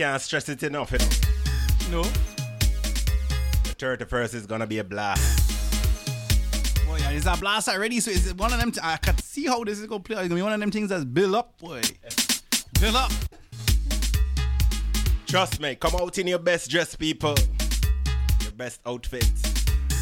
Can't 0.00 0.22
stress 0.22 0.48
it 0.48 0.62
enough. 0.62 0.92
You 0.92 0.98
know? 1.90 2.00
No. 2.00 2.02
The 3.64 3.74
31st 3.76 4.34
is 4.34 4.46
gonna 4.46 4.66
be 4.66 4.78
a 4.78 4.84
blast. 4.84 5.46
Boy, 6.86 6.96
yeah, 7.00 7.10
it's 7.10 7.26
a 7.26 7.36
blast 7.36 7.68
already. 7.68 8.00
So 8.00 8.10
is 8.10 8.26
it 8.28 8.38
one 8.38 8.50
of 8.50 8.58
them? 8.58 8.72
T- 8.72 8.80
I 8.82 8.96
can 8.96 9.18
see 9.18 9.44
how 9.44 9.62
this 9.62 9.78
is 9.78 9.86
gonna 9.86 10.02
play. 10.02 10.16
It's 10.16 10.28
gonna 10.28 10.36
be 10.36 10.42
one 10.42 10.54
of 10.54 10.60
them 10.60 10.70
things 10.70 10.88
that's 10.88 11.04
build 11.04 11.34
up, 11.34 11.58
boy. 11.58 11.82
Build 12.80 12.96
up. 12.96 13.12
Trust 15.26 15.60
me, 15.60 15.74
come 15.74 15.94
out 15.96 16.16
in 16.16 16.28
your 16.28 16.38
best 16.38 16.70
dress, 16.70 16.96
people. 16.96 17.34
Your 18.40 18.52
best 18.52 18.80
outfits. 18.86 19.42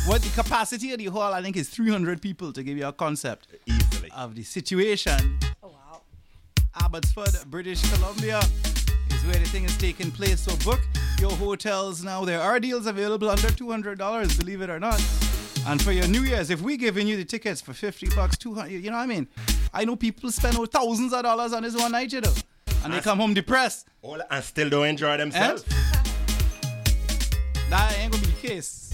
What 0.07 0.23
the 0.23 0.31
capacity 0.41 0.93
of 0.93 0.99
the 0.99 1.07
hall, 1.07 1.35
I 1.35 1.43
think, 1.43 1.57
is 1.57 1.69
300 1.71 2.23
people 2.23 2.53
to 2.53 2.63
give 2.63 2.79
you 2.79 2.87
a 2.87 2.93
concept 2.93 3.49
easily 3.67 4.13
of 4.13 4.37
the 4.37 4.45
situation. 4.45 5.41
Oh 5.61 5.71
wow! 5.71 6.03
Abbotsford, 6.85 7.51
British 7.51 7.83
Columbia, 7.95 8.41
is 8.65 8.68
where 9.29 9.39
the 9.39 9.49
thing 9.49 9.65
is 9.65 9.77
taking 9.77 10.11
place. 10.11 10.41
So 10.41 10.57
book 10.65 10.81
your 11.21 11.31
hotels 11.33 12.03
now. 12.03 12.25
There 12.25 12.41
are 12.41 12.59
deals 12.59 12.87
available 12.87 13.29
under 13.29 13.49
$200, 13.49 14.39
believe 14.39 14.63
it 14.63 14.71
or 14.71 14.81
not. 14.81 15.03
And 15.67 15.83
for 15.83 15.93
your 15.93 16.09
New 16.09 16.23
Year's, 16.23 16.51
if 16.51 16.63
we're 16.63 16.79
giving 16.79 17.07
you 17.07 17.17
the 17.17 17.25
tickets 17.25 17.61
for 17.61 17.75
50 17.75 18.09
bucks, 18.17 18.39
200, 18.39 18.71
you 18.71 18.91
know 18.91 18.97
what 18.97 19.03
I 19.03 19.07
mean? 19.07 19.29
I 19.75 19.85
know 19.85 19.97
people 19.97 20.31
spend 20.33 20.57
thousands 20.71 21.13
of 21.13 21.23
dollars 21.23 21.53
on 21.53 21.63
this 21.63 21.77
one 21.77 21.93
night, 21.93 22.11
you 22.13 22.23
know, 22.23 22.33
and 22.85 22.93
they 22.93 23.01
come 23.01 23.19
home 23.19 23.35
depressed. 23.35 23.87
All, 24.01 24.21
and 24.31 24.43
still 24.43 24.71
don't 24.71 24.87
enjoy 24.87 25.19
themselves. 25.19 25.65
Eh? 25.71 25.75
That 27.69 27.99
ain't 27.99 28.13
gonna 28.13 28.25
be 28.25 28.31
the 28.31 28.49
case. 28.49 28.88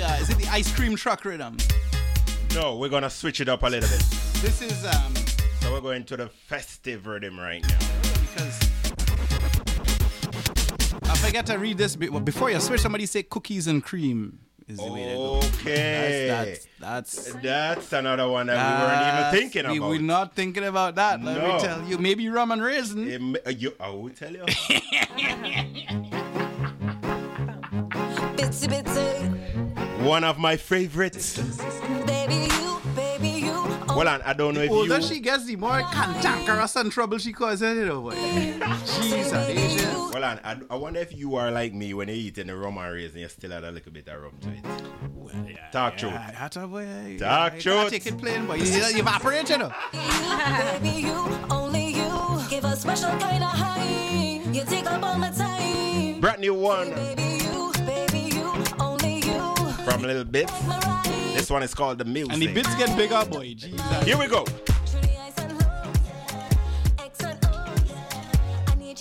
The 0.00 0.06
uh, 0.08 0.16
is 0.16 0.30
it 0.30 0.38
the 0.38 0.46
ice 0.48 0.72
cream 0.74 0.96
truck 0.96 1.24
rhythm? 1.24 1.56
No, 2.54 2.76
we're 2.76 2.88
gonna 2.88 3.10
switch 3.10 3.40
it 3.40 3.48
up 3.48 3.62
a 3.62 3.66
little 3.66 3.88
bit. 3.88 4.00
This 4.42 4.62
is 4.62 4.84
um 4.86 5.14
So 5.60 5.72
we're 5.72 5.80
going 5.80 6.04
to 6.04 6.16
the 6.16 6.28
festive 6.28 7.06
rhythm 7.06 7.38
right 7.38 7.62
now. 7.62 7.78
because 8.20 8.60
I 11.04 11.14
forget 11.16 11.46
to 11.46 11.58
read 11.58 11.76
this 11.78 11.96
bit. 11.96 12.10
Well, 12.12 12.20
before 12.22 12.50
you 12.50 12.60
switch, 12.60 12.80
somebody 12.80 13.06
say 13.06 13.22
cookies 13.24 13.66
and 13.66 13.82
cream 13.84 14.38
is 14.68 14.78
the 14.78 14.90
way 14.92 15.04
to 15.10 15.14
go. 15.14 15.34
Okay. 15.60 16.26
That's 16.28 16.66
that's 16.78 17.32
that's, 17.32 17.42
That's 17.42 17.92
another 17.92 18.28
one 18.28 18.46
that 18.46 18.56
we 18.56 18.86
weren't 18.86 19.02
even 19.06 19.50
thinking 19.52 19.76
about. 19.78 19.88
We're 19.90 20.00
not 20.00 20.34
thinking 20.34 20.64
about 20.64 20.94
that. 20.94 21.22
Let 21.22 21.36
No. 21.42 21.54
me 21.54 21.60
tell 21.60 21.84
you. 21.84 21.98
Maybe 21.98 22.28
rum 22.28 22.52
and 22.52 22.62
raisin. 22.62 23.08
It 23.34 23.46
uh, 23.46 23.50
you, 23.50 23.74
I 23.78 23.90
will 23.90 24.08
tell 24.10 24.32
you. 24.32 24.44
Bitsy 28.36 28.66
bitsy, 28.68 29.69
One 30.00 30.24
of 30.24 30.38
my 30.38 30.56
favorites. 30.56 31.38
baby 32.06 32.48
you, 32.54 32.80
baby 32.96 33.28
you. 33.46 33.52
Oh. 33.52 33.94
Well, 33.96 34.08
and 34.08 34.22
I 34.22 34.32
don't 34.32 34.54
know 34.54 34.60
The 34.60 34.66
if 34.66 34.70
older 34.72 34.96
you. 34.96 35.02
she 35.02 35.20
gets, 35.20 35.44
the 35.44 35.56
more 35.56 35.80
cantankerous 35.92 36.74
and 36.76 36.90
trouble 36.90 37.18
she 37.18 37.32
causes, 37.32 37.76
you 37.76 37.84
know, 37.86 38.00
boy. 38.00 38.14
Jeez, 38.14 39.32
Alicia. 39.32 40.10
Well, 40.12 40.24
and 40.24 40.40
I, 40.42 40.56
I 40.74 40.76
wonder 40.76 41.00
if 41.00 41.14
you 41.16 41.36
are 41.36 41.50
like 41.50 41.74
me 41.74 41.92
when 41.94 42.08
you're 42.08 42.16
eating 42.16 42.46
the 42.48 42.56
rum 42.56 42.78
and 42.78 42.92
raisin, 42.92 43.20
you 43.20 43.28
still 43.28 43.52
add 43.52 43.64
a 43.64 43.70
little 43.70 43.92
bit 43.92 44.08
of 44.08 44.22
rum 44.22 44.32
to 44.40 44.48
it. 44.50 45.58
Talk 45.72 45.96
truth. 45.98 46.14
I 46.14 46.32
had 46.32 46.52
to, 46.52 46.66
boy. 46.66 47.16
Talk 47.18 47.52
I- 47.52 47.56
I 47.56 47.58
truth. 47.58 47.90
Take 47.90 48.06
it 48.06 48.18
plain, 48.18 48.46
boy. 48.46 48.54
You, 48.54 48.64
you 48.64 49.00
evaporate, 49.00 49.50
you 49.50 49.58
know. 49.58 49.72
baby 49.92 51.02
you, 51.02 51.28
only 51.50 51.88
you. 51.94 52.40
Give 52.48 52.64
a 52.64 52.74
special 52.74 53.10
kind 53.18 53.44
of 53.44 53.50
high. 53.50 54.40
You 54.50 54.64
take 54.64 54.90
up 54.90 55.02
all 55.02 55.18
my 55.18 55.30
time. 55.30 56.20
Brand 56.20 56.40
new 56.40 56.54
one 56.54 56.90
Baby 56.90 57.00
you, 57.00 57.06
baby 57.06 57.22
you, 57.22 57.28
only 57.28 57.44
you. 57.44 57.49
From 59.84 60.02
Little 60.02 60.24
Bits. 60.24 60.52
This 61.34 61.50
one 61.50 61.62
is 61.62 61.74
called 61.74 61.98
The 61.98 62.04
Music. 62.04 62.32
And 62.32 62.42
the 62.42 62.52
bits 62.52 62.74
get 62.76 62.96
bigger, 62.96 63.24
boy. 63.24 63.54
Jesus. 63.54 64.04
Here 64.04 64.18
we 64.18 64.26
go. 64.26 64.44
I 68.66 68.74
need 68.76 68.96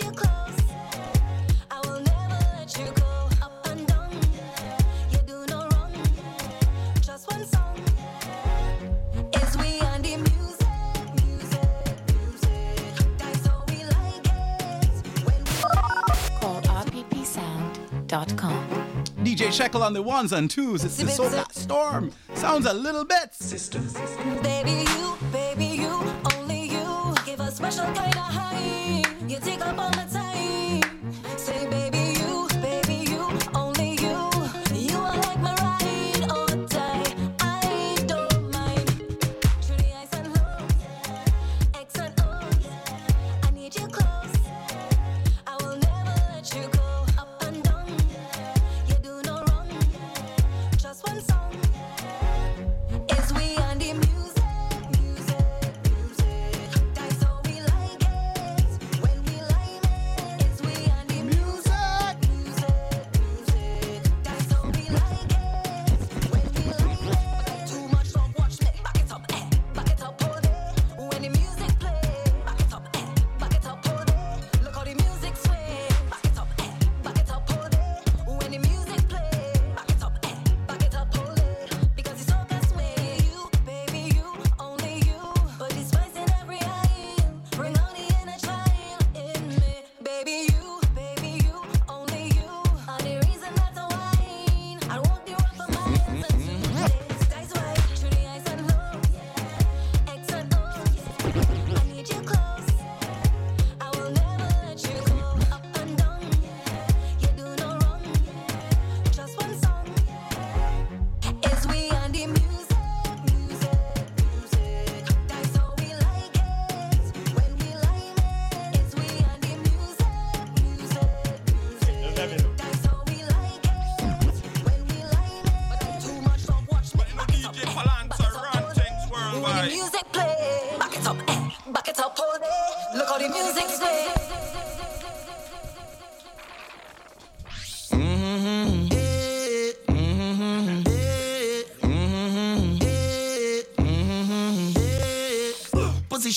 the. 19.23 19.35
DJ 19.35 19.51
Shekel 19.51 19.83
on 19.83 19.93
the 19.93 20.01
ones 20.01 20.31
and 20.33 20.49
twos. 20.49 20.83
It's 20.83 20.97
the 20.97 21.05
Soca 21.05 21.51
Storm. 21.51 22.11
Sounds 22.35 22.65
a 22.65 22.73
little 22.73 23.05
bit. 23.05 23.33
Sisters. 23.33 23.93
Baby 24.41 24.85
you, 24.97 25.17
baby 25.31 25.65
you, 25.65 26.03
only 26.35 26.69
you. 26.69 27.15
Give 27.25 27.39
a 27.39 27.51
special 27.51 27.85
kind 27.93 28.15
of 28.15 28.33
high. 28.33 29.03
You 29.27 29.39
take 29.39 29.61
up 29.65 29.77
all 29.77 29.89
my 29.91 30.05
time. 30.05 30.18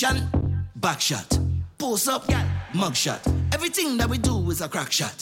position, 0.03 0.67
back 0.77 1.01
shot. 1.01 1.39
Post 1.79 2.09
up, 2.09 2.27
gal, 2.27 2.47
mug 2.75 2.95
shot. 2.95 3.21
Everything 3.53 3.97
that 3.99 4.09
we 4.09 4.19
do 4.19 4.51
is 4.51 4.61
a 4.61 4.69
crack 4.69 4.91
shot. 4.91 5.15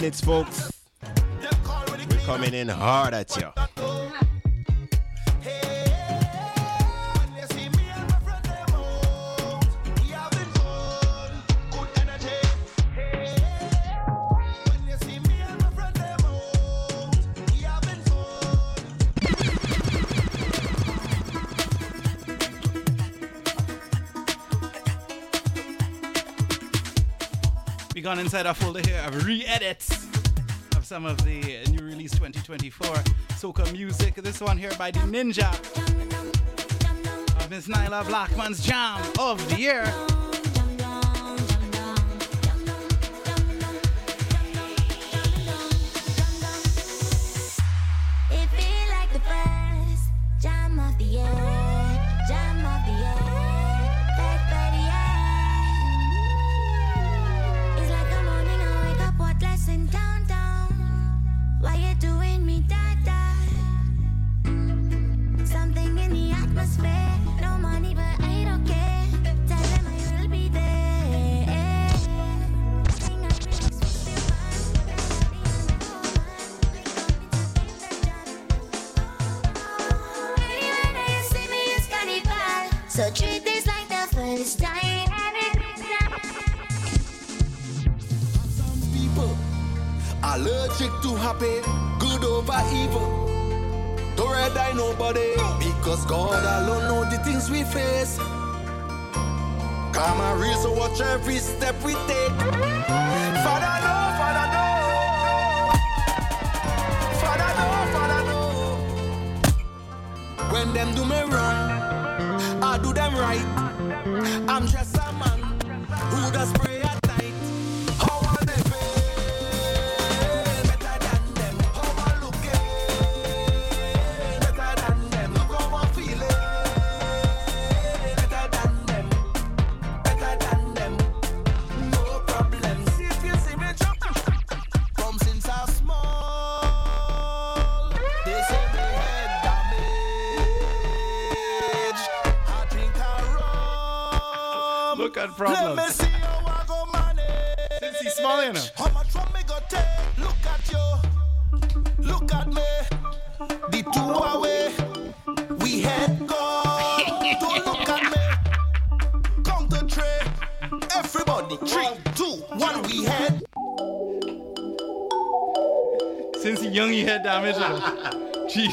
minutes, 0.00 0.20
folks. 0.20 0.70
We're 1.42 2.18
coming 2.24 2.54
in 2.54 2.68
hard 2.68 3.14
at 3.14 3.36
you. 3.36 3.77
down 28.18 28.24
inside 28.24 28.46
our 28.46 28.54
folder 28.54 28.80
here 28.80 29.00
of 29.06 29.24
re-edits 29.24 30.06
of 30.76 30.84
some 30.84 31.04
of 31.04 31.16
the 31.24 31.64
new 31.70 31.84
release 31.84 32.10
2024 32.12 32.86
soca 33.38 33.70
music. 33.72 34.14
This 34.16 34.40
one 34.40 34.58
here 34.58 34.72
by 34.76 34.90
the 34.90 35.00
Ninja 35.00 35.52
of 37.36 37.50
Miss 37.50 37.68
Nailah 37.68 38.06
Blackman's 38.08 38.64
Jam 38.64 39.00
of 39.20 39.48
the 39.48 39.56
Year. 39.56 40.07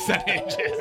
percentages. 0.06 0.80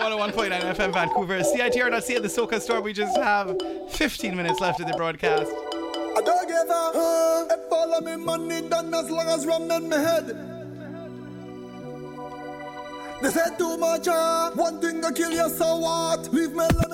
101.9 0.00 0.50
FM 0.74 0.92
Vancouver, 0.92 1.40
CITR.ca, 1.40 2.18
the 2.18 2.28
Soca 2.28 2.60
Storm. 2.60 2.84
We 2.84 2.92
just 2.92 3.16
have 3.18 3.56
15 3.90 4.36
minutes 4.36 4.60
left 4.60 4.80
of 4.80 4.86
the 4.86 4.94
broadcast. 4.96 5.50
I 5.50 6.20
don't 6.22 6.48
give 6.48 6.68
a 6.68 6.92
huh, 6.94 7.46
if 7.50 7.72
all 7.72 7.94
of 7.94 8.04
me 8.04 8.16
money 8.16 8.68
done 8.68 8.94
as 8.94 9.10
long 9.10 9.28
as 9.28 9.46
rum 9.46 9.70
in 9.70 9.88
my 9.88 9.98
head. 9.98 10.26
They 13.22 13.30
said 13.30 13.58
too 13.58 13.76
much, 13.76 14.08
uh, 14.08 14.50
one 14.52 14.80
thing 14.80 15.02
to 15.02 15.12
kill 15.12 15.32
you, 15.32 15.48
so 15.50 15.76
what? 15.76 16.32
Leave 16.32 16.52
me 16.52 16.64
alone. 16.64 16.89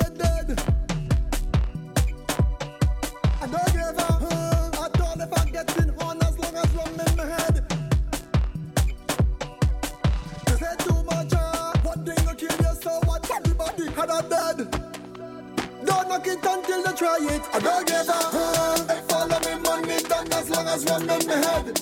it 16.24 16.38
until 16.44 16.82
they 16.82 16.92
try 16.92 17.18
it. 17.20 17.42
I 17.52 17.58
don't 17.58 17.86
give 17.86 18.08
a 18.08 18.12
uh, 18.12 18.76
Follow 19.08 19.38
me, 19.40 19.62
money, 19.62 20.02
done 20.02 20.32
as 20.32 20.50
long 20.50 20.66
as 20.68 20.84
rum 20.84 21.02
in 21.02 21.26
my 21.26 21.34
head. 21.34 21.80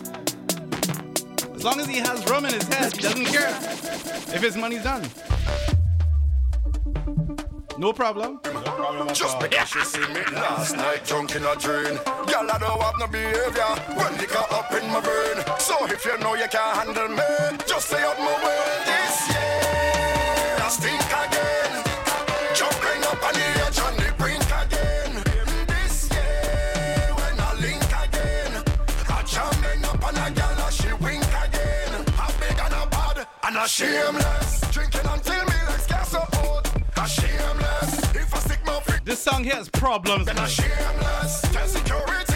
As 1.55 1.65
long 1.65 1.81
as 1.81 1.87
he 1.87 1.99
has 1.99 2.25
rum 2.31 2.45
in 2.47 2.55
his 2.55 2.69
head, 2.69 2.93
he 2.95 3.03
doesn't 3.03 3.27
care 3.27 3.51
if 4.35 4.43
his 4.43 4.57
money's 4.57 4.83
done. 4.83 5.03
No 7.77 7.93
problem. 7.93 8.41
No 8.45 8.61
problem 8.63 9.09
Just 9.15 9.41
because 9.41 9.69
she 9.69 9.81
see 9.81 10.07
me 10.13 10.23
last 10.33 10.77
night 10.77 11.05
drunk 11.05 11.35
in 11.35 11.45
a 11.45 11.57
dream. 11.57 11.99
Girl, 12.27 12.49
I 12.51 12.59
don't 12.61 12.81
have 12.81 12.95
no 12.99 13.07
behavior. 13.09 13.75
When 13.97 14.17
liquor 14.19 14.45
up 14.51 14.73
in 14.73 14.89
my 14.91 15.01
brain. 15.01 15.45
So 15.59 15.75
if 15.87 16.05
you 16.05 16.17
know 16.19 16.35
you 16.35 16.47
can't 16.49 16.77
handle 16.77 17.09
me, 17.09 17.59
just 17.67 17.89
stay 17.89 18.03
out 18.03 18.19
my 18.19 18.45
way. 18.45 18.74
Shameless. 33.67 34.61
Drinking 34.73 35.01
until 35.07 35.45
me 35.47 35.55
legs. 35.69 35.87
A 36.97 37.09
shameless. 37.09 38.15
If 38.15 38.35
I 38.35 38.39
stick 38.41 38.61
my 38.67 38.79
feet. 38.81 39.05
This 39.07 39.21
song 39.21 39.43
here 39.43 39.55
has 39.55 39.71
problems. 39.71 40.27
Then 40.27 40.37
shameless. 40.47 41.41
Tell 41.51 41.67
security. 41.67 42.34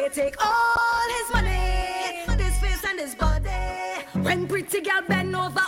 say 0.00 0.08
take 0.22 0.44
all 0.44 1.08
his 1.18 1.32
money, 1.32 2.36
this 2.38 2.58
face 2.60 2.84
and 2.88 2.98
his 2.98 3.14
body. 3.14 3.50
When 4.22 4.46
pretty 4.46 4.80
girl 4.80 5.02
bend 5.08 5.36
over 5.36 5.60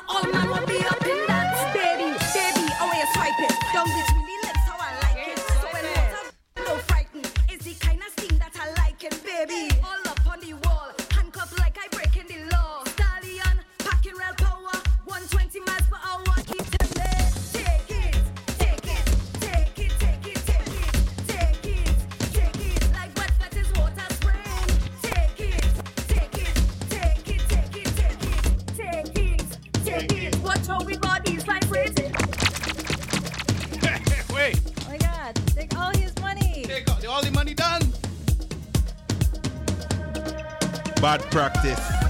this. 41.75 42.02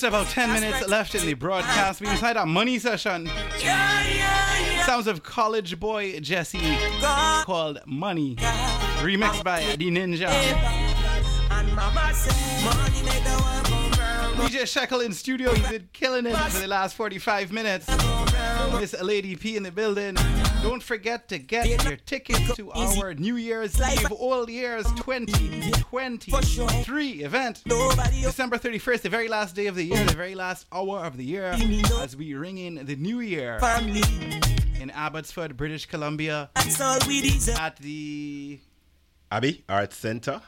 Just 0.00 0.08
about 0.08 0.28
10 0.28 0.54
minutes 0.54 0.88
left 0.88 1.14
in 1.14 1.26
the 1.26 1.34
broadcast. 1.34 2.00
We 2.00 2.08
inside 2.08 2.38
our 2.38 2.46
money 2.46 2.78
session. 2.78 3.30
Sounds 4.86 5.06
of 5.06 5.22
college 5.22 5.78
boy 5.78 6.18
Jesse 6.20 6.78
called 7.44 7.80
Money. 7.84 8.36
Remixed 8.36 9.44
by 9.44 9.60
the 9.76 9.90
Ninja. 9.90 10.30
And 11.50 11.76
mama 11.76 12.14
said, 12.14 12.64
money 12.64 13.02
make 13.02 13.22
the 13.24 13.42
world 13.42 13.66
go 13.68 14.00
round. 14.00 14.36
DJ 14.38 14.66
Shekel 14.66 15.00
in 15.00 15.12
studio, 15.12 15.52
he's 15.52 15.68
been 15.68 15.90
killing 15.92 16.24
it 16.24 16.34
for 16.34 16.60
the 16.60 16.66
last 16.66 16.96
45 16.96 17.52
minutes. 17.52 17.86
Miss 18.80 18.98
Lady 19.02 19.36
P 19.36 19.58
in 19.58 19.64
the 19.64 19.70
building. 19.70 20.16
Don't 20.62 20.82
forget 20.82 21.28
to 21.28 21.38
get 21.38 21.66
your 21.84 21.96
tickets 21.96 22.54
to 22.56 22.70
our 22.72 23.14
New 23.14 23.36
Year's 23.36 23.80
Eve 23.80 24.12
All 24.12 24.48
Years 24.48 24.84
2023 24.92 27.10
event. 27.24 27.62
December 28.22 28.58
31st, 28.58 29.02
the 29.02 29.08
very 29.08 29.28
last 29.28 29.54
day 29.56 29.66
of 29.66 29.74
the 29.74 29.84
year, 29.84 30.04
the 30.04 30.14
very 30.14 30.34
last 30.34 30.66
hour 30.72 31.04
of 31.04 31.16
the 31.16 31.24
year, 31.24 31.56
as 32.00 32.16
we 32.16 32.34
ring 32.34 32.58
in 32.58 32.86
the 32.86 32.96
new 32.96 33.20
year 33.20 33.58
in 34.80 34.90
Abbotsford, 34.90 35.56
British 35.56 35.86
Columbia. 35.86 36.50
At 37.58 37.76
the 37.78 38.60
Abbey 39.32 39.62
Art 39.68 39.92
Center. 39.92 40.40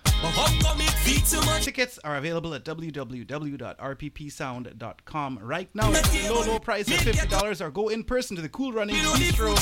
Tickets 1.60 2.00
are 2.02 2.16
available 2.16 2.52
at 2.54 2.64
www.rppsound.com 2.64 5.38
right 5.40 5.68
now. 5.74 5.92
It's 5.92 6.28
a 6.28 6.32
low, 6.32 6.42
low 6.42 6.58
price 6.58 6.88
of 6.88 6.94
$50 6.94 7.60
or 7.60 7.70
go 7.70 7.86
in 7.88 8.02
person 8.02 8.34
to 8.36 8.42
the 8.42 8.48
Cool 8.48 8.72
Runnings 8.72 8.98
Bistro, 8.98 9.56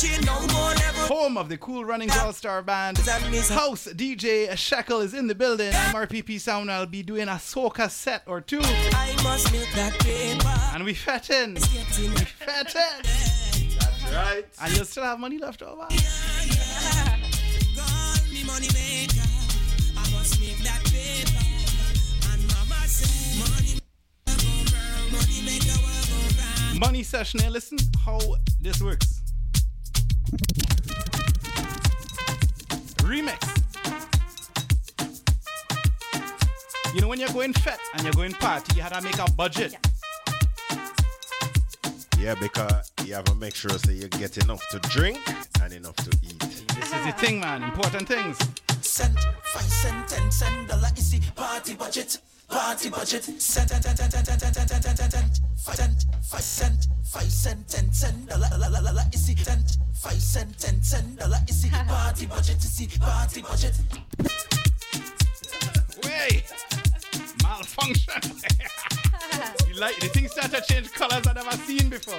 home 1.09 1.37
of 1.37 1.51
the 1.51 1.59
Cool 1.59 1.85
Runnings 1.85 2.17
All 2.19 2.33
Star 2.33 2.63
Band. 2.63 2.97
House 2.99 3.89
DJ 3.89 4.57
Shekel 4.57 5.01
is 5.01 5.13
in 5.13 5.27
the 5.27 5.35
building. 5.35 5.73
I'm 5.75 5.95
RPP 5.95 6.41
Sound. 6.41 6.71
I'll 6.71 6.87
be 6.87 7.03
doing 7.03 7.29
a 7.29 7.33
soca 7.33 7.91
set 7.91 8.23
or 8.27 8.41
two. 8.41 8.61
I 8.63 9.15
must 9.23 9.53
milk. 9.53 9.69
And 10.75 10.83
we 10.85 10.95
fat 10.95 11.29
in. 11.29 11.55
We 11.55 11.61
fat 11.61 12.75
in. 12.75 13.03
That's 13.79 14.13
right. 14.13 14.47
And 14.63 14.75
you'll 14.75 14.87
still 14.87 15.05
have 15.05 15.21
money 15.21 15.37
left 15.37 15.63
over. 15.63 15.87
God, 18.51 18.61
me 18.63 18.69
money 18.69 18.75
maker. 18.75 19.29
I 19.97 20.11
must 20.13 20.41
make 20.41 20.59
that 20.59 20.83
paper. 20.85 21.45
And 22.33 22.43
mama 22.49 22.87
said, 22.87 23.39
money 23.39 23.79
make 24.27 24.43
go 24.43 24.77
round. 24.77 25.13
Money 25.13 25.43
make 25.45 25.65
go 25.65 25.75
round. 26.69 26.81
Money 26.81 27.03
session. 27.03 27.41
Here, 27.41 27.51
listen 27.51 27.79
how 28.05 28.19
this 28.61 28.83
works. 28.83 29.23
Remix. 33.03 33.47
You 36.95 37.01
know 37.01 37.09
when 37.09 37.21
you're 37.21 37.29
going 37.29 37.53
fat 37.53 37.79
and 37.95 38.03
you're 38.03 38.13
going 38.13 38.33
party, 38.33 38.75
you 38.77 38.83
had 38.83 38.93
to 38.93 39.01
make 39.01 39.19
a 39.19 39.31
budget. 39.33 39.73
Yeah, 39.73 39.90
because 42.21 42.93
you 43.05 43.15
have 43.15 43.25
to 43.25 43.35
make 43.35 43.55
sure 43.55 43.71
so 43.71 43.91
you 43.91 44.09
get 44.09 44.37
enough 44.39 44.63
to 44.71 44.79
drink 44.91 45.19
and 45.63 45.73
enough 45.73 45.97
to 45.97 46.11
eat. 46.23 46.39
This 46.39 46.93
is 46.93 47.05
the 47.07 47.13
thing, 47.17 47.41
man. 47.41 47.63
Important 47.63 48.09
things. 48.09 48.37
Cent, 48.83 49.17
five 49.45 49.63
cent, 49.63 50.09
ten 50.09 50.31
cent, 50.31 50.69
dollar 50.69 50.89
is 50.97 51.11
the 51.11 51.21
party 51.33 51.75
budget. 51.75 52.19
Party 52.49 52.91
budget. 52.91 53.25
Cent, 53.25 53.71
ten, 53.71 53.81
ten, 53.81 53.97
ten, 53.97 54.11
ten, 54.11 54.25
ten, 54.25 54.39
ten, 54.39 54.53
ten, 54.53 54.67
ten, 54.67 54.81
ten, 54.83 54.97
ten, 54.97 55.11
ten. 55.11 55.25
Five 55.57 55.77
cent, 55.77 56.05
five 56.23 56.43
cent, 56.43 56.87
five 57.05 57.33
cent, 57.33 57.69
ten 57.69 57.93
cent, 57.93 58.29
dollar, 58.29 58.49
dollar, 58.51 58.71
dollar, 58.71 58.83
dollar 58.83 59.05
is 59.13 59.27
the 59.27 59.37
cent. 59.43 59.79
Five 59.95 60.21
cent, 60.21 60.59
ten 60.59 60.83
cent, 60.83 61.19
dollar 61.19 61.39
is 61.49 61.63
the 61.63 61.69
party 61.71 62.27
budget. 62.27 62.57
Is 62.57 62.77
the 62.77 62.99
party 62.99 63.43
budget. 63.43 63.75
Wait! 66.05 66.45
Malfunction. 67.43 69.00
You 69.69 69.75
like 69.75 69.99
the 70.01 70.09
thing 70.09 70.29
start 70.29 70.51
to 70.53 70.61
change 70.73 70.93
colors 70.93 71.27
I've 71.27 71.35
never 71.35 71.53
seen 71.53 71.89
before. 71.89 72.19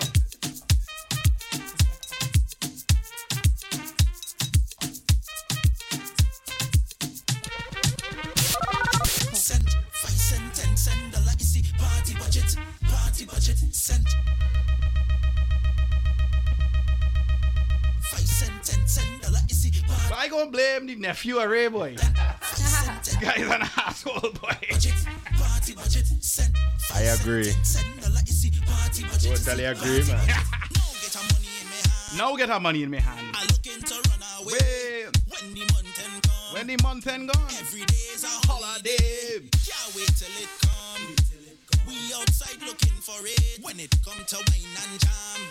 Cent, 9.34 9.70
five 9.92 10.12
cent, 10.12 10.54
ten 10.54 10.78
cent, 10.78 11.12
party 11.78 12.14
budget. 12.14 12.56
Party 12.88 13.26
budget. 13.26 13.58
Cent. 13.74 14.08
Five 18.02 18.28
cent, 18.28 18.64
ten 18.64 18.88
cent, 18.88 19.22
dollar 19.22 19.40
is 19.50 19.64
the 19.64 19.82
party. 19.88 20.02
So 20.08 20.16
I 20.16 20.28
gonna 20.28 20.52
blame 20.52 20.88
the 20.88 20.96
nephew 20.96 21.40
of 21.40 21.50
Ray 21.50 21.68
Boy. 21.68 21.96
Guy's 23.22 23.42
an 23.46 23.62
asshole 23.78 24.20
boy. 24.20 24.58
Party 25.38 25.76
budget. 25.76 26.08
Cent. 26.22 26.56
I 26.96 27.02
agree. 27.04 27.54
Totally 29.22 29.66
agree, 29.66 30.04
man. 30.08 30.28
Now 32.18 32.36
get 32.36 32.50
our 32.50 32.60
money 32.60 32.84
in 32.84 32.92
my 32.92 33.00
hand. 33.00 33.36
Wait. 34.44 35.08
When 36.54 36.68
the 36.68 36.78
month 36.84 37.08
end 37.08 37.30
gone. 37.32 37.46
Every 37.60 37.82
day's 37.82 38.24
a 38.24 38.48
holiday. 38.48 39.40
Can't 39.52 39.96
wait 39.96 40.12
till 40.18 40.36
it 40.42 40.50
come. 40.62 41.16
We 41.88 41.96
outside 42.16 42.62
looking 42.66 42.98
for 43.02 43.26
it. 43.26 43.60
When 43.62 43.80
it 43.80 43.96
come 44.04 44.24
to 44.26 44.36
wine 44.36 44.76
and 44.84 45.00
jam, 45.00 45.42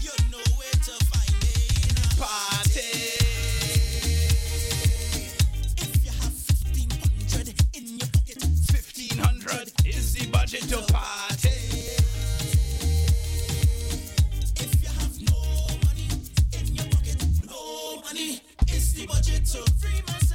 you 0.00 0.12
know 0.30 0.44
where 0.56 0.78
to 0.84 0.92
find 1.06 1.42
it. 1.42 2.18
Party. 2.18 3.59
Hundred 9.50 9.72
is 9.86 10.14
the 10.14 10.26
budget 10.30 10.62
to 10.62 10.78
party. 10.92 11.48
If 14.56 14.82
you 14.82 14.88
have 14.88 15.20
no 15.28 15.40
money 15.84 16.08
in 16.58 16.74
your 16.74 16.86
pocket, 16.86 17.22
no 17.46 18.00
money. 18.02 18.40
It's 18.68 18.92
the 18.92 19.06
budget 19.06 19.44
to 19.46 19.62
free 19.80 20.02
myself 20.06 20.29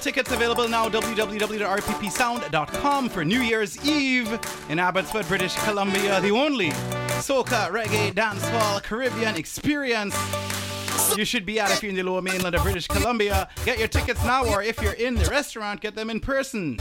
Tickets 0.00 0.32
available 0.32 0.66
now 0.66 0.88
www.rppsound.com 0.88 3.08
for 3.10 3.24
New 3.24 3.42
Year's 3.42 3.86
Eve 3.86 4.40
in 4.70 4.78
Abbotsford, 4.78 5.28
British 5.28 5.54
Columbia. 5.56 6.22
The 6.22 6.30
only 6.30 6.70
soca, 7.20 7.70
reggae, 7.70 8.14
dancehall, 8.14 8.82
Caribbean 8.82 9.36
experience 9.36 10.16
you 11.16 11.24
should 11.24 11.44
be 11.44 11.58
at 11.58 11.70
if 11.70 11.82
you're 11.82 11.90
in 11.90 11.96
the 11.96 12.02
lower 12.02 12.22
mainland 12.22 12.54
of 12.54 12.62
British 12.62 12.86
Columbia. 12.86 13.48
Get 13.64 13.78
your 13.78 13.88
tickets 13.88 14.22
now, 14.24 14.44
or 14.46 14.62
if 14.62 14.80
you're 14.80 14.92
in 14.92 15.14
the 15.14 15.26
restaurant, 15.26 15.80
get 15.80 15.94
them 15.94 16.10
in 16.10 16.20
person. 16.20 16.78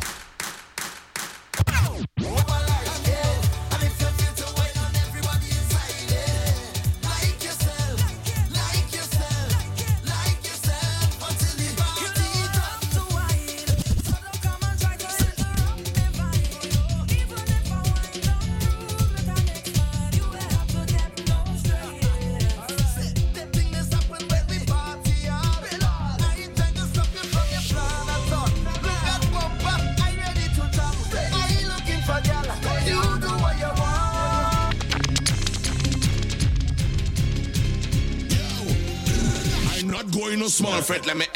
let 40.80 41.18
me 41.18 41.29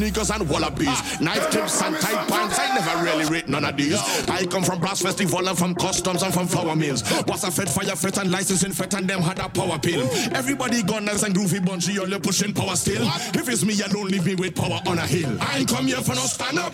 sneakers, 0.00 0.30
and 0.30 0.48
wallabies. 0.48 1.20
Knife 1.20 1.50
tips 1.50 1.82
and 1.82 1.94
tight 1.96 2.26
pants, 2.26 2.58
I 2.58 2.74
never 2.74 3.04
really 3.04 3.26
rate 3.30 3.48
none 3.48 3.66
of 3.66 3.76
these. 3.76 4.00
I 4.28 4.46
come 4.46 4.62
from 4.62 4.80
brass 4.80 5.02
festival 5.02 5.46
and 5.46 5.58
from 5.58 5.74
customs 5.74 6.22
and 6.22 6.32
from 6.32 6.46
flour 6.46 6.74
mills. 6.74 7.02
Was 7.26 7.44
a 7.44 7.50
fed 7.50 7.68
fire 7.68 7.94
fet 7.94 8.16
and 8.16 8.30
licensing 8.30 8.72
fet 8.72 8.94
and 8.94 9.06
them 9.06 9.20
had 9.20 9.38
a 9.38 9.48
power 9.50 9.78
pill. 9.78 10.08
Everybody 10.34 10.82
gunners 10.82 11.22
and 11.22 11.34
groovy 11.34 11.64
bunchy, 11.64 11.98
all 11.98 12.08
you 12.08 12.18
pushing 12.18 12.54
power 12.54 12.76
still. 12.76 13.02
If 13.34 13.46
it's 13.48 13.62
me, 13.62 13.74
you 13.74 13.88
don't 13.88 14.10
leave 14.10 14.24
me 14.24 14.34
with 14.36 14.54
power 14.54 14.80
on 14.86 14.98
a 14.98 15.06
hill. 15.06 15.36
I 15.40 15.58
ain't 15.58 15.68
come 15.68 15.86
here 15.86 16.00
for 16.00 16.14
no 16.14 16.22
stand 16.22 16.58
up. 16.58 16.72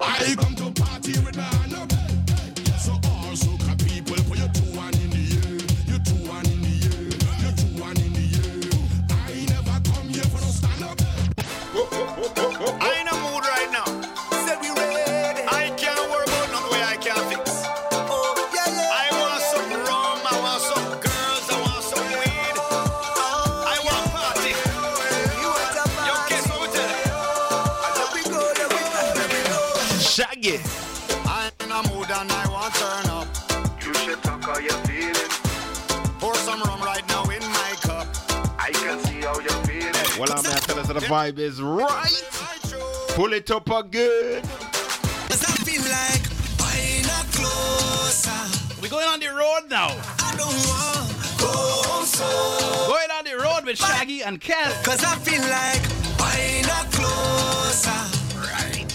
I 0.00 0.34
come 0.38 0.54
to 0.56 0.61
vibe 41.22 41.38
is 41.38 41.62
right. 41.62 42.24
Pull 43.08 43.32
it 43.32 43.50
up 43.50 43.70
again. 43.70 44.42
Does 45.28 45.42
like 45.88 46.24
buying 46.58 47.04
a 47.04 47.22
closer? 47.32 48.80
We're 48.80 48.88
going 48.88 49.06
on 49.06 49.20
the 49.20 49.28
road 49.28 49.70
now. 49.70 49.88
I 50.18 50.34
don't 50.36 50.58
want 50.68 51.38
go 51.38 52.04
so. 52.04 52.26
Going 52.88 53.10
on 53.16 53.24
the 53.24 53.36
road 53.42 53.64
with 53.64 53.78
Shaggy 53.78 54.22
and 54.22 54.40
Kel. 54.40 54.72
Cause 54.82 55.04
I 55.04 55.14
feel 55.16 55.42
like 55.42 55.82
buying 56.18 56.64
a 56.64 56.82
closer. 56.90 58.02
Right. 58.38 58.86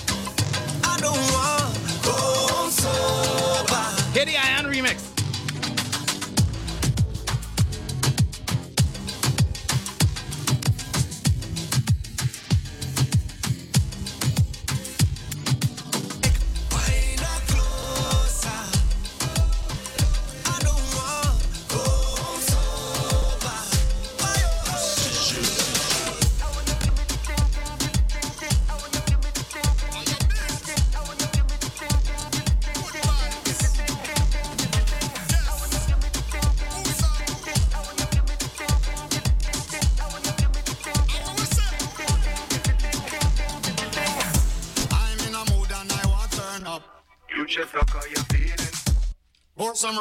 I 0.84 0.98
don't 1.00 1.24
want 1.34 1.76
go 2.04 2.70
sober. 2.70 4.18
Hit 4.18 4.28
the 4.28 4.38
Iron 4.38 4.66
remix. 4.66 5.07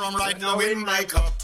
Rum 0.06 0.16
right 0.16 0.40
now 0.40 0.58
in 0.60 0.84
my 0.84 1.02
cup. 1.04 1.35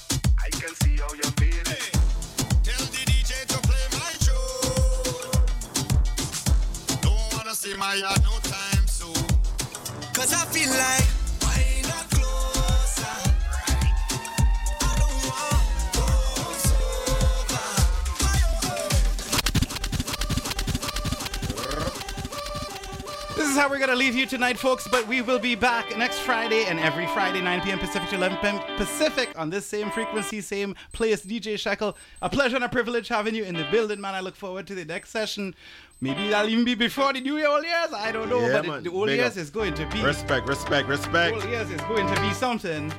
Leave 24.13 24.21
you 24.21 24.27
tonight, 24.27 24.59
folks. 24.59 24.87
But 24.87 25.07
we 25.09 25.23
will 25.23 25.39
be 25.39 25.55
back 25.55 25.97
next 25.97 26.19
Friday 26.21 26.65
and 26.67 26.79
every 26.79 27.07
Friday, 27.09 27.41
9 27.41 27.61
p.m. 27.63 27.79
Pacific 27.79 28.09
to 28.11 28.17
11 28.17 28.39
p.m. 28.39 28.61
Pacific 28.77 29.31
on 29.39 29.49
this 29.49 29.65
same 29.65 29.91
frequency, 29.91 30.41
same 30.43 30.75
place. 30.93 31.25
DJ 31.25 31.59
Shekel, 31.59 31.97
a 32.21 32.29
pleasure 32.29 32.57
and 32.57 32.65
a 32.65 32.69
privilege 32.69 33.09
having 33.09 33.35
you 33.35 33.45
in 33.45 33.55
the 33.55 33.65
building, 33.71 34.01
man. 34.01 34.15
I 34.15 34.21
look 34.21 34.37
forward 34.37 34.67
to 34.67 34.75
the 34.75 34.85
next 34.85 35.11
session. 35.11 35.55
Maybe 36.03 36.29
that'll 36.29 36.51
even 36.51 36.65
be 36.65 36.75
before 36.75 37.13
the 37.15 37.21
New 37.21 37.39
Year 37.39 37.49
old 37.49 37.65
years. 37.65 37.93
I 37.95 38.13
don't 38.13 38.29
know, 38.29 38.41
Yeah, 38.41 38.53
but 38.61 38.67
man. 38.67 38.83
the 38.83 38.91
old 38.91 39.09
years 39.09 39.33
up. 39.33 39.39
is 39.39 39.51
going 39.51 39.73
to 39.75 39.87
be 39.87 40.03
Respect, 40.03 40.47
respect, 40.47 40.89
respect. 40.89 41.35
old 41.37 41.45
years 41.45 41.71
is 41.71 41.81
going 41.83 42.13
to 42.15 42.21
be 42.21 42.33
something. 42.35 42.93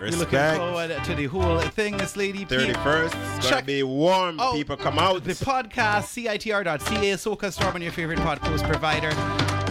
We're 0.00 0.06
looking 0.10 0.18
Respect. 0.20 0.56
forward 0.58 1.04
to 1.04 1.14
the 1.14 1.26
whole 1.26 1.60
thing, 1.60 1.96
Miss 1.96 2.16
Lady 2.16 2.44
31st. 2.44 3.36
It's 3.38 3.48
gonna 3.50 3.62
be 3.62 3.82
warm. 3.82 4.38
Oh, 4.38 4.52
People 4.54 4.76
come 4.76 4.98
out. 4.98 5.24
The 5.24 5.32
podcast, 5.32 6.08
CITR.ca, 6.12 7.12
Soca 7.14 7.50
Storm 7.52 7.74
on 7.76 7.82
your 7.82 7.92
favorite 7.92 8.18
podcast 8.18 8.68
provider. 8.70 9.10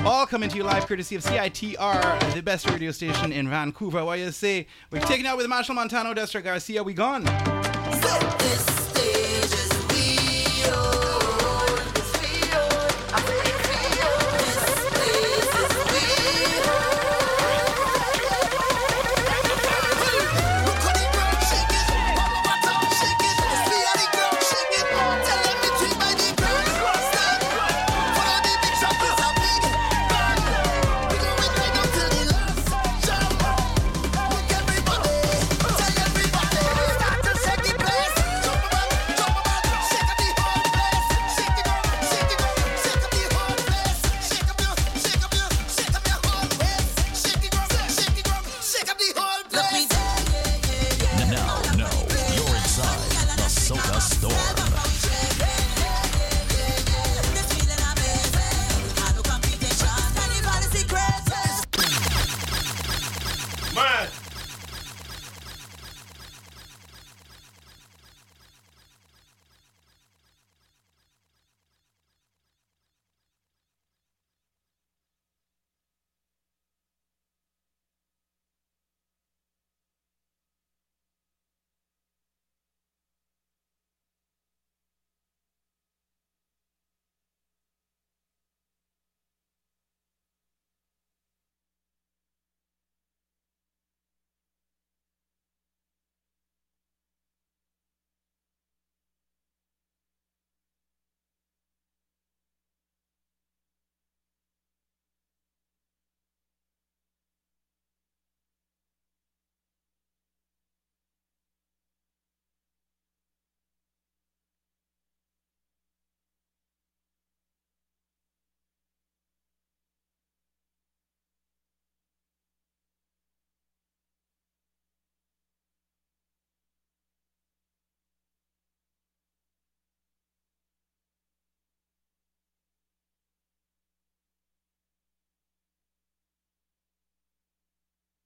All 0.08 0.26
coming 0.26 0.50
to 0.50 0.56
you 0.56 0.64
live 0.64 0.88
courtesy 0.88 1.18
of 1.18 1.22
CITR, 1.22 2.34
the 2.34 2.42
best 2.42 2.70
radio 2.70 2.92
station 2.92 3.34
in 3.34 3.50
Vancouver. 3.50 4.06
What 4.06 4.20
you 4.20 4.32
say? 4.32 4.68
We're 4.90 5.02
taking 5.02 5.28
out 5.28 5.36
with 5.36 5.48
Machel 5.48 5.76
Montano, 5.76 6.14
Dexter 6.14 6.40
Garcia. 6.40 6.82
We 6.82 6.94
gone. 6.94 7.26